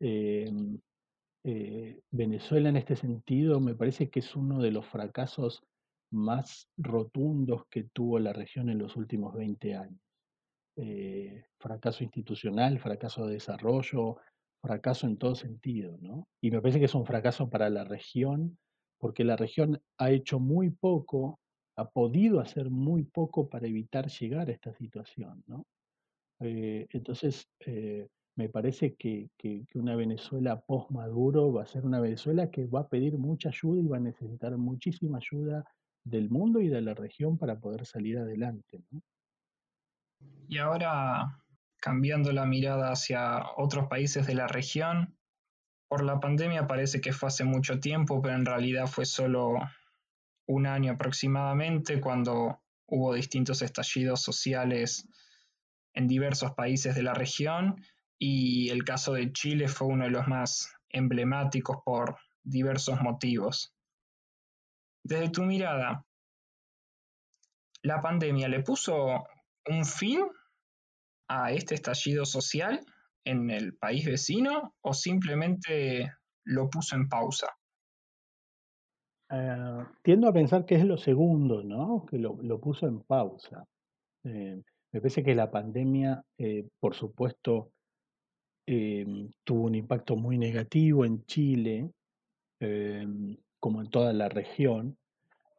Em, 0.00 0.78
eh, 1.44 2.00
Venezuela 2.10 2.68
en 2.68 2.76
este 2.76 2.96
sentido 2.96 3.60
me 3.60 3.74
parece 3.74 4.10
que 4.10 4.20
es 4.20 4.36
uno 4.36 4.60
de 4.60 4.70
los 4.70 4.86
fracasos 4.86 5.62
más 6.10 6.68
rotundos 6.76 7.64
que 7.70 7.84
tuvo 7.84 8.18
la 8.18 8.32
región 8.32 8.68
en 8.68 8.78
los 8.78 8.96
últimos 8.96 9.34
20 9.34 9.74
años. 9.74 10.00
Eh, 10.76 11.44
fracaso 11.58 12.04
institucional, 12.04 12.78
fracaso 12.78 13.26
de 13.26 13.34
desarrollo, 13.34 14.16
fracaso 14.62 15.06
en 15.06 15.18
todo 15.18 15.34
sentido, 15.34 15.96
¿no? 16.00 16.28
Y 16.40 16.50
me 16.50 16.60
parece 16.60 16.78
que 16.78 16.86
es 16.86 16.94
un 16.94 17.06
fracaso 17.06 17.48
para 17.50 17.70
la 17.70 17.84
región, 17.84 18.58
porque 18.98 19.24
la 19.24 19.36
región 19.36 19.80
ha 19.98 20.10
hecho 20.10 20.38
muy 20.38 20.70
poco, 20.70 21.40
ha 21.76 21.88
podido 21.90 22.40
hacer 22.40 22.70
muy 22.70 23.04
poco 23.04 23.48
para 23.48 23.66
evitar 23.66 24.08
llegar 24.08 24.48
a 24.48 24.52
esta 24.52 24.72
situación, 24.74 25.42
¿no? 25.46 25.66
Eh, 26.40 26.86
entonces, 26.90 27.48
eh, 27.66 28.08
me 28.36 28.48
parece 28.48 28.94
que, 28.94 29.28
una 29.74 29.96
Venezuela 29.96 30.60
post-Maduro 30.60 31.52
va 31.52 31.62
a 31.62 31.66
ser 31.66 31.84
una 31.84 32.00
Venezuela 32.00 32.50
que 32.50 32.66
va 32.66 32.80
a 32.80 32.88
pedir 32.88 33.18
mucha 33.18 33.50
ayuda 33.50 33.80
y 33.82 33.86
va 33.86 33.96
a 33.98 34.00
necesitar 34.00 34.56
muchísima 34.56 35.18
ayuda 35.18 35.64
del 36.04 36.30
mundo 36.30 36.60
y 36.60 36.68
de 36.68 36.80
la 36.80 36.94
región 36.94 37.38
para 37.38 37.58
poder 37.58 37.86
salir 37.86 38.18
adelante. 38.18 38.82
Y 40.48 40.58
ahora, 40.58 41.38
cambiando 41.80 42.32
la 42.32 42.46
mirada 42.46 42.90
hacia 42.90 43.44
otros 43.56 43.88
países 43.88 44.26
de 44.26 44.34
la 44.34 44.46
región, 44.46 45.16
por 45.88 46.04
la 46.04 46.20
pandemia 46.20 46.66
parece 46.66 47.00
que 47.00 47.12
fue 47.12 47.28
hace 47.28 47.44
mucho 47.44 47.80
tiempo, 47.80 48.20
pero 48.22 48.34
en 48.34 48.46
realidad 48.46 48.86
fue 48.86 49.04
solo 49.04 49.54
un 50.46 50.66
año 50.66 50.92
aproximadamente 50.92 52.00
cuando 52.00 52.60
hubo 52.86 53.14
distintos 53.14 53.62
estallidos 53.62 54.22
sociales 54.22 55.08
en 55.94 56.06
diversos 56.06 56.52
países 56.52 56.94
de 56.94 57.02
la 57.02 57.14
región 57.14 57.76
y 58.18 58.68
el 58.70 58.84
caso 58.84 59.14
de 59.14 59.32
Chile 59.32 59.68
fue 59.68 59.88
uno 59.88 60.04
de 60.04 60.10
los 60.10 60.28
más 60.28 60.72
emblemáticos 60.90 61.78
por 61.84 62.16
diversos 62.42 63.00
motivos. 63.00 63.74
Desde 65.02 65.30
tu 65.30 65.42
mirada, 65.42 66.04
¿la 67.82 68.00
pandemia 68.00 68.48
le 68.48 68.62
puso 68.62 69.24
un 69.68 69.84
fin 69.84 70.20
a 71.28 71.52
este 71.52 71.74
estallido 71.74 72.24
social 72.24 72.80
en 73.24 73.50
el 73.50 73.76
país 73.76 74.06
vecino 74.06 74.74
o 74.82 74.92
simplemente 74.94 76.12
lo 76.44 76.68
puso 76.68 76.96
en 76.96 77.08
pausa? 77.08 77.48
Eh, 79.30 79.84
tiendo 80.02 80.28
a 80.28 80.32
pensar 80.32 80.64
que 80.64 80.74
es 80.74 80.84
lo 80.84 80.98
segundo, 80.98 81.62
¿no? 81.62 82.04
Que 82.06 82.18
lo, 82.18 82.60
puso 82.60 82.86
en 82.86 83.00
pausa. 83.02 83.64
Eh, 84.24 84.60
me 84.92 85.00
parece 85.00 85.22
que 85.22 85.34
la 85.34 85.50
pandemia, 85.50 86.22
eh, 86.36 86.68
por 86.80 86.94
supuesto, 86.94 87.72
Em, 88.72 89.32
tuvo 89.42 89.64
un 89.64 89.74
impacto 89.74 90.14
muy 90.14 90.38
negativo 90.38 91.04
en 91.04 91.24
Chile, 91.24 91.90
como 93.60 93.80
en 93.82 93.90
toda 93.90 94.12
la 94.12 94.28
región, 94.28 94.96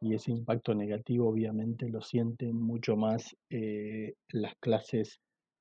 y 0.00 0.14
ese 0.14 0.32
impacto 0.32 0.74
negativo 0.74 1.28
obviamente 1.28 1.88
lo 1.88 2.02
sienten 2.02 2.56
mucho 2.56 2.96
más 2.96 3.36
eh, 3.50 4.14
las 4.30 4.54
clases 4.56 5.20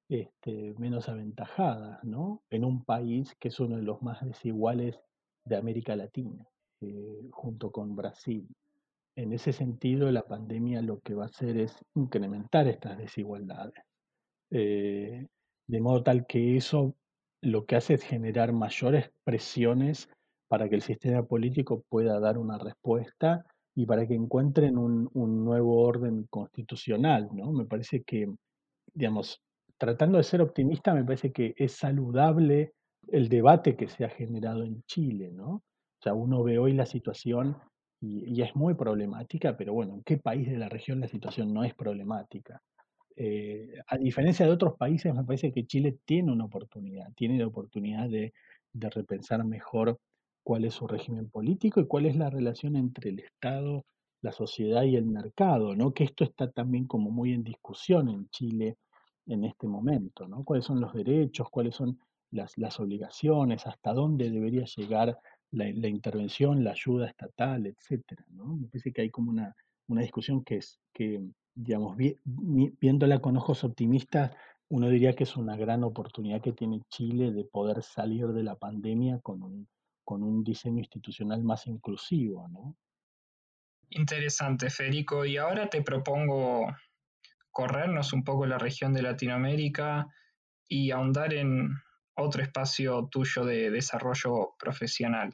este, 0.09 0.73
menos 0.77 1.07
aventajadas, 1.07 2.03
¿no? 2.03 2.41
En 2.49 2.65
un 2.65 2.83
país 2.83 3.35
que 3.39 3.49
es 3.49 3.59
uno 3.59 3.77
de 3.77 3.83
los 3.83 4.01
más 4.01 4.25
desiguales 4.25 4.99
de 5.45 5.55
América 5.55 5.95
Latina, 5.95 6.45
eh, 6.81 7.29
junto 7.31 7.71
con 7.71 7.95
Brasil. 7.95 8.47
En 9.15 9.31
ese 9.31 9.53
sentido, 9.53 10.11
la 10.11 10.23
pandemia 10.23 10.81
lo 10.81 10.99
que 11.01 11.13
va 11.13 11.25
a 11.25 11.27
hacer 11.27 11.57
es 11.57 11.77
incrementar 11.95 12.67
estas 12.67 12.97
desigualdades, 12.97 13.83
eh, 14.49 15.27
de 15.67 15.81
modo 15.81 16.03
tal 16.03 16.25
que 16.25 16.57
eso 16.57 16.95
lo 17.41 17.65
que 17.65 17.75
hace 17.75 17.93
es 17.95 18.03
generar 18.03 18.53
mayores 18.53 19.11
presiones 19.23 20.09
para 20.51 20.67
que 20.67 20.75
el 20.75 20.81
sistema 20.81 21.23
político 21.23 21.85
pueda 21.87 22.19
dar 22.19 22.37
una 22.37 22.57
respuesta 22.57 23.45
y 23.73 23.85
para 23.85 24.05
que 24.05 24.15
encuentren 24.15 24.77
un, 24.77 25.09
nuevo 25.45 25.81
orden 25.81 26.27
constitucional, 26.29 27.29
¿no? 27.31 27.53
Me 27.53 27.63
parece 27.63 28.03
que, 28.03 28.27
digamos, 28.93 29.41
tratando 29.77 30.17
de 30.17 30.25
ser 30.25 30.41
optimista, 30.41 30.93
me 30.93 31.05
parece 31.05 31.31
que 31.31 31.53
es 31.55 31.71
saludable 31.71 32.73
el 33.07 33.29
debate 33.29 33.77
que 33.77 33.87
se 33.87 34.03
ha 34.03 34.09
generado 34.09 34.65
en 34.65 34.83
Chile, 34.87 35.31
¿no? 35.31 35.51
O 35.51 36.01
sea, 36.03 36.13
uno 36.15 36.43
ve 36.43 36.59
hoy 36.59 36.73
la 36.73 36.85
situación 36.85 37.55
y, 38.01 38.41
es 38.41 38.53
muy 38.53 38.73
problemática, 38.73 39.55
pero 39.55 39.71
bueno, 39.71 39.93
¿en 39.93 40.03
qué 40.03 40.17
país 40.17 40.49
de 40.49 40.57
la 40.57 40.67
región 40.67 40.99
la 40.99 41.07
situación 41.07 41.53
no 41.53 41.63
es 41.63 41.73
problemática? 41.75 42.61
Eh, 43.15 43.73
a 43.87 43.97
diferencia 43.97 44.45
de 44.45 44.51
otros 44.51 44.75
países, 44.75 45.15
me 45.15 45.23
parece 45.23 45.53
que 45.53 45.65
Chile 45.65 45.99
tiene 46.03 46.29
una 46.29 46.43
oportunidad, 46.43 47.07
tiene 47.15 47.39
la 47.39 47.47
oportunidad 47.47 48.09
de, 48.09 48.33
repensar 48.73 49.45
mejor 49.45 49.97
cuál 50.43 50.65
es 50.65 50.73
su 50.73 50.87
régimen 50.87 51.29
político 51.29 51.79
y 51.79 51.87
cuál 51.87 52.05
es 52.05 52.15
la 52.15 52.29
relación 52.29 52.75
entre 52.75 53.09
el 53.11 53.19
Estado, 53.19 53.85
la 54.21 54.31
sociedad 54.31 54.83
y 54.83 54.95
el 54.95 55.05
mercado, 55.05 55.75
¿no? 55.75 55.93
Que 55.93 56.03
esto 56.03 56.23
está 56.23 56.49
también 56.51 56.85
como 56.85 57.11
muy 57.11 57.33
en 57.33 57.43
discusión 57.43 58.09
en 58.09 58.29
Chile 58.29 58.77
en 59.27 59.45
este 59.45 59.67
momento, 59.67 60.27
¿no? 60.27 60.43
¿Cuáles 60.43 60.65
son 60.65 60.79
los 60.79 60.93
derechos, 60.93 61.49
cuáles 61.49 61.75
son 61.75 61.99
las, 62.31 62.79
obligaciones, 62.79 63.67
hasta 63.67 63.93
dónde 63.93 64.29
debería 64.29 64.65
llegar 64.65 65.17
la, 65.51 65.67
intervención, 65.67 66.63
la 66.63 66.71
ayuda 66.71 67.07
estatal, 67.07 67.65
etcétera, 67.65 68.25
¿no? 68.29 68.55
Me 68.55 68.67
parece 68.67 68.93
que 68.93 69.01
hay 69.01 69.09
como 69.09 69.31
una, 69.31 69.55
una 69.87 70.01
discusión 70.01 70.43
que 70.43 70.57
es 70.57 70.79
que 70.93 71.21
digamos, 71.53 71.97
viéndola 71.97 73.19
con 73.19 73.37
ojos 73.37 73.63
optimistas, 73.63 74.31
uno 74.69 74.87
diría 74.87 75.13
que 75.13 75.25
es 75.25 75.35
una 75.35 75.57
gran 75.57 75.83
oportunidad 75.83 76.41
que 76.41 76.53
tiene 76.53 76.81
Chile 76.89 77.31
de 77.31 77.43
poder 77.43 77.83
salir 77.83 78.27
de 78.27 78.43
la 78.43 78.55
pandemia 78.55 79.19
con 79.19 79.43
un, 79.43 79.67
con 80.11 80.23
un 80.23 80.43
diseño 80.43 80.79
institucional 80.79 81.41
más 81.41 81.67
inclusivo. 81.67 82.45
Interesante, 83.91 84.69
Federico. 84.69 85.23
Y 85.23 85.37
ahora 85.37 85.69
te 85.69 85.81
propongo 85.83 86.67
corrernos 87.49 88.11
un 88.11 88.25
poco 88.25 88.45
la 88.45 88.57
región 88.57 88.93
de 88.93 89.03
Latinoamérica 89.03 90.09
y 90.67 90.91
ahondar 90.91 91.33
en 91.33 91.69
otro 92.15 92.43
espacio 92.43 93.07
tuyo 93.09 93.45
de 93.45 93.71
desarrollo 93.71 94.49
profesional. 94.59 95.33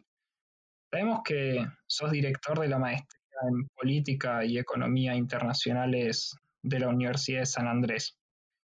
Sabemos 0.92 1.22
que 1.26 1.66
sos 1.88 2.12
director 2.12 2.60
de 2.60 2.68
la 2.68 2.78
maestría 2.78 3.40
en 3.50 3.68
Política 3.76 4.46
y 4.46 4.60
Economía 4.60 5.16
Internacionales 5.16 6.36
de 6.62 6.80
la 6.82 6.90
Universidad 6.90 7.40
de 7.40 7.46
San 7.48 7.68
Andrés. 7.68 8.16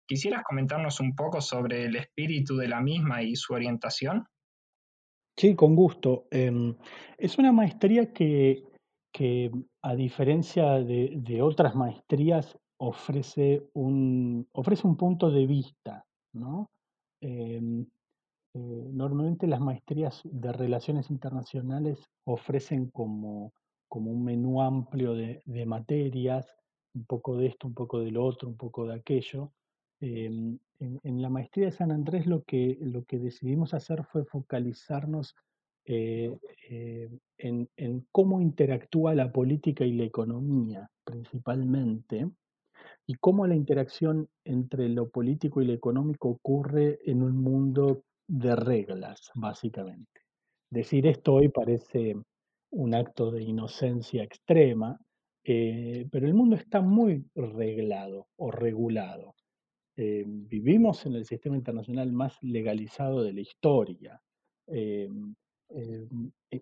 ¿Quisieras 0.07 0.45
comentarnos 0.45 0.99
un 0.99 1.15
poco 1.15 1.43
sobre 1.43 1.85
el 1.85 1.97
espíritu 1.97 2.57
de 2.57 2.69
la 2.69 2.81
misma 2.81 3.23
y 3.23 3.37
su 3.37 3.53
orientación? 3.53 4.27
Sí, 5.41 5.55
con 5.55 5.75
gusto. 5.75 6.27
Em, 6.31 6.77
es 7.17 7.39
una 7.39 7.51
maestría 7.51 8.13
que, 8.13 8.63
a 9.83 9.95
diferencia 9.95 10.75
de, 10.81 11.41
otras 11.41 11.75
maestrías, 11.75 12.59
ofrece 12.79 13.63
un, 13.73 14.47
ofrece 14.53 14.87
un 14.87 14.99
punto 14.99 15.31
de 15.31 15.47
vista, 15.47 16.05
¿no? 16.35 16.69
Em, 17.23 17.87
eh, 18.55 18.89
normalmente 18.93 19.47
las 19.47 19.61
maestrías 19.61 20.21
de 20.25 20.53
relaciones 20.53 21.11
internacionales 21.11 21.99
ofrecen 22.27 22.91
como 22.91 23.55
como 23.89 24.13
un 24.13 24.23
menú 24.23 24.61
amplio 24.61 25.15
de, 25.15 25.67
materias, 25.67 26.47
un 26.95 27.05
poco 27.07 27.37
de 27.39 27.47
esto, 27.47 27.67
un 27.67 27.75
poco 27.75 27.99
de 28.01 28.11
lo 28.11 28.25
otro, 28.25 28.49
un 28.49 28.57
poco 28.59 28.87
de 28.87 28.95
aquello. 28.95 29.53
Em, 30.01 30.59
en, 30.79 31.21
la 31.23 31.29
maestría 31.29 31.67
de 31.67 31.73
San 31.73 31.93
Andrés 31.93 32.27
lo 32.27 32.43
que, 32.45 32.79
lo 32.81 33.05
que 33.05 33.19
decidimos 33.19 33.75
hacer 33.75 34.05
fue 34.05 34.25
focalizarnos 34.25 35.35
eh, 35.85 36.35
eh, 36.71 37.11
en, 37.37 38.07
cómo 38.11 38.41
interactúa 38.41 39.15
la 39.15 39.31
política 39.31 39.85
y 39.85 39.93
la 39.93 40.05
economía 40.05 40.91
principalmente, 41.05 42.31
y 43.07 43.15
cómo 43.15 43.47
la 43.47 43.57
interacción 43.57 44.29
entre 44.45 44.89
lo 44.89 45.11
político 45.11 45.61
y 45.61 45.67
lo 45.67 45.73
económico 45.73 46.29
ocurre 46.29 46.99
en 47.05 47.23
un 47.23 47.37
mundo 47.37 48.05
de 48.29 48.55
reglas, 48.57 49.31
básicamente. 49.35 50.21
Decir 50.71 51.07
esto 51.07 51.35
hoy 51.35 51.49
parece 51.49 52.15
un 52.71 52.95
acto 52.95 53.33
de 53.33 53.43
inocencia 53.43 54.23
extrema, 54.23 54.99
eh, 55.45 56.07
pero 56.11 56.27
el 56.27 56.35
mundo 56.35 56.57
está 56.57 56.81
muy 56.81 57.25
reglado 57.35 58.29
o 58.37 58.51
regulado. 58.51 59.35
Eh, 60.03 60.25
vivimos 60.27 61.05
en 61.05 61.15
el 61.15 61.27
sistema 61.27 61.59
internacional 61.59 62.11
más 62.11 62.39
legalizado 62.41 63.23
de 63.23 63.35
la 63.35 63.43
historia 63.43 64.23
eh, 64.67 65.11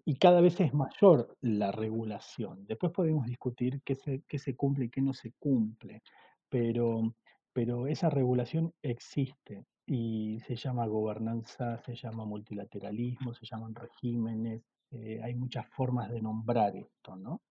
y 0.05 0.17
cada 0.17 0.41
vez 0.41 0.59
es 0.61 0.75
mayor 0.75 1.37
la 1.41 1.71
regulación. 1.71 2.67
Después 2.67 2.91
podemos 2.91 3.27
discutir 3.27 3.81
qué 3.85 3.95
se, 3.95 4.25
qué 4.27 4.41
se 4.41 4.57
cumple 4.57 4.87
y 4.87 4.91
qué 4.91 5.01
no 5.03 5.15
se 5.15 5.35
cumple, 5.39 6.03
pero, 6.49 7.15
pero 7.53 7.87
esa 7.87 8.11
regulación 8.11 8.75
existe 8.83 9.65
y 9.87 10.41
se 10.41 10.57
llama 10.57 10.89
gobernanza, 10.89 11.79
se 11.79 11.95
llama 11.95 12.25
multilateralismo, 12.25 13.35
se 13.35 13.47
llaman 13.47 13.73
regímenes, 13.73 14.63
eh, 14.91 15.21
hay 15.23 15.37
muchas 15.37 15.65
formas 15.69 16.11
de 16.11 16.21
nombrar 16.21 16.75
esto, 16.75 17.15
¿no? 17.15 17.43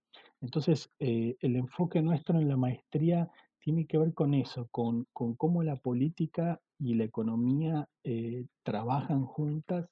Entonces, 0.42 0.92
eh, 1.00 1.38
el 1.40 1.56
enfoque 1.56 2.02
nuestro 2.02 2.38
en 2.38 2.50
la 2.50 2.58
maestría 2.58 3.32
tiene 3.68 3.86
que 3.86 3.97
ver 3.97 4.13
con 4.13 4.34
eso, 4.34 4.70
con, 4.72 5.05
cómo 5.11 5.61
la 5.61 5.76
política 5.76 6.61
y 6.80 6.93
la 6.93 7.03
economía 7.03 7.89
eh, 8.05 8.45
trabajan 8.63 9.26
juntas 9.26 9.89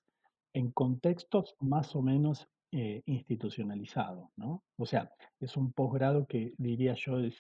en 0.54 0.72
contextos 0.72 1.58
más 1.60 1.94
o 1.94 2.02
menos 2.02 2.48
institucionalizados, 2.72 4.30
¿no? 4.38 4.64
O 4.78 4.86
sea, 4.86 5.12
es 5.42 5.58
un 5.58 5.74
posgrado 5.74 6.26
que 6.26 6.54
diría 6.58 6.94
yo 6.94 7.20
es, 7.20 7.36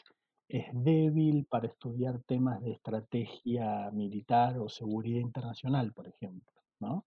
es 0.49 0.65
débil 0.73 1.45
para 1.45 1.67
estudiar 1.67 2.21
temas 2.23 2.61
de 2.61 2.71
estrategia 2.71 3.89
militar 3.91 4.59
o 4.59 4.67
seguridad 4.67 5.21
internacional, 5.21 5.93
por 5.93 6.05
ejemplo, 6.05 6.51
¿no? 6.81 7.05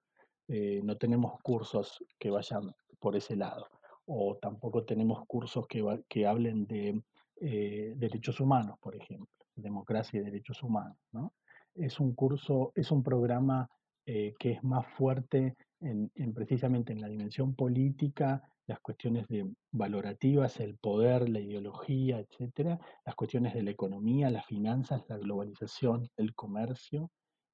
no 0.48 0.96
tenemos 0.96 1.38
cursos 1.42 2.02
que 2.18 2.30
vayan 2.30 2.74
por 2.98 3.14
ese 3.14 3.36
lado. 3.36 3.66
O 4.06 4.38
tampoco 4.40 4.84
tenemos 4.84 5.26
cursos 5.26 5.66
que, 5.66 5.84
que 6.08 6.26
hablen 6.26 6.66
de 6.66 7.02
eh, 7.40 7.94
derechos 7.96 8.40
humanos, 8.40 8.78
por 8.80 8.96
ejemplo, 8.96 9.28
democracia 9.54 10.20
y 10.20 10.24
derechos 10.24 10.62
humanos. 10.62 10.96
¿no? 11.12 11.34
Es 11.74 12.00
un 12.00 12.14
curso, 12.14 12.72
es 12.74 12.90
un 12.90 13.02
programa 13.02 13.68
eh, 14.06 14.34
que 14.38 14.52
es 14.52 14.64
más 14.64 14.86
fuerte 14.94 15.56
en, 15.80 16.10
precisamente 16.34 16.92
en 16.92 17.00
la 17.00 17.08
dimensión 17.08 17.54
política, 17.54 18.42
las 18.66 18.80
cuestiones 18.80 19.26
de 19.28 19.50
valorativas, 19.70 20.60
el 20.60 20.76
poder, 20.76 21.28
la 21.28 21.40
ideología, 21.40 22.18
etcétera, 22.18 22.78
las 23.04 23.14
cuestiones 23.14 23.54
de 23.54 23.62
la 23.62 23.70
economía, 23.70 24.30
las 24.30 24.46
finanzas, 24.46 25.04
la 25.08 25.18
globalización, 25.18 26.08
el 26.16 26.34
comercio, 26.34 27.10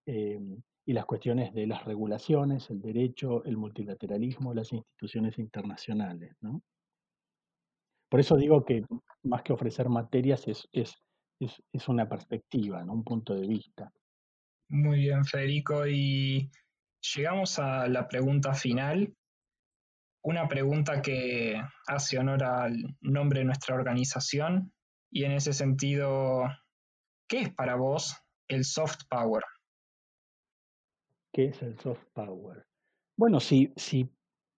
em, 0.06 0.60
y 0.86 0.92
las 0.92 1.06
cuestiones 1.06 1.52
de 1.54 1.66
las 1.66 1.84
regulaciones, 1.84 2.68
el 2.70 2.80
derecho, 2.80 3.44
el 3.44 3.56
multilateralismo, 3.56 4.52
las 4.54 4.72
instituciones 4.72 5.38
internacionales. 5.38 6.36
¿no? 6.40 6.62
Por 8.14 8.20
eso 8.20 8.36
digo 8.36 8.64
que 8.64 8.84
más 9.24 9.42
que 9.42 9.52
ofrecer 9.52 9.88
materias 9.88 10.46
es, 10.46 10.68
es, 10.70 10.94
es, 11.40 11.88
una 11.88 12.08
perspectiva, 12.08 12.84
¿no? 12.84 12.92
un 12.92 13.02
punto 13.02 13.34
de 13.34 13.44
vista. 13.44 13.90
Muy 14.68 15.00
bien, 15.00 15.24
Federico. 15.24 15.84
Y 15.84 16.48
llegamos 17.16 17.58
a 17.58 17.88
la 17.88 18.06
pregunta 18.06 18.54
final. 18.54 19.12
Una 20.22 20.46
pregunta 20.46 21.02
que 21.02 21.60
hace 21.88 22.16
honor 22.16 22.44
al 22.44 22.76
nombre 23.00 23.40
de 23.40 23.46
nuestra 23.46 23.74
organización. 23.74 24.72
Y 25.10 25.24
en 25.24 25.32
ese 25.32 25.52
sentido, 25.52 26.44
¿qué 27.28 27.40
es 27.40 27.52
para 27.52 27.74
vos 27.74 28.16
el 28.46 28.64
soft 28.64 29.08
power? 29.10 29.42
¿Qué 31.32 31.46
es 31.46 31.60
el 31.62 31.76
soft 31.80 32.04
power? 32.12 32.64
Bueno, 33.18 33.40
si, 33.40 33.72
si 33.74 34.04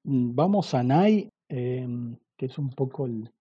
mm, 0.04 0.34
vamos 0.34 0.74
a 0.74 0.82
NAI, 0.82 1.30
em, 1.48 2.18
que 2.36 2.44
es 2.44 2.58
un 2.58 2.68
poco 2.68 3.06
el, 3.06 3.32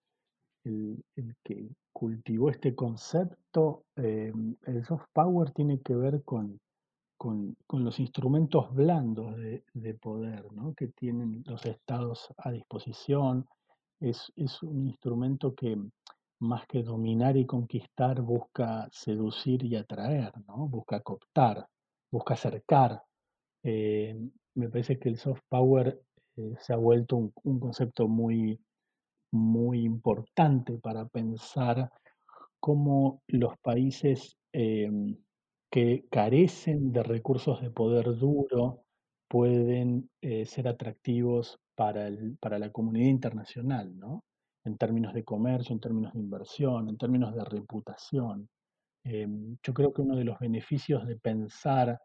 el, 0.66 1.04
que 1.44 1.70
cultivó 1.94 2.50
este 2.50 2.76
concepto, 2.76 3.86
em, 3.96 4.56
el 4.66 4.84
soft 4.86 5.06
power 5.14 5.52
tiene 5.52 5.82
que 5.82 5.96
ver 5.96 6.24
con, 6.24 6.60
con, 7.18 7.56
los 7.72 8.00
instrumentos 8.00 8.74
blandos 8.74 9.36
de, 9.38 9.94
poder 9.96 10.52
¿no? 10.54 10.74
que 10.74 10.88
tienen 10.88 11.44
los 11.46 11.66
estados 11.66 12.28
a 12.38 12.52
disposición. 12.52 13.46
Es, 14.00 14.32
es, 14.36 14.62
un 14.64 14.88
instrumento 14.88 15.56
que 15.56 15.78
más 16.40 16.68
que 16.68 16.84
dominar 16.84 17.38
y 17.38 17.46
conquistar 17.46 18.22
busca 18.22 18.90
seducir 18.92 19.64
y 19.64 19.76
atraer, 19.76 20.34
¿no? 20.48 20.68
busca 20.68 21.00
cooptar, 21.00 21.68
busca 22.12 22.34
acercar 22.34 23.02
eh, 23.68 24.16
me 24.54 24.70
parece 24.70 25.00
que 25.00 25.10
el 25.10 25.18
soft 25.18 25.42
power 25.50 26.00
eh, 26.38 26.54
se 26.60 26.72
ha 26.72 26.76
vuelto 26.76 27.16
un, 27.16 27.60
concepto 27.60 28.08
muy, 28.08 28.60
muy 29.36 29.84
importante 29.84 30.78
para 30.80 31.06
pensar 31.08 31.92
cómo 32.60 33.22
los 33.28 33.58
países 33.60 34.38
em, 34.52 35.18
que 35.70 36.06
carecen 36.10 36.92
de 36.92 37.04
recursos 37.04 37.62
de 37.62 37.70
poder 37.70 38.18
duro 38.18 38.86
pueden 39.28 40.10
eh, 40.22 40.46
ser 40.46 40.68
atractivos 40.68 41.60
para, 41.76 42.10
para 42.40 42.58
la 42.58 42.72
comunidad 42.72 43.10
internacional, 43.10 43.98
¿no? 43.98 44.24
En 44.64 44.78
términos 44.78 45.14
de 45.14 45.24
comercio, 45.24 45.74
en 45.74 45.80
términos 45.80 46.14
de 46.14 46.20
inversión, 46.20 46.90
en 46.90 46.98
términos 46.98 47.36
de 47.36 47.44
reputación. 47.44 48.50
Em, 49.04 49.58
yo 49.62 49.74
creo 49.74 49.94
que 49.94 50.02
uno 50.02 50.16
de 50.16 50.24
los 50.24 50.40
beneficios 50.40 51.06
de 51.06 51.18
pensar 51.18 52.00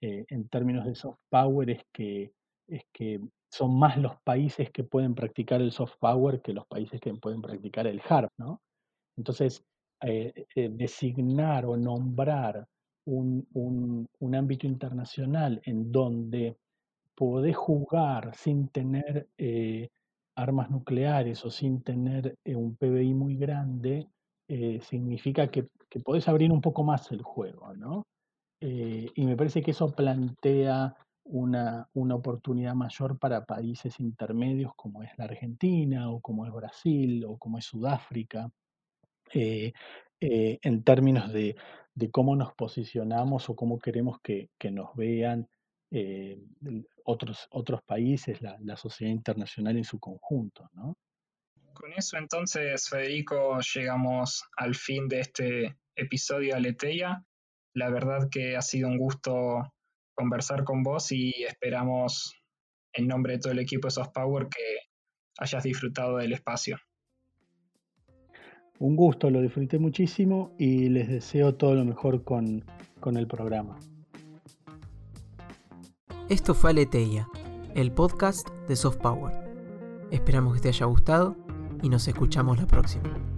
eh, 0.00 0.24
en 0.28 0.48
términos 0.48 0.84
de 0.84 0.94
soft 0.94 1.18
power 1.28 1.70
es 1.70 1.82
que, 1.92 2.32
es 2.68 2.82
que 2.92 3.20
son 3.54 3.78
más 3.78 3.96
los 3.98 4.16
países 4.22 4.70
que 4.70 4.84
pueden 4.84 5.14
practicar 5.14 5.60
el 5.60 5.72
soft 5.72 5.96
power 5.98 6.40
que 6.42 6.52
los 6.52 6.66
países 6.66 7.00
que 7.00 7.14
pueden 7.14 7.40
practicar 7.40 7.86
el 7.86 8.00
hard, 8.08 8.30
¿no? 8.38 8.60
Entonces, 9.16 9.64
eh, 10.02 10.46
eh, 10.56 10.68
designar 10.72 11.66
o 11.66 11.76
nombrar 11.76 12.66
un, 13.06 13.46
un, 13.52 14.34
ámbito 14.34 14.66
internacional 14.66 15.60
en 15.64 15.92
donde 15.92 16.56
podés 17.14 17.56
jugar 17.56 18.34
sin 18.34 18.68
tener 18.68 19.28
armas 20.36 20.70
nucleares 20.70 21.44
o 21.44 21.50
sin 21.50 21.82
tener 21.82 22.36
un 22.46 22.76
PBI 22.76 23.14
muy 23.14 23.36
grande, 23.36 24.08
significa 24.80 25.48
que, 25.48 25.68
que 25.88 26.00
podés 26.00 26.26
abrir 26.28 26.50
un 26.50 26.60
poco 26.60 26.82
más 26.82 27.12
el 27.12 27.22
juego, 27.22 27.72
¿no? 27.74 28.04
Eh, 28.66 29.10
y 29.14 29.26
me 29.26 29.36
parece 29.36 29.62
que 29.62 29.72
eso 29.72 29.94
plantea 29.94 30.96
una, 31.24 31.88
oportunidad 31.94 32.74
mayor 32.74 33.18
para 33.18 33.44
países 33.44 33.98
intermedios 34.00 34.72
como 34.76 35.02
es 35.02 35.10
la 35.16 35.24
Argentina 35.24 36.10
o 36.10 36.20
como 36.20 36.46
es 36.46 36.52
Brasil 36.52 37.24
o 37.26 37.38
como 37.38 37.58
es 37.58 37.64
Sudáfrica, 37.64 38.50
eh, 39.32 39.72
eh, 40.20 40.58
en 40.62 40.84
términos 40.84 41.32
de, 41.32 41.56
cómo 42.12 42.36
nos 42.36 42.52
posicionamos 42.54 43.48
o 43.48 43.56
cómo 43.56 43.78
queremos 43.78 44.20
que, 44.20 44.50
nos 44.70 44.94
vean 44.94 45.48
otros, 47.04 47.46
otros 47.50 47.82
países, 47.82 48.42
la, 48.42 48.56
la, 48.60 48.76
sociedad 48.76 49.12
internacional 49.12 49.76
en 49.76 49.84
su 49.84 50.00
conjunto. 50.00 50.68
¿no? 50.72 50.96
Con 51.74 51.92
eso 51.92 52.16
entonces, 52.16 52.88
Federico, 52.88 53.58
llegamos 53.74 54.44
al 54.56 54.74
fin 54.74 55.08
de 55.08 55.20
este 55.20 55.76
episodio 55.96 56.50
de 56.50 56.58
Aleteia. 56.58 57.24
La 57.74 57.90
verdad 57.90 58.28
que 58.30 58.56
ha 58.56 58.62
sido 58.62 58.88
un 58.88 58.96
gusto 58.96 59.74
conversar 60.14 60.64
con 60.64 60.82
vos 60.82 61.12
y 61.12 61.44
esperamos 61.44 62.32
en 62.92 63.08
nombre 63.08 63.34
de 63.34 63.38
todo 63.40 63.52
el 63.52 63.58
equipo 63.58 63.88
de 63.88 63.92
Soft 63.92 64.12
Power 64.14 64.48
que 64.48 64.78
hayas 65.38 65.64
disfrutado 65.64 66.18
del 66.18 66.32
espacio. 66.32 66.78
Un 68.78 68.96
gusto, 68.96 69.30
lo 69.30 69.40
disfruté 69.40 69.78
muchísimo 69.78 70.54
y 70.58 70.88
les 70.88 71.08
deseo 71.08 71.54
todo 71.54 71.74
lo 71.74 71.84
mejor 71.84 72.24
con, 72.24 72.64
con 73.00 73.16
el 73.16 73.26
programa. 73.26 73.78
Esto 76.28 76.54
fue 76.54 76.70
Aleteia, 76.70 77.28
el 77.74 77.92
podcast 77.92 78.48
de 78.68 78.76
Soft 78.76 78.98
Power. 78.98 79.32
Esperamos 80.10 80.54
que 80.54 80.60
te 80.60 80.68
haya 80.68 80.86
gustado 80.86 81.36
y 81.82 81.88
nos 81.88 82.08
escuchamos 82.08 82.58
la 82.58 82.66
próxima. 82.66 83.33